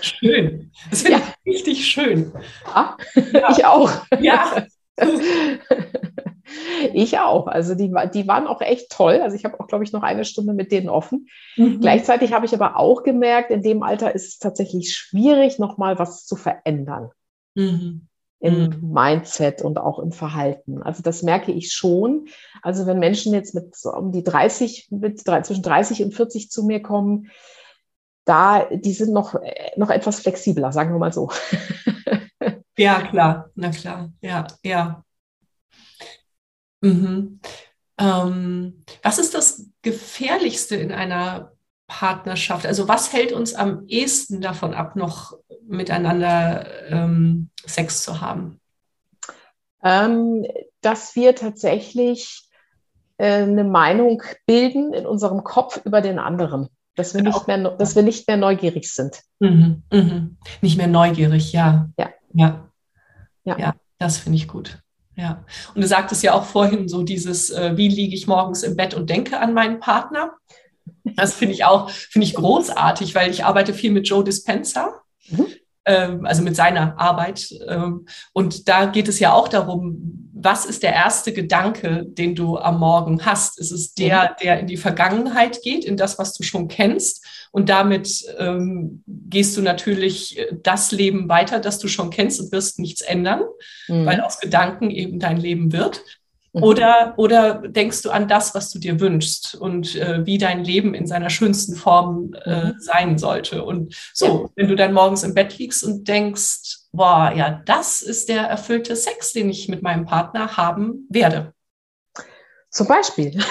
Schön. 0.00 0.70
Das 0.90 1.02
finde 1.02 1.18
ja. 1.18 1.24
ich 1.44 1.54
richtig 1.54 1.86
schön. 1.86 2.32
Ja, 2.66 2.96
ja. 3.32 3.50
ich 3.56 3.64
auch. 3.64 3.90
Ja. 4.20 4.64
Ich 6.92 7.18
auch. 7.18 7.46
Also 7.46 7.74
die, 7.74 7.92
die 8.12 8.28
waren 8.28 8.46
auch 8.46 8.60
echt 8.60 8.90
toll. 8.90 9.20
Also 9.22 9.36
ich 9.36 9.44
habe 9.44 9.58
auch, 9.60 9.66
glaube 9.66 9.84
ich, 9.84 9.92
noch 9.92 10.02
eine 10.02 10.24
Stunde 10.24 10.52
mit 10.52 10.72
denen 10.72 10.88
offen. 10.88 11.28
Mhm. 11.56 11.80
Gleichzeitig 11.80 12.32
habe 12.32 12.46
ich 12.46 12.54
aber 12.54 12.76
auch 12.76 13.02
gemerkt, 13.02 13.50
in 13.50 13.62
dem 13.62 13.82
Alter 13.82 14.14
ist 14.14 14.28
es 14.28 14.38
tatsächlich 14.38 14.94
schwierig, 14.94 15.58
nochmal 15.58 15.98
was 15.98 16.26
zu 16.26 16.36
verändern. 16.36 17.10
Mhm. 17.54 18.08
Im 18.40 18.64
mhm. 18.64 18.92
Mindset 18.92 19.62
und 19.62 19.78
auch 19.78 19.98
im 19.98 20.10
Verhalten. 20.10 20.82
Also 20.82 21.02
das 21.02 21.22
merke 21.22 21.52
ich 21.52 21.72
schon. 21.72 22.26
Also 22.62 22.86
wenn 22.86 22.98
Menschen 22.98 23.32
jetzt 23.32 23.54
mit 23.54 23.76
so 23.76 23.92
um 23.92 24.10
die 24.10 24.24
30, 24.24 24.88
mit 24.90 25.20
zwischen 25.20 25.62
30 25.62 26.02
und 26.02 26.14
40 26.14 26.50
zu 26.50 26.64
mir 26.64 26.82
kommen, 26.82 27.30
da, 28.24 28.66
die 28.70 28.92
sind 28.92 29.12
noch, 29.12 29.34
noch 29.76 29.90
etwas 29.90 30.20
flexibler, 30.20 30.72
sagen 30.72 30.92
wir 30.92 30.98
mal 30.98 31.12
so. 31.12 31.30
Ja, 32.76 33.02
klar, 33.02 33.50
na 33.54 33.70
klar, 33.70 34.10
ja, 34.22 34.46
ja. 34.64 35.04
Mhm. 36.82 37.40
Ähm, 37.98 38.84
was 39.02 39.18
ist 39.18 39.34
das 39.34 39.66
Gefährlichste 39.82 40.76
in 40.76 40.92
einer 40.92 41.52
Partnerschaft? 41.86 42.66
Also 42.66 42.88
was 42.88 43.12
hält 43.12 43.32
uns 43.32 43.54
am 43.54 43.86
ehesten 43.86 44.40
davon 44.40 44.74
ab, 44.74 44.96
noch 44.96 45.38
miteinander 45.66 46.66
ähm, 46.90 47.50
Sex 47.64 48.02
zu 48.02 48.20
haben? 48.20 48.60
Ähm, 49.84 50.46
dass 50.80 51.16
wir 51.16 51.34
tatsächlich 51.34 52.48
äh, 53.18 53.42
eine 53.42 53.64
Meinung 53.64 54.22
bilden 54.46 54.92
in 54.92 55.06
unserem 55.06 55.44
Kopf 55.44 55.80
über 55.84 56.00
den 56.00 56.18
anderen. 56.18 56.68
Dass 56.94 57.14
wir, 57.14 57.22
nicht 57.22 57.46
mehr, 57.46 57.58
dass 57.70 57.96
wir 57.96 58.02
nicht 58.02 58.28
mehr 58.28 58.36
neugierig 58.36 58.92
sind. 58.92 59.22
Mhm, 59.38 59.82
mhm. 59.90 60.36
Nicht 60.60 60.76
mehr 60.76 60.88
neugierig, 60.88 61.52
ja. 61.52 61.88
Ja. 61.98 62.10
Ja, 62.34 62.68
ja. 63.44 63.58
ja 63.58 63.74
das 63.98 64.18
finde 64.18 64.36
ich 64.36 64.46
gut. 64.46 64.82
Ja. 65.16 65.44
Und 65.74 65.82
du 65.82 65.86
sagtest 65.86 66.22
ja 66.22 66.32
auch 66.32 66.44
vorhin 66.44 66.88
so 66.88 67.02
dieses, 67.02 67.50
äh, 67.50 67.76
wie 67.76 67.88
liege 67.88 68.14
ich 68.14 68.26
morgens 68.26 68.62
im 68.62 68.76
Bett 68.76 68.94
und 68.94 69.10
denke 69.10 69.38
an 69.40 69.54
meinen 69.54 69.80
Partner. 69.80 70.32
Das 71.16 71.34
finde 71.34 71.54
ich 71.54 71.64
auch, 71.64 71.90
finde 71.90 72.26
ich 72.26 72.34
großartig, 72.34 73.14
weil 73.14 73.30
ich 73.30 73.44
arbeite 73.44 73.74
viel 73.74 73.92
mit 73.92 74.08
Joe 74.08 74.24
Dispenza. 74.24 75.02
Mhm. 75.28 75.46
Ähm, 75.84 76.26
also 76.26 76.42
mit 76.42 76.56
seiner 76.56 76.98
Arbeit. 76.98 77.52
Ähm, 77.66 78.06
und 78.32 78.68
da 78.68 78.86
geht 78.86 79.08
es 79.08 79.18
ja 79.18 79.32
auch 79.32 79.48
darum, 79.48 80.21
was 80.44 80.64
ist 80.64 80.82
der 80.82 80.92
erste 80.92 81.32
Gedanke, 81.32 82.04
den 82.06 82.34
du 82.34 82.58
am 82.58 82.80
Morgen 82.80 83.24
hast? 83.24 83.58
Ist 83.58 83.70
es 83.70 83.94
der, 83.94 84.22
mhm. 84.22 84.34
der 84.42 84.60
in 84.60 84.66
die 84.66 84.76
Vergangenheit 84.76 85.62
geht, 85.62 85.84
in 85.84 85.96
das, 85.96 86.18
was 86.18 86.32
du 86.34 86.42
schon 86.42 86.68
kennst? 86.68 87.24
Und 87.50 87.68
damit 87.68 88.24
ähm, 88.38 89.02
gehst 89.06 89.56
du 89.56 89.62
natürlich 89.62 90.38
äh, 90.38 90.46
das 90.62 90.90
Leben 90.92 91.28
weiter, 91.28 91.60
das 91.60 91.78
du 91.78 91.88
schon 91.88 92.10
kennst 92.10 92.40
und 92.40 92.52
wirst 92.52 92.78
nichts 92.78 93.02
ändern, 93.02 93.42
mhm. 93.88 94.06
weil 94.06 94.20
aus 94.20 94.40
Gedanken 94.40 94.90
eben 94.90 95.20
dein 95.20 95.36
Leben 95.36 95.72
wird. 95.72 96.02
Mhm. 96.52 96.62
Oder, 96.62 97.14
oder 97.16 97.62
denkst 97.68 98.02
du 98.02 98.10
an 98.10 98.28
das, 98.28 98.54
was 98.54 98.70
du 98.70 98.78
dir 98.78 99.00
wünschst 99.00 99.54
und 99.54 99.94
äh, 99.96 100.26
wie 100.26 100.38
dein 100.38 100.64
Leben 100.64 100.94
in 100.94 101.06
seiner 101.06 101.30
schönsten 101.30 101.76
Form 101.76 102.34
äh, 102.44 102.66
mhm. 102.66 102.74
sein 102.78 103.18
sollte? 103.18 103.64
Und 103.64 103.94
so, 104.12 104.26
ja. 104.26 104.50
wenn 104.56 104.68
du 104.68 104.76
dann 104.76 104.92
morgens 104.92 105.22
im 105.22 105.34
Bett 105.34 105.58
liegst 105.58 105.84
und 105.84 106.08
denkst, 106.08 106.81
boah, 106.92 107.32
ja, 107.34 107.62
das 107.64 108.02
ist 108.02 108.28
der 108.28 108.42
erfüllte 108.42 108.96
Sex, 108.96 109.32
den 109.32 109.50
ich 109.50 109.68
mit 109.68 109.82
meinem 109.82 110.04
Partner 110.04 110.56
haben 110.56 111.06
werde. 111.08 111.54
Zum 112.70 112.86
Beispiel. 112.86 113.38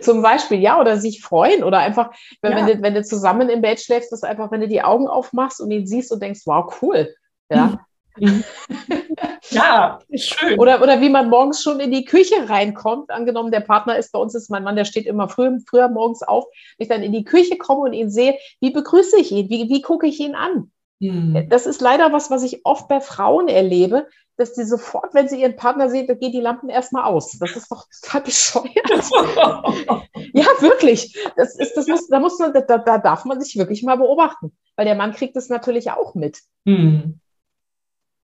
Zum 0.00 0.22
Beispiel, 0.22 0.60
ja, 0.60 0.80
oder 0.80 0.98
sich 0.98 1.22
freuen 1.22 1.64
oder 1.64 1.78
einfach, 1.78 2.10
wenn, 2.40 2.52
ja. 2.52 2.58
wenn, 2.58 2.66
du, 2.66 2.82
wenn 2.82 2.94
du 2.94 3.02
zusammen 3.02 3.48
im 3.48 3.62
Bett 3.62 3.80
schläfst, 3.80 4.12
dass 4.12 4.22
einfach, 4.22 4.50
wenn 4.50 4.60
du 4.60 4.68
die 4.68 4.82
Augen 4.82 5.08
aufmachst 5.08 5.60
und 5.60 5.70
ihn 5.70 5.86
siehst 5.86 6.12
und 6.12 6.22
denkst, 6.22 6.42
wow, 6.44 6.72
cool. 6.82 7.14
Ja. 7.50 7.78
Mhm. 8.16 8.44
ja, 9.50 9.98
schön. 10.14 10.58
Oder, 10.58 10.82
oder 10.82 11.00
wie 11.00 11.08
man 11.08 11.30
morgens 11.30 11.62
schon 11.62 11.80
in 11.80 11.90
die 11.90 12.04
Küche 12.04 12.48
reinkommt. 12.48 13.10
Angenommen, 13.10 13.50
der 13.50 13.60
Partner 13.60 13.96
ist 13.96 14.12
bei 14.12 14.18
uns, 14.18 14.34
ist 14.34 14.50
mein 14.50 14.64
Mann, 14.64 14.76
der 14.76 14.84
steht 14.84 15.06
immer 15.06 15.28
früh, 15.28 15.58
früher 15.68 15.88
morgens 15.88 16.22
auf. 16.22 16.44
Wenn 16.76 16.84
ich 16.84 16.88
dann 16.88 17.02
in 17.02 17.12
die 17.12 17.24
Küche 17.24 17.56
komme 17.56 17.82
und 17.82 17.92
ihn 17.92 18.10
sehe, 18.10 18.38
wie 18.60 18.70
begrüße 18.70 19.18
ich 19.18 19.32
ihn? 19.32 19.48
Wie, 19.48 19.68
wie 19.68 19.82
gucke 19.82 20.06
ich 20.06 20.20
ihn 20.20 20.34
an? 20.34 20.70
Mhm. 21.02 21.48
Das 21.48 21.66
ist 21.66 21.80
leider 21.80 22.12
was, 22.12 22.30
was 22.30 22.44
ich 22.44 22.64
oft 22.64 22.86
bei 22.86 23.00
Frauen 23.00 23.48
erlebe, 23.48 24.06
dass 24.36 24.54
die 24.54 24.62
sofort, 24.62 25.14
wenn 25.14 25.28
sie 25.28 25.40
ihren 25.40 25.56
Partner 25.56 25.90
sehen, 25.90 26.06
da 26.06 26.14
gehen 26.14 26.30
die 26.32 26.40
Lampen 26.40 26.68
erstmal 26.68 27.04
aus. 27.04 27.36
Das 27.38 27.56
ist 27.56 27.70
doch 27.70 27.86
total 28.00 28.20
bescheuert. 28.24 28.70
ja, 30.32 30.46
wirklich. 30.60 31.18
Das 31.36 31.58
ist, 31.58 31.74
das 31.74 31.88
muss, 31.88 32.06
da, 32.08 32.20
muss 32.20 32.38
man, 32.38 32.52
da, 32.52 32.78
da 32.78 32.98
darf 32.98 33.24
man 33.24 33.40
sich 33.40 33.56
wirklich 33.56 33.82
mal 33.82 33.96
beobachten, 33.96 34.56
weil 34.76 34.86
der 34.86 34.94
Mann 34.94 35.12
kriegt 35.12 35.36
es 35.36 35.48
natürlich 35.48 35.90
auch 35.90 36.14
mit. 36.14 36.38
Mhm. 36.64 37.18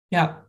Ja, 0.10 0.46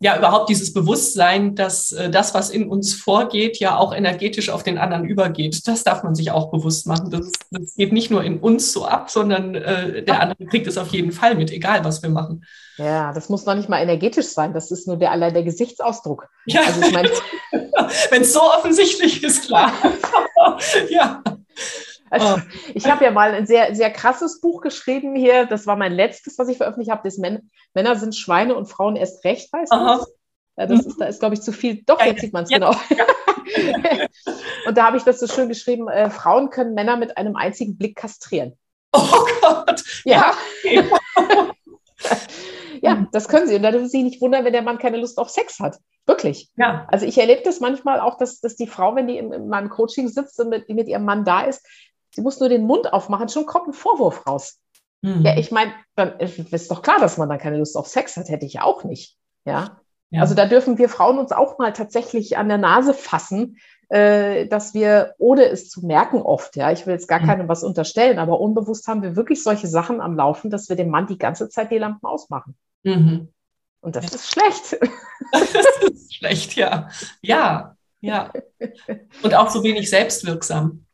ja, 0.00 0.16
überhaupt 0.16 0.48
dieses 0.48 0.72
Bewusstsein, 0.72 1.54
dass 1.54 1.92
äh, 1.92 2.08
das, 2.08 2.32
was 2.34 2.50
in 2.50 2.68
uns 2.68 2.94
vorgeht, 2.94 3.58
ja 3.58 3.76
auch 3.76 3.92
energetisch 3.94 4.48
auf 4.50 4.62
den 4.62 4.78
anderen 4.78 5.04
übergeht. 5.04 5.66
Das 5.66 5.82
darf 5.82 6.04
man 6.04 6.14
sich 6.14 6.30
auch 6.30 6.50
bewusst 6.50 6.86
machen. 6.86 7.10
Das, 7.10 7.32
das 7.50 7.74
geht 7.74 7.92
nicht 7.92 8.10
nur 8.10 8.22
in 8.22 8.38
uns 8.38 8.72
so 8.72 8.84
ab, 8.84 9.10
sondern 9.10 9.56
äh, 9.56 10.04
der 10.04 10.20
andere 10.20 10.46
kriegt 10.46 10.66
es 10.66 10.78
auf 10.78 10.88
jeden 10.88 11.10
Fall 11.10 11.34
mit, 11.34 11.50
egal 11.50 11.84
was 11.84 12.02
wir 12.02 12.10
machen. 12.10 12.44
Ja, 12.76 13.12
das 13.12 13.28
muss 13.28 13.44
noch 13.44 13.56
nicht 13.56 13.68
mal 13.68 13.82
energetisch 13.82 14.28
sein. 14.28 14.54
Das 14.54 14.70
ist 14.70 14.86
nur 14.86 14.96
der 14.96 15.10
allein 15.10 15.34
der 15.34 15.42
Gesichtsausdruck. 15.42 16.28
Ja. 16.46 16.60
Also 16.60 16.80
ich 16.80 16.92
mein, 16.92 17.08
Wenn 18.10 18.22
es 18.22 18.32
so 18.32 18.42
offensichtlich 18.42 19.22
ist, 19.22 19.46
klar. 19.46 19.72
ja. 20.90 21.22
Also, 22.10 22.36
oh. 22.36 22.40
Ich 22.74 22.90
habe 22.90 23.04
ja 23.04 23.10
mal 23.10 23.32
ein 23.32 23.46
sehr, 23.46 23.74
sehr 23.74 23.90
krasses 23.90 24.40
Buch 24.40 24.60
geschrieben 24.60 25.14
hier. 25.14 25.46
Das 25.46 25.66
war 25.66 25.76
mein 25.76 25.92
letztes, 25.92 26.38
was 26.38 26.48
ich 26.48 26.56
veröffentlicht 26.56 26.90
habe. 26.90 27.02
Das 27.04 27.18
Män 27.18 27.50
Männer 27.74 27.96
sind 27.96 28.16
Schweine 28.16 28.54
und 28.54 28.66
Frauen 28.66 28.96
erst 28.96 29.24
recht, 29.24 29.52
weißt 29.52 29.72
du? 29.72 30.06
Das 30.56 30.70
mhm. 30.70 30.90
ist, 30.90 31.00
da 31.00 31.06
ist, 31.06 31.20
glaube 31.20 31.34
ich, 31.34 31.42
zu 31.42 31.52
viel. 31.52 31.82
Doch, 31.84 32.04
jetzt 32.04 32.20
sieht 32.20 32.32
man 32.32 32.44
es 32.44 32.50
ja. 32.50 32.58
genau. 32.58 32.72
Ja. 32.90 33.06
und 34.66 34.76
da 34.76 34.86
habe 34.86 34.96
ich 34.96 35.04
das 35.04 35.20
so 35.20 35.28
schön 35.28 35.48
geschrieben: 35.48 35.88
äh, 35.88 36.10
Frauen 36.10 36.50
können 36.50 36.74
Männer 36.74 36.96
mit 36.96 37.16
einem 37.16 37.36
einzigen 37.36 37.78
Blick 37.78 37.96
kastrieren. 37.96 38.58
Oh 38.92 39.26
Gott. 39.40 39.84
Ja. 40.04 40.34
ja, 42.82 43.06
das 43.12 43.28
können 43.28 43.46
sie. 43.46 43.54
Und 43.54 43.62
da 43.62 43.70
dürfen 43.70 43.86
sie 43.86 43.98
sich 43.98 44.04
nicht 44.04 44.20
wundern, 44.20 44.44
wenn 44.44 44.52
der 44.52 44.62
Mann 44.62 44.78
keine 44.78 44.96
Lust 44.96 45.18
auf 45.18 45.30
Sex 45.30 45.60
hat. 45.60 45.78
Wirklich. 46.06 46.48
Ja. 46.56 46.86
Also 46.88 47.04
ich 47.06 47.18
erlebe 47.18 47.42
das 47.44 47.60
manchmal 47.60 48.00
auch, 48.00 48.16
dass, 48.16 48.40
dass 48.40 48.56
die 48.56 48.66
Frau, 48.66 48.96
wenn 48.96 49.06
die 49.06 49.18
in, 49.18 49.32
in 49.32 49.48
meinem 49.48 49.68
Coaching 49.68 50.08
sitzt 50.08 50.40
und 50.40 50.48
mit, 50.48 50.68
mit 50.68 50.88
ihrem 50.88 51.04
Mann 51.04 51.24
da 51.24 51.42
ist, 51.42 51.66
sie 52.10 52.22
muss 52.22 52.40
nur 52.40 52.48
den 52.48 52.64
Mund 52.64 52.92
aufmachen, 52.92 53.28
schon 53.28 53.46
kommt 53.46 53.68
ein 53.68 53.72
Vorwurf 53.72 54.26
raus. 54.26 54.58
Mhm. 55.02 55.22
Ja, 55.24 55.36
ich 55.36 55.50
meine, 55.50 55.72
dann 55.94 56.18
ist 56.18 56.70
doch 56.70 56.82
klar, 56.82 56.98
dass 57.00 57.18
man 57.18 57.28
dann 57.28 57.38
keine 57.38 57.58
Lust 57.58 57.76
auf 57.76 57.86
Sex 57.86 58.16
hat, 58.16 58.28
hätte 58.28 58.46
ich 58.46 58.60
auch 58.60 58.84
nicht. 58.84 59.16
Ja. 59.44 59.80
ja. 60.10 60.20
Also 60.20 60.34
da 60.34 60.46
dürfen 60.46 60.78
wir 60.78 60.88
Frauen 60.88 61.18
uns 61.18 61.32
auch 61.32 61.58
mal 61.58 61.72
tatsächlich 61.72 62.36
an 62.36 62.48
der 62.48 62.58
Nase 62.58 62.94
fassen, 62.94 63.58
äh, 63.88 64.46
dass 64.46 64.74
wir, 64.74 65.14
ohne 65.18 65.44
es 65.44 65.70
zu 65.70 65.86
merken 65.86 66.20
oft, 66.20 66.56
ja, 66.56 66.70
ich 66.72 66.86
will 66.86 66.94
jetzt 66.94 67.08
gar 67.08 67.20
mhm. 67.20 67.26
keinem 67.26 67.48
was 67.48 67.64
unterstellen, 67.64 68.18
aber 68.18 68.40
unbewusst 68.40 68.86
haben 68.86 69.02
wir 69.02 69.16
wirklich 69.16 69.42
solche 69.42 69.66
Sachen 69.66 70.00
am 70.00 70.16
Laufen, 70.16 70.50
dass 70.50 70.68
wir 70.68 70.76
dem 70.76 70.90
Mann 70.90 71.06
die 71.06 71.18
ganze 71.18 71.48
Zeit 71.48 71.70
die 71.70 71.78
Lampen 71.78 72.06
ausmachen. 72.06 72.56
Mhm. 72.82 73.32
Und 73.80 73.96
das 73.96 74.14
ist 74.14 74.32
schlecht. 74.32 74.78
Das 75.30 75.52
ist 75.82 76.14
schlecht, 76.14 76.54
ja. 76.54 76.88
Ja, 77.20 77.76
ja. 78.00 78.32
Und 79.22 79.34
auch 79.34 79.50
so 79.50 79.62
wenig 79.62 79.90
selbstwirksam. 79.90 80.86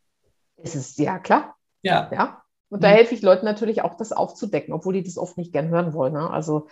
Es 0.56 0.74
ist, 0.74 0.98
ja, 0.98 1.18
klar. 1.18 1.56
Ja. 1.82 2.10
Ja. 2.12 2.42
Und 2.68 2.82
da 2.82 2.88
mhm. 2.88 2.94
helfe 2.94 3.14
ich 3.14 3.22
Leuten 3.22 3.44
natürlich 3.44 3.82
auch, 3.82 3.96
das 3.96 4.12
aufzudecken, 4.12 4.74
obwohl 4.74 4.94
die 4.94 5.02
das 5.02 5.18
oft 5.18 5.36
nicht 5.36 5.52
gern 5.52 5.68
hören 5.68 5.92
wollen. 5.92 6.14
Ne? 6.14 6.30
Also 6.30 6.68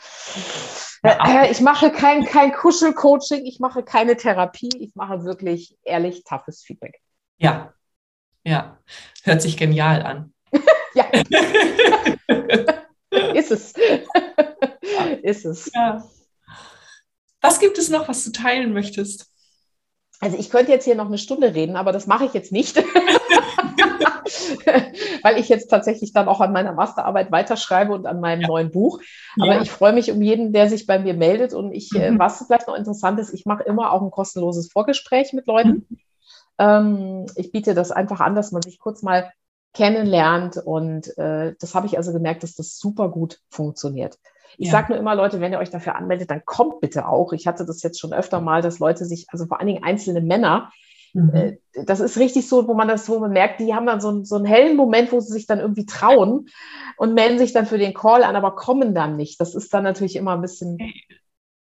ja, 1.05 1.45
äh, 1.45 1.51
ich 1.51 1.61
mache 1.61 1.91
kein, 1.91 2.25
kein 2.25 2.53
Kuschelcoaching, 2.53 3.45
ich 3.45 3.61
mache 3.61 3.83
keine 3.83 4.17
Therapie, 4.17 4.71
ich 4.79 4.95
mache 4.95 5.25
wirklich 5.25 5.77
ehrlich 5.85 6.25
toughes 6.25 6.63
Feedback. 6.63 7.01
Ja, 7.39 7.75
ja, 8.45 8.79
hört 9.23 9.43
sich 9.43 9.57
genial 9.57 10.03
an. 10.03 10.33
ja. 10.95 11.05
ist 13.35 13.51
es. 13.51 13.75
ist 15.23 15.45
es. 15.45 15.71
Ja. 15.75 16.05
Was 17.41 17.59
gibt 17.59 17.79
es 17.79 17.91
noch, 17.91 18.09
was 18.09 18.25
du 18.25 18.31
teilen 18.31 18.73
möchtest? 18.73 19.27
Also 20.21 20.39
ich 20.39 20.51
könnte 20.51 20.71
jetzt 20.71 20.85
hier 20.85 20.95
noch 20.95 21.07
eine 21.07 21.19
Stunde 21.19 21.55
reden, 21.55 21.75
aber 21.75 21.91
das 21.91 22.07
mache 22.07 22.25
ich 22.25 22.33
jetzt 22.33 22.53
nicht. 22.53 22.77
weil 25.23 25.39
ich 25.39 25.49
jetzt 25.49 25.69
tatsächlich 25.69 26.13
dann 26.13 26.29
auch 26.29 26.41
an 26.41 26.53
meiner 26.53 26.73
Masterarbeit 26.73 27.31
weiterschreibe 27.33 27.93
und 27.93 28.07
an 28.07 28.21
meinem 28.21 28.43
ja. 28.43 28.49
neuen 28.49 28.71
Buch. 28.71 29.01
Aber 29.41 29.55
ja. 29.55 29.63
ich 29.63 29.71
freue 29.71 29.93
mich 29.93 30.11
um 30.13 30.23
jeden, 30.23 30.53
der 30.53 30.69
sich 30.69 30.87
bei 30.87 30.99
mir 30.99 31.15
meldet. 31.15 31.55
Und 31.55 31.73
ich, 31.73 31.95
äh, 31.95 32.11
mhm. 32.11 32.19
was 32.19 32.45
vielleicht 32.47 32.69
noch 32.69 32.77
interessant 32.77 33.19
ist, 33.21 33.33
ich 33.33 33.47
mache 33.47 33.63
immer 33.63 33.93
auch 33.93 34.03
ein 34.03 34.11
kostenloses 34.11 34.71
Vorgespräch 34.71 35.33
mit 35.33 35.47
Leuten. 35.47 35.87
Mhm. 35.89 35.99
Ähm, 36.59 37.27
ich 37.37 37.53
biete 37.53 37.75
das 37.75 37.91
einfach 37.91 38.21
an, 38.21 38.35
dass 38.35 38.53
man 38.53 38.63
sich 38.63 38.79
kurz 38.79 39.03
mal 39.03 39.33
kennenlernt. 39.75 40.57
Und 40.57 41.17
äh, 41.19 41.55
das 41.61 41.75
habe 41.75 41.87
ich 41.87 41.97
also 41.97 42.13
gemerkt, 42.13 42.43
dass 42.43 42.55
das 42.55 42.79
super 42.79 43.09
gut 43.09 43.39
funktioniert. 43.51 44.19
Ich 44.59 44.67
ja. 44.67 44.73
sage 44.73 44.93
nur 44.93 44.99
immer, 44.99 45.15
Leute, 45.15 45.41
wenn 45.41 45.53
ihr 45.53 45.59
euch 45.59 45.71
dafür 45.71 45.97
anmeldet, 45.97 46.31
dann 46.31 46.45
kommt 46.45 46.81
bitte 46.81 47.09
auch. 47.09 47.33
Ich 47.33 47.47
hatte 47.47 47.65
das 47.65 47.83
jetzt 47.83 48.01
schon 48.01 48.13
öfter 48.13 48.41
mal, 48.41 48.63
dass 48.63 48.79
Leute 48.79 49.05
sich, 49.05 49.27
also 49.31 49.47
vor 49.47 49.59
allen 49.59 49.69
Dingen 49.69 49.83
einzelne 49.83 50.21
Männer, 50.21 50.71
Mhm. 51.13 51.35
Äh, 51.35 51.59
das 51.87 52.01
ist 52.01 52.19
richtig 52.19 52.49
so, 52.49 52.69
wo 52.69 52.75
man 52.75 52.89
das, 52.89 53.09
wo 53.09 53.19
man 53.19 53.33
merkt, 53.33 53.61
die 53.61 53.75
haben 53.75 53.87
dann 53.87 54.01
so, 54.01 54.25
so 54.25 54.37
einen 54.37 54.45
hellen 54.45 54.77
Moment, 54.77 55.13
wo 55.13 55.21
sie 55.21 55.33
sich 55.33 55.47
dann 55.47 55.61
irgendwie 55.61 55.87
trauen 55.87 56.49
und 56.97 57.15
melden 57.15 57.39
sich 57.39 57.53
dann 57.53 57.67
für 57.67 57.79
den 57.79 57.95
Call 57.95 58.23
an, 58.23 58.37
aber 58.37 58.55
kommen 58.55 58.95
dann 58.95 59.17
nicht. 59.17 59.41
Das 59.41 59.55
ist 59.55 59.73
dann 59.73 59.85
natürlich 59.85 60.17
immer 60.17 60.33
ein 60.33 60.43
bisschen 60.43 60.79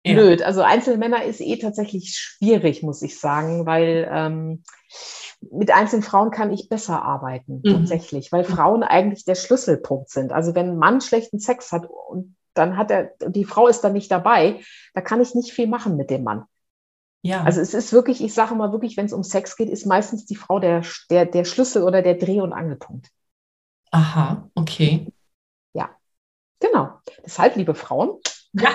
ja. 0.03 0.13
blöd. 0.13 0.43
Also 0.43 0.61
Einzelmänner 0.61 1.23
ist 1.23 1.41
eh 1.41 1.57
tatsächlich 1.57 2.15
schwierig, 2.15 2.83
muss 2.83 3.01
ich 3.01 3.19
sagen, 3.19 3.65
weil 3.65 4.09
ähm, 4.11 4.63
mit 5.51 5.71
einzelnen 5.71 6.03
Frauen 6.03 6.31
kann 6.31 6.51
ich 6.51 6.69
besser 6.69 7.01
arbeiten, 7.01 7.61
mhm. 7.63 7.71
tatsächlich, 7.71 8.31
weil 8.31 8.43
Frauen 8.43 8.83
eigentlich 8.83 9.25
der 9.25 9.35
Schlüsselpunkt 9.35 10.09
sind. 10.09 10.31
Also 10.31 10.55
wenn 10.55 10.71
ein 10.71 10.77
Mann 10.77 11.01
schlechten 11.01 11.39
Sex 11.39 11.71
hat 11.71 11.87
und 11.87 12.35
dann 12.53 12.77
hat 12.77 12.91
er, 12.91 13.11
die 13.27 13.45
Frau 13.45 13.67
ist 13.67 13.81
dann 13.81 13.93
nicht 13.93 14.11
dabei, 14.11 14.59
da 14.93 15.01
kann 15.01 15.21
ich 15.21 15.35
nicht 15.35 15.53
viel 15.53 15.67
machen 15.67 15.95
mit 15.95 16.09
dem 16.09 16.23
Mann. 16.23 16.43
Ja. 17.24 17.43
Also 17.43 17.61
es 17.61 17.74
ist 17.74 17.93
wirklich, 17.93 18.24
ich 18.24 18.34
sage 18.34 18.55
mal 18.55 18.72
wirklich, 18.72 18.97
wenn 18.97 19.05
es 19.05 19.13
um 19.13 19.24
Sex 19.24 19.55
geht, 19.55 19.69
ist 19.69 19.86
meistens 19.86 20.26
die 20.26 20.36
Frau 20.36 20.59
der, 20.59 20.84
der, 21.09 21.26
der 21.26 21.45
Schlüssel 21.45 21.84
oder 21.84 22.01
der 22.01 22.15
Dreh- 22.15 22.41
und 22.41 22.53
Angelpunkt. 22.53 23.09
Aha, 23.91 24.49
okay. 24.55 25.07
Ja, 25.74 25.89
genau. 26.59 26.89
Deshalb, 27.24 27.55
liebe 27.55 27.76
Frauen, 27.76 28.19
ja. 28.53 28.69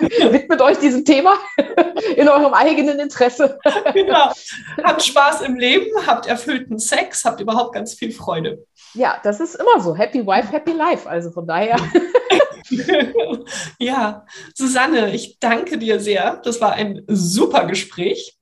widmet 0.00 0.60
euch 0.62 0.78
diesem 0.78 1.04
Thema 1.04 1.36
in 2.16 2.28
eurem 2.28 2.54
eigenen 2.54 2.98
Interesse. 2.98 3.58
genau. 3.94 4.32
Habt 4.82 5.02
Spaß 5.02 5.42
im 5.42 5.56
Leben, 5.56 5.86
habt 6.06 6.26
erfüllten 6.26 6.78
Sex, 6.78 7.24
habt 7.24 7.40
überhaupt 7.40 7.74
ganz 7.74 7.94
viel 7.94 8.12
Freude. 8.12 8.66
Ja, 8.94 9.20
das 9.22 9.40
ist 9.40 9.54
immer 9.54 9.80
so. 9.80 9.94
Happy 9.94 10.26
Wife, 10.26 10.52
Happy 10.52 10.72
Life. 10.72 11.08
Also 11.08 11.30
von 11.30 11.46
daher. 11.46 11.76
ja, 13.78 14.26
Susanne, 14.54 15.14
ich 15.14 15.38
danke 15.38 15.78
dir 15.78 16.00
sehr. 16.00 16.40
Das 16.44 16.60
war 16.60 16.72
ein 16.72 17.02
super 17.06 17.66
Gespräch. 17.66 18.36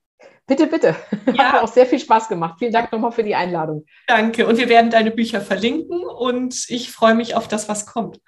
Bitte, 0.46 0.66
bitte. 0.66 0.96
Ja. 1.26 1.44
Hat 1.44 1.52
mir 1.52 1.62
auch 1.62 1.72
sehr 1.72 1.86
viel 1.86 2.00
Spaß 2.00 2.28
gemacht. 2.28 2.56
Vielen 2.58 2.72
Dank 2.72 2.90
nochmal 2.90 3.12
für 3.12 3.22
die 3.22 3.34
Einladung. 3.34 3.84
Danke. 4.06 4.46
Und 4.46 4.56
wir 4.56 4.68
werden 4.68 4.90
deine 4.90 5.10
Bücher 5.10 5.42
verlinken 5.42 6.04
und 6.04 6.64
ich 6.68 6.90
freue 6.90 7.14
mich 7.14 7.34
auf 7.34 7.48
das, 7.48 7.68
was 7.68 7.84
kommt. 7.84 8.18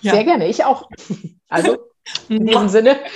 Ja. 0.00 0.12
Sehr 0.12 0.24
gerne, 0.24 0.48
ich 0.48 0.64
auch. 0.64 0.88
Also, 1.48 1.78
in 2.28 2.46
diesem 2.46 2.68
Sinne. 2.68 2.98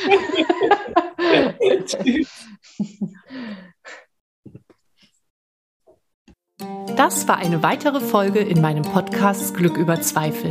Das 6.96 7.28
war 7.28 7.36
eine 7.36 7.62
weitere 7.62 8.00
Folge 8.00 8.40
in 8.40 8.60
meinem 8.60 8.82
Podcast 8.82 9.54
Glück 9.56 9.76
über 9.76 10.00
Zweifel. 10.00 10.50